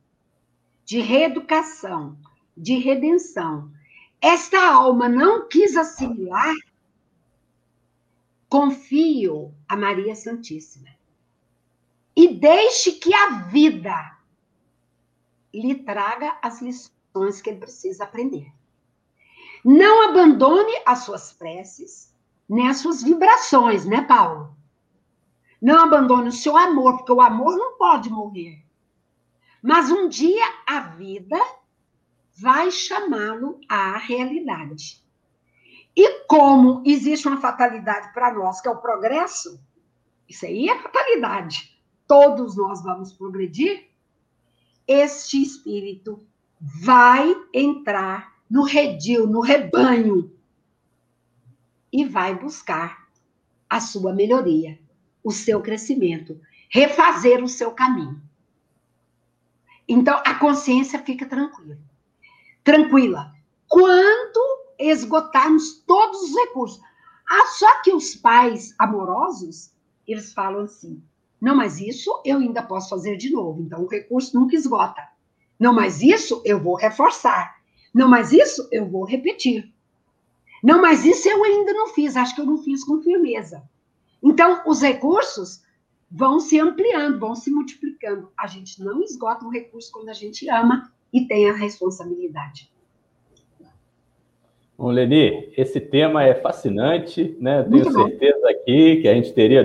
de 0.84 1.00
reeducação, 1.00 2.18
de 2.56 2.74
redenção, 2.78 3.72
esta 4.20 4.72
alma 4.72 5.08
não 5.08 5.48
quis 5.48 5.76
assimilar, 5.76 6.54
confio 8.48 9.54
a 9.68 9.76
Maria 9.76 10.14
Santíssima. 10.14 10.88
E 12.14 12.34
deixe 12.34 12.92
que 12.92 13.14
a 13.14 13.40
vida 13.48 14.18
lhe 15.52 15.74
traga 15.74 16.38
as 16.42 16.60
lições 16.60 17.40
que 17.40 17.50
ele 17.50 17.60
precisa 17.60 18.04
aprender. 18.04 18.52
Não 19.64 20.10
abandone 20.10 20.72
as 20.84 21.00
suas 21.00 21.32
preces, 21.32 22.11
nem 22.52 22.68
as 22.68 22.78
suas 22.78 23.02
vibrações, 23.02 23.86
né, 23.86 24.02
Paulo? 24.02 24.54
Não 25.60 25.84
abandone 25.84 26.28
o 26.28 26.32
seu 26.32 26.54
amor, 26.54 26.98
porque 26.98 27.12
o 27.12 27.20
amor 27.22 27.56
não 27.56 27.78
pode 27.78 28.10
morrer. 28.10 28.62
Mas 29.62 29.90
um 29.90 30.06
dia 30.06 30.44
a 30.66 30.80
vida 30.80 31.40
vai 32.38 32.70
chamá-lo 32.70 33.58
à 33.66 33.96
realidade. 33.96 35.02
E 35.96 36.24
como 36.26 36.82
existe 36.84 37.26
uma 37.26 37.40
fatalidade 37.40 38.12
para 38.12 38.34
nós, 38.34 38.60
que 38.60 38.68
é 38.68 38.70
o 38.70 38.82
progresso, 38.82 39.58
isso 40.28 40.44
aí 40.44 40.68
é 40.68 40.78
fatalidade. 40.78 41.80
Todos 42.06 42.54
nós 42.54 42.82
vamos 42.82 43.14
progredir. 43.14 43.88
Este 44.86 45.40
espírito 45.40 46.22
vai 46.60 47.34
entrar 47.54 48.34
no 48.50 48.62
redil, 48.62 49.26
no 49.26 49.40
rebanho, 49.40 50.30
e 51.92 52.04
vai 52.04 52.34
buscar 52.34 53.06
a 53.68 53.80
sua 53.80 54.12
melhoria, 54.12 54.78
o 55.22 55.30
seu 55.30 55.60
crescimento, 55.60 56.40
refazer 56.70 57.42
o 57.42 57.48
seu 57.48 57.72
caminho. 57.72 58.20
Então, 59.88 60.20
a 60.24 60.34
consciência 60.34 60.98
fica 60.98 61.26
tranquila 61.26 61.78
tranquila. 62.64 63.32
Quando 63.68 64.62
esgotarmos 64.78 65.82
todos 65.86 66.22
os 66.22 66.36
recursos. 66.36 66.80
Ah, 67.28 67.46
só 67.46 67.82
que 67.82 67.92
os 67.92 68.14
pais 68.14 68.74
amorosos, 68.78 69.72
eles 70.06 70.32
falam 70.32 70.62
assim: 70.62 71.02
não, 71.40 71.56
mas 71.56 71.80
isso 71.80 72.20
eu 72.24 72.38
ainda 72.38 72.62
posso 72.62 72.90
fazer 72.90 73.16
de 73.16 73.30
novo. 73.30 73.62
Então, 73.62 73.82
o 73.82 73.88
recurso 73.88 74.38
nunca 74.38 74.56
esgota. 74.56 75.02
Não, 75.58 75.72
mas 75.72 76.02
isso 76.02 76.42
eu 76.44 76.60
vou 76.60 76.74
reforçar. 76.74 77.56
Não, 77.94 78.08
mas 78.08 78.32
isso 78.32 78.68
eu 78.72 78.88
vou 78.88 79.04
repetir. 79.04 79.71
Não, 80.62 80.80
mas 80.80 81.04
isso 81.04 81.28
eu 81.28 81.42
ainda 81.44 81.72
não 81.72 81.88
fiz. 81.88 82.16
Acho 82.16 82.34
que 82.34 82.40
eu 82.40 82.46
não 82.46 82.58
fiz 82.58 82.84
com 82.84 83.02
firmeza. 83.02 83.62
Então, 84.22 84.62
os 84.66 84.80
recursos 84.80 85.62
vão 86.10 86.38
se 86.38 86.58
ampliando, 86.58 87.18
vão 87.18 87.34
se 87.34 87.50
multiplicando. 87.50 88.30
A 88.38 88.46
gente 88.46 88.82
não 88.82 89.02
esgota 89.02 89.44
um 89.44 89.50
recurso 89.50 89.90
quando 89.90 90.08
a 90.08 90.14
gente 90.14 90.48
ama 90.48 90.92
e 91.12 91.26
tem 91.26 91.50
a 91.50 91.54
responsabilidade. 91.54 92.71
Bom, 94.82 94.90
Leni, 94.90 95.48
esse 95.56 95.78
tema 95.78 96.24
é 96.24 96.34
fascinante, 96.34 97.36
né? 97.40 97.62
Tenho 97.62 97.88
certeza 97.88 98.50
aqui 98.50 98.96
que 98.96 99.06
a 99.06 99.14
gente 99.14 99.32
teria 99.32 99.62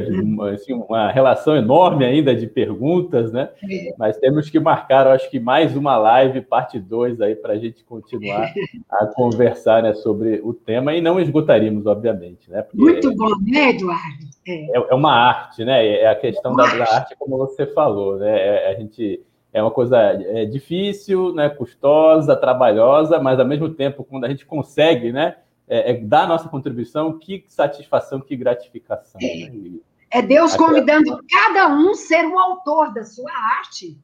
assim, 0.54 0.74
uma 0.74 1.10
relação 1.10 1.58
enorme 1.58 2.06
ainda 2.06 2.36
de 2.36 2.46
perguntas, 2.46 3.32
né? 3.32 3.50
É. 3.68 3.96
Mas 3.98 4.16
temos 4.20 4.48
que 4.48 4.60
marcar, 4.60 5.08
acho 5.08 5.28
que 5.32 5.40
mais 5.40 5.76
uma 5.76 5.98
live, 5.98 6.42
parte 6.42 6.80
2, 6.80 7.20
aí, 7.20 7.36
para 7.36 7.54
a 7.54 7.58
gente 7.58 7.84
continuar 7.84 8.54
a 8.92 9.08
conversar 9.08 9.82
né, 9.82 9.96
sobre 9.96 10.40
o 10.44 10.54
tema 10.54 10.94
e 10.94 11.02
não 11.02 11.20
esgotaríamos, 11.20 11.88
obviamente, 11.88 12.52
né? 12.52 12.62
Porque 12.62 12.78
Muito 12.78 13.16
bom, 13.16 13.32
né, 13.42 13.72
Eduardo? 13.72 14.24
É. 14.48 14.78
é, 14.78 14.86
é 14.92 14.94
uma 14.94 15.14
arte, 15.14 15.66
né? 15.66 15.84
É 15.98 16.08
a 16.10 16.16
questão 16.16 16.56
da, 16.56 16.64
da, 16.76 16.84
arte, 16.94 17.16
como 17.18 17.38
você 17.40 17.66
falou, 17.66 18.20
né? 18.20 18.40
É, 18.40 18.70
a 18.70 18.80
gente 18.80 19.20
é 19.54 19.62
uma 19.62 19.72
coisa 19.72 19.98
é, 19.98 20.46
difícil, 20.46 21.34
né, 21.34 21.50
custosa, 21.50 22.36
trabalhosa, 22.36 23.20
mas 23.20 23.40
ao 23.40 23.46
mesmo 23.46 23.74
tempo, 23.74 24.04
quando 24.04 24.26
a 24.26 24.30
gente 24.30 24.46
consegue, 24.46 25.12
né, 25.12 25.38
é, 25.68 25.92
é 25.92 25.94
dar 25.96 26.24
a 26.24 26.28
nossa 26.28 26.50
contribuição, 26.50 27.18
que 27.18 27.46
satisfação, 27.48 28.22
que 28.22 28.36
gratificação. 28.36 29.20
É, 29.22 29.50
né? 29.50 29.80
é 30.12 30.22
Deus 30.22 30.56
convidando 30.56 31.20
cada 31.30 31.68
um 31.70 31.94
ser 31.94 32.26
o 32.26 32.38
autor 32.38 32.94
da 32.94 33.04
sua 33.04 33.32
arte, 33.60 33.98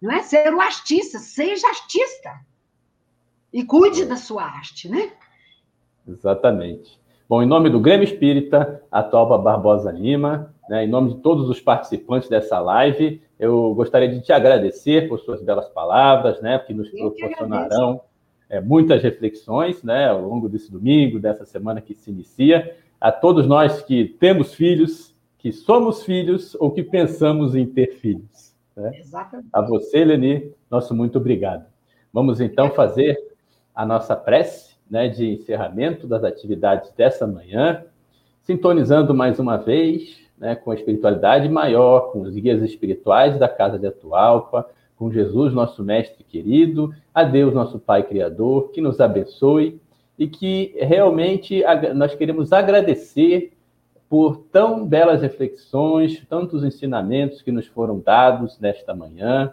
não 0.00 0.12
é? 0.12 0.22
Ser 0.22 0.52
o 0.52 0.60
artista, 0.60 1.18
seja 1.18 1.66
artista 1.68 2.30
e 3.52 3.64
cuide 3.64 4.02
é. 4.02 4.06
da 4.06 4.16
sua 4.16 4.44
arte, 4.44 4.88
né? 4.88 5.12
Exatamente. 6.06 7.00
Bom, 7.28 7.42
em 7.42 7.46
nome 7.46 7.70
do 7.70 7.80
Grêmio 7.80 8.04
Espírita, 8.04 8.82
Atoba 8.90 9.38
Barbosa 9.38 9.90
Lima, 9.90 10.54
né, 10.68 10.84
em 10.84 10.88
nome 10.88 11.14
de 11.14 11.20
todos 11.20 11.48
os 11.48 11.60
participantes 11.60 12.28
dessa 12.28 12.58
live, 12.60 13.22
eu 13.44 13.74
gostaria 13.74 14.08
de 14.08 14.20
te 14.20 14.32
agradecer 14.32 15.08
por 15.08 15.20
suas 15.20 15.42
belas 15.42 15.68
palavras, 15.68 16.40
né, 16.40 16.58
que 16.58 16.72
nos 16.72 16.88
proporcionarão 16.90 18.00
é, 18.48 18.60
muitas 18.60 19.02
reflexões 19.02 19.82
né, 19.82 20.08
ao 20.08 20.20
longo 20.20 20.48
desse 20.48 20.70
domingo, 20.70 21.18
dessa 21.18 21.44
semana 21.44 21.80
que 21.80 21.94
se 21.94 22.10
inicia. 22.10 22.76
A 23.00 23.12
todos 23.12 23.46
nós 23.46 23.82
que 23.82 24.04
temos 24.04 24.54
filhos, 24.54 25.14
que 25.38 25.52
somos 25.52 26.02
filhos 26.04 26.54
ou 26.58 26.70
que 26.70 26.82
pensamos 26.82 27.54
em 27.54 27.66
ter 27.66 27.98
filhos. 27.98 28.54
Né? 28.74 28.98
Exatamente. 28.98 29.48
A 29.52 29.60
você, 29.60 30.04
Leni, 30.04 30.52
nosso 30.70 30.94
muito 30.94 31.18
obrigado. 31.18 31.66
Vamos 32.12 32.40
então 32.40 32.70
fazer 32.70 33.16
a 33.74 33.84
nossa 33.84 34.16
prece 34.16 34.74
né, 34.90 35.08
de 35.08 35.32
encerramento 35.32 36.06
das 36.06 36.24
atividades 36.24 36.92
dessa 36.92 37.26
manhã, 37.26 37.84
sintonizando 38.42 39.14
mais 39.14 39.38
uma 39.38 39.56
vez 39.56 40.23
né, 40.38 40.54
com 40.54 40.70
a 40.70 40.74
espiritualidade 40.74 41.48
maior, 41.48 42.12
com 42.12 42.22
os 42.22 42.34
guias 42.34 42.62
espirituais 42.62 43.38
da 43.38 43.48
Casa 43.48 43.78
de 43.78 43.86
Atualpa, 43.86 44.68
com 44.96 45.10
Jesus, 45.10 45.52
nosso 45.52 45.82
Mestre 45.82 46.24
querido, 46.24 46.94
a 47.14 47.24
Deus, 47.24 47.52
nosso 47.52 47.78
Pai 47.78 48.02
Criador, 48.02 48.70
que 48.70 48.80
nos 48.80 49.00
abençoe 49.00 49.80
e 50.18 50.28
que 50.28 50.74
realmente 50.78 51.62
nós 51.94 52.14
queremos 52.14 52.52
agradecer 52.52 53.52
por 54.08 54.36
tão 54.52 54.86
belas 54.86 55.22
reflexões, 55.22 56.24
tantos 56.28 56.62
ensinamentos 56.62 57.42
que 57.42 57.50
nos 57.50 57.66
foram 57.66 57.98
dados 57.98 58.58
nesta 58.60 58.94
manhã. 58.94 59.52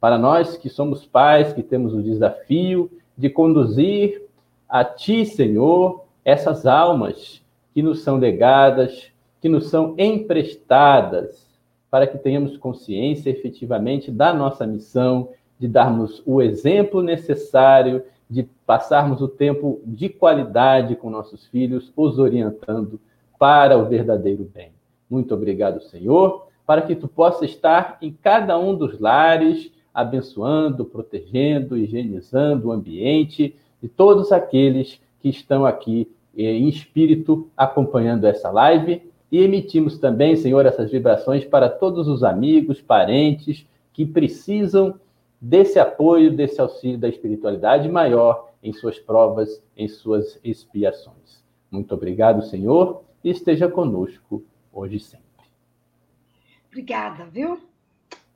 Para 0.00 0.18
nós 0.18 0.56
que 0.56 0.68
somos 0.68 1.06
pais, 1.06 1.52
que 1.52 1.62
temos 1.62 1.94
o 1.94 2.02
desafio 2.02 2.90
de 3.16 3.30
conduzir 3.30 4.22
a 4.68 4.84
Ti, 4.84 5.24
Senhor, 5.24 6.04
essas 6.24 6.66
almas 6.66 7.40
que 7.72 7.82
nos 7.82 8.02
são 8.02 8.16
legadas, 8.16 9.12
que 9.40 9.48
nos 9.48 9.68
são 9.68 9.94
emprestadas, 9.98 11.48
para 11.90 12.06
que 12.06 12.18
tenhamos 12.18 12.56
consciência 12.56 13.30
efetivamente 13.30 14.10
da 14.10 14.32
nossa 14.32 14.66
missão, 14.66 15.30
de 15.58 15.66
darmos 15.66 16.22
o 16.24 16.40
exemplo 16.40 17.02
necessário, 17.02 18.02
de 18.28 18.44
passarmos 18.64 19.20
o 19.20 19.28
tempo 19.28 19.80
de 19.84 20.08
qualidade 20.08 20.94
com 20.94 21.10
nossos 21.10 21.46
filhos, 21.46 21.92
os 21.96 22.18
orientando 22.18 23.00
para 23.38 23.76
o 23.76 23.86
verdadeiro 23.86 24.48
bem. 24.54 24.70
Muito 25.08 25.34
obrigado, 25.34 25.82
Senhor, 25.82 26.46
para 26.64 26.82
que 26.82 26.94
tu 26.94 27.08
possa 27.08 27.44
estar 27.44 27.98
em 28.00 28.12
cada 28.12 28.56
um 28.56 28.76
dos 28.76 29.00
lares, 29.00 29.72
abençoando, 29.92 30.84
protegendo, 30.84 31.76
higienizando 31.76 32.68
o 32.68 32.72
ambiente 32.72 33.56
de 33.82 33.88
todos 33.88 34.30
aqueles 34.30 35.00
que 35.18 35.28
estão 35.28 35.66
aqui 35.66 36.08
eh, 36.36 36.44
em 36.44 36.68
espírito 36.68 37.48
acompanhando 37.56 38.24
essa 38.24 38.50
live 38.50 39.09
e 39.30 39.38
emitimos 39.38 39.98
também, 39.98 40.34
Senhor, 40.36 40.66
essas 40.66 40.90
vibrações 40.90 41.44
para 41.44 41.68
todos 41.68 42.08
os 42.08 42.24
amigos, 42.24 42.80
parentes 42.80 43.66
que 43.92 44.04
precisam 44.04 44.98
desse 45.40 45.78
apoio, 45.78 46.34
desse 46.34 46.60
auxílio 46.60 46.98
da 46.98 47.08
espiritualidade 47.08 47.88
maior 47.88 48.50
em 48.62 48.72
suas 48.72 48.98
provas, 48.98 49.62
em 49.76 49.88
suas 49.88 50.38
expiações. 50.42 51.42
Muito 51.70 51.94
obrigado, 51.94 52.42
Senhor, 52.42 53.02
e 53.22 53.30
esteja 53.30 53.68
conosco 53.68 54.42
hoje 54.72 54.96
e 54.96 55.00
sempre. 55.00 55.24
Obrigada, 56.68 57.24
viu? 57.24 57.58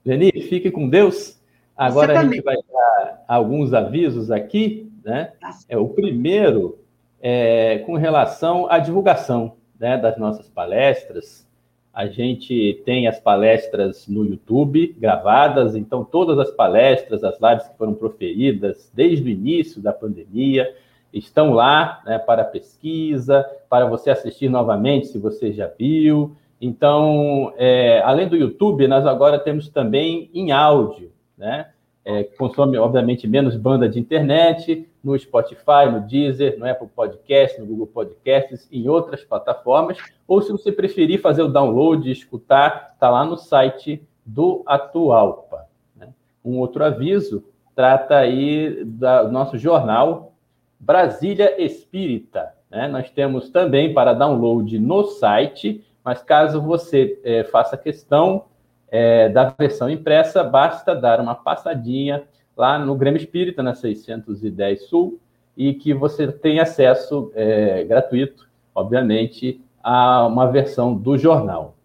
Leni, 0.03 0.31
fique 0.31 0.71
com 0.71 0.89
Deus. 0.89 1.41
Agora 1.75 2.19
a 2.19 2.23
gente 2.23 2.41
vai 2.41 2.55
dar 2.55 3.25
alguns 3.27 3.73
avisos 3.73 4.31
aqui, 4.31 4.91
né? 5.03 5.33
Tá 5.39 5.57
é 5.67 5.77
o 5.77 5.89
primeiro 5.89 6.79
é, 7.21 7.79
com 7.79 7.95
relação 7.95 8.71
à 8.71 8.79
divulgação 8.79 9.57
né, 9.79 9.97
das 9.97 10.17
nossas 10.17 10.49
palestras. 10.49 11.45
A 11.93 12.07
gente 12.07 12.81
tem 12.85 13.07
as 13.07 13.19
palestras 13.19 14.07
no 14.07 14.25
YouTube 14.25 14.95
gravadas, 14.99 15.75
então 15.75 16.03
todas 16.03 16.37
as 16.37 16.51
palestras, 16.51 17.23
as 17.23 17.39
lives 17.39 17.67
que 17.69 17.77
foram 17.77 17.93
proferidas 17.93 18.91
desde 18.93 19.23
o 19.23 19.29
início 19.29 19.81
da 19.81 19.93
pandemia 19.93 20.75
estão 21.13 21.53
lá 21.53 22.01
né, 22.05 22.19
para 22.19 22.43
pesquisa, 22.43 23.45
para 23.69 23.85
você 23.85 24.09
assistir 24.09 24.49
novamente 24.49 25.07
se 25.07 25.17
você 25.17 25.53
já 25.53 25.67
viu. 25.67 26.35
Então, 26.59 27.53
é, 27.57 28.01
além 28.01 28.27
do 28.27 28.35
YouTube, 28.35 28.87
nós 28.87 29.05
agora 29.05 29.39
temos 29.39 29.69
também 29.69 30.29
em 30.33 30.51
áudio, 30.51 31.11
né? 31.37 31.67
É, 32.03 32.23
consome, 32.23 32.77
obviamente, 32.77 33.27
menos 33.27 33.55
banda 33.55 33.89
de 33.89 33.99
internet, 33.99 34.87
no 35.05 35.17
Spotify, 35.17 35.87
no 35.91 36.01
Deezer, 36.01 36.57
no 36.57 36.67
Apple 36.67 36.87
Podcast, 36.87 37.59
no 37.61 37.67
Google 37.67 37.85
Podcasts, 37.85 38.67
em 38.71 38.89
outras 38.89 39.23
plataformas, 39.23 39.99
ou 40.27 40.41
se 40.41 40.51
você 40.51 40.71
preferir 40.71 41.21
fazer 41.21 41.43
o 41.43 41.47
download 41.47 42.09
e 42.09 42.11
escutar, 42.11 42.89
está 42.93 43.07
lá 43.11 43.23
no 43.23 43.37
site 43.37 44.01
do 44.25 44.63
Atualpa. 44.65 45.67
Né? 45.95 46.09
Um 46.43 46.57
outro 46.57 46.83
aviso 46.83 47.45
trata 47.75 48.17
aí 48.17 48.83
do 48.83 49.31
nosso 49.31 49.59
jornal 49.59 50.33
Brasília 50.79 51.63
Espírita. 51.63 52.53
Né? 52.71 52.87
Nós 52.87 53.11
temos 53.11 53.51
também 53.51 53.93
para 53.93 54.11
download 54.11 54.79
no 54.79 55.03
site, 55.03 55.85
mas 56.03 56.23
caso 56.23 56.59
você 56.59 57.19
é, 57.23 57.43
faça 57.43 57.77
questão 57.77 58.45
é, 58.87 59.29
da 59.29 59.53
versão 59.55 59.87
impressa, 59.87 60.43
basta 60.43 60.95
dar 60.95 61.19
uma 61.19 61.35
passadinha 61.35 62.23
lá 62.55 62.79
no 62.79 62.95
Grêmio 62.95 63.17
Espírita, 63.17 63.61
na 63.61 63.75
610 63.75 64.87
Sul, 64.87 65.19
e 65.55 65.73
que 65.73 65.93
você 65.93 66.31
tem 66.31 66.59
acesso 66.59 67.31
é, 67.33 67.83
gratuito, 67.83 68.47
obviamente, 68.73 69.61
a 69.81 70.25
uma 70.25 70.47
versão 70.47 70.95
do 70.95 71.17
jornal. 71.17 71.75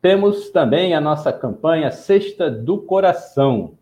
Temos 0.00 0.50
também 0.50 0.94
a 0.94 1.00
nossa 1.00 1.32
campanha 1.32 1.90
Sexta 1.90 2.50
do 2.50 2.78
Coração. 2.78 3.72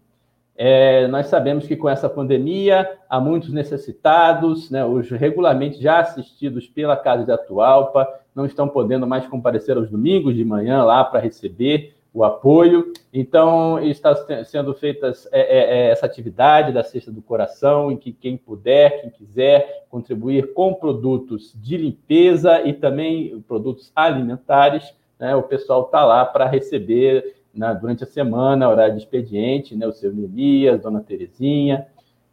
É, 0.57 1.07
nós 1.09 1.27
sabemos 1.27 1.67
que 1.67 1.77
com 1.77 1.89
essa 1.89 2.09
pandemia 2.09 2.91
há 3.09 3.21
muitos 3.21 3.53
necessitados, 3.53 4.71
né, 4.71 4.85
os 4.85 5.11
regularmente 5.11 5.81
já 5.81 6.01
assistidos 6.01 6.67
pela 6.67 6.97
Casa 6.97 7.25
de 7.25 7.33
Atualpa 7.33 8.09
não 8.35 8.47
estão 8.47 8.69
podendo 8.69 9.07
mais 9.07 9.27
comparecer 9.27 9.77
aos 9.77 9.91
domingos 9.91 10.35
de 10.35 10.45
manhã 10.45 10.83
lá 10.83 11.05
para 11.05 11.21
receber 11.21 11.96
o 12.17 12.25
apoio. 12.25 12.95
Então, 13.13 13.79
está 13.79 14.17
sendo 14.43 14.73
feita 14.73 15.13
é, 15.31 15.41
é, 15.41 15.59
é, 15.59 15.91
essa 15.91 16.07
atividade 16.07 16.73
da 16.73 16.83
Cesta 16.83 17.13
do 17.13 17.21
Coração, 17.21 17.93
em 17.93 17.97
que 17.99 18.11
quem 18.11 18.39
puder, 18.39 19.03
quem 19.03 19.11
quiser 19.11 19.85
contribuir 19.91 20.55
com 20.55 20.73
produtos 20.73 21.53
de 21.55 21.77
limpeza 21.77 22.63
e 22.63 22.73
também 22.73 23.39
produtos 23.47 23.93
alimentares, 23.95 24.95
né, 25.21 25.37
o 25.37 25.43
pessoal 25.43 25.83
está 25.83 26.07
lá 26.07 26.25
para 26.25 26.47
receber 26.47 27.37
né, 27.55 27.77
durante 27.79 28.03
a 28.03 28.07
semana, 28.07 28.71
horário 28.71 28.95
de 28.95 29.01
expediente, 29.01 29.77
né, 29.77 29.87
o 29.87 29.93
seu 29.93 30.11
Neemias, 30.11 30.81
Dona 30.81 31.01
Terezinha. 31.01 31.87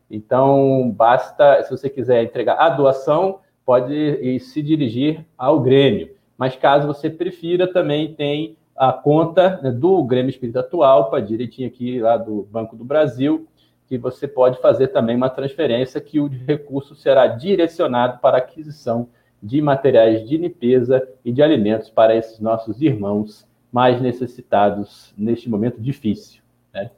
Então, 0.10 0.90
basta, 0.96 1.62
se 1.64 1.70
você 1.70 1.90
quiser 1.90 2.24
entregar 2.24 2.56
a 2.56 2.70
doação, 2.70 3.40
pode 3.66 4.40
se 4.40 4.62
dirigir 4.62 5.26
ao 5.38 5.60
Grêmio. 5.60 6.12
Mas 6.38 6.56
caso 6.56 6.88
você 6.88 7.10
prefira, 7.10 7.72
também 7.72 8.14
tem 8.14 8.56
a 8.76 8.92
conta 8.92 9.60
né, 9.62 9.72
do 9.72 10.04
Grêmio 10.04 10.30
Espírita 10.30 10.62
Atual, 10.62 11.12
direitinho 11.22 11.68
aqui 11.68 12.00
lá 12.00 12.18
do 12.18 12.48
Banco 12.52 12.76
do 12.76 12.84
Brasil, 12.84 13.48
que 13.88 13.98
você 13.98 14.28
pode 14.28 14.60
fazer 14.60 14.88
também 14.88 15.16
uma 15.16 15.30
transferência 15.30 16.02
que 16.02 16.20
o 16.20 16.28
recurso 16.28 16.96
será 16.96 17.28
direcionado 17.28 18.20
para 18.20 18.38
aquisição 18.38 19.10
de 19.42 19.62
materiais 19.62 20.28
de 20.28 20.38
limpeza 20.38 21.08
e 21.24 21.32
de 21.32 21.44
alimentos 21.44 21.90
para 21.90 22.16
esses 22.16 22.40
nossos 22.40 22.82
irmãos 22.82 23.48
mais 23.72 24.02
necessitados 24.02 25.14
neste 25.18 25.50
momento 25.50 25.82
difícil. 25.82 26.42
Né? 26.74 26.92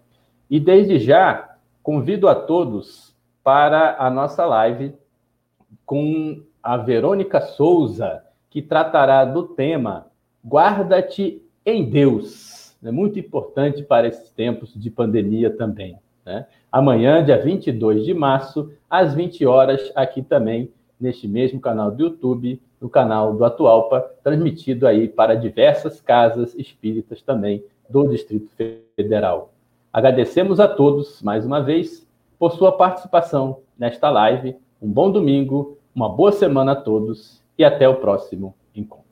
E 0.50 0.60
desde 0.60 1.00
já, 1.00 1.58
convido 1.82 2.28
a 2.28 2.36
todos 2.36 3.16
para 3.44 3.96
a 3.98 4.10
nossa 4.10 4.46
live 4.46 4.94
com 5.86 6.44
a 6.62 6.78
Verônica 6.78 7.42
Souza, 7.42 8.24
que 8.50 8.62
tratará 8.62 9.26
do 9.26 9.44
tema 9.44 10.08
Guarda-te 10.48 11.42
em 11.66 11.90
Deus. 11.90 12.76
É 12.84 12.92
muito 12.92 13.18
importante 13.18 13.82
para 13.82 14.08
esses 14.08 14.30
tempos 14.30 14.72
de 14.76 14.92
pandemia 14.92 15.50
também. 15.50 15.98
Né? 16.24 16.46
Amanhã, 16.72 17.24
dia 17.24 17.42
22 17.42 18.06
de 18.06 18.14
março, 18.14 18.72
às 18.90 19.14
20 19.16 19.46
horas, 19.46 19.92
aqui 19.96 20.22
também, 20.22 20.72
neste 21.00 21.28
mesmo 21.28 21.60
canal 21.60 21.90
do 21.90 22.04
YouTube, 22.04 22.62
no 22.80 22.90
canal 22.90 23.36
do 23.36 23.44
Atualpa, 23.44 24.02
transmitido 24.24 24.86
aí 24.86 25.08
para 25.08 25.34
diversas 25.34 26.00
casas 26.00 26.54
espíritas 26.56 27.22
também 27.22 27.64
do 27.90 28.08
Distrito 28.08 28.50
Federal. 28.96 29.52
Agradecemos 29.92 30.60
a 30.60 30.68
todos, 30.68 31.22
mais 31.24 31.46
uma 31.46 31.62
vez, 31.62 32.06
por 32.38 32.52
sua 32.52 32.72
participação 32.72 33.62
nesta 33.78 34.10
live. 34.10 34.56
Um 34.82 34.92
bom 34.92 35.10
domingo, 35.10 35.78
uma 35.96 36.10
boa 36.10 36.32
semana 36.32 36.74
a 36.74 36.76
todos 36.76 37.42
e 37.58 37.64
até 37.64 37.88
o 37.88 37.96
próximo 37.96 38.54
encontro. 38.76 39.05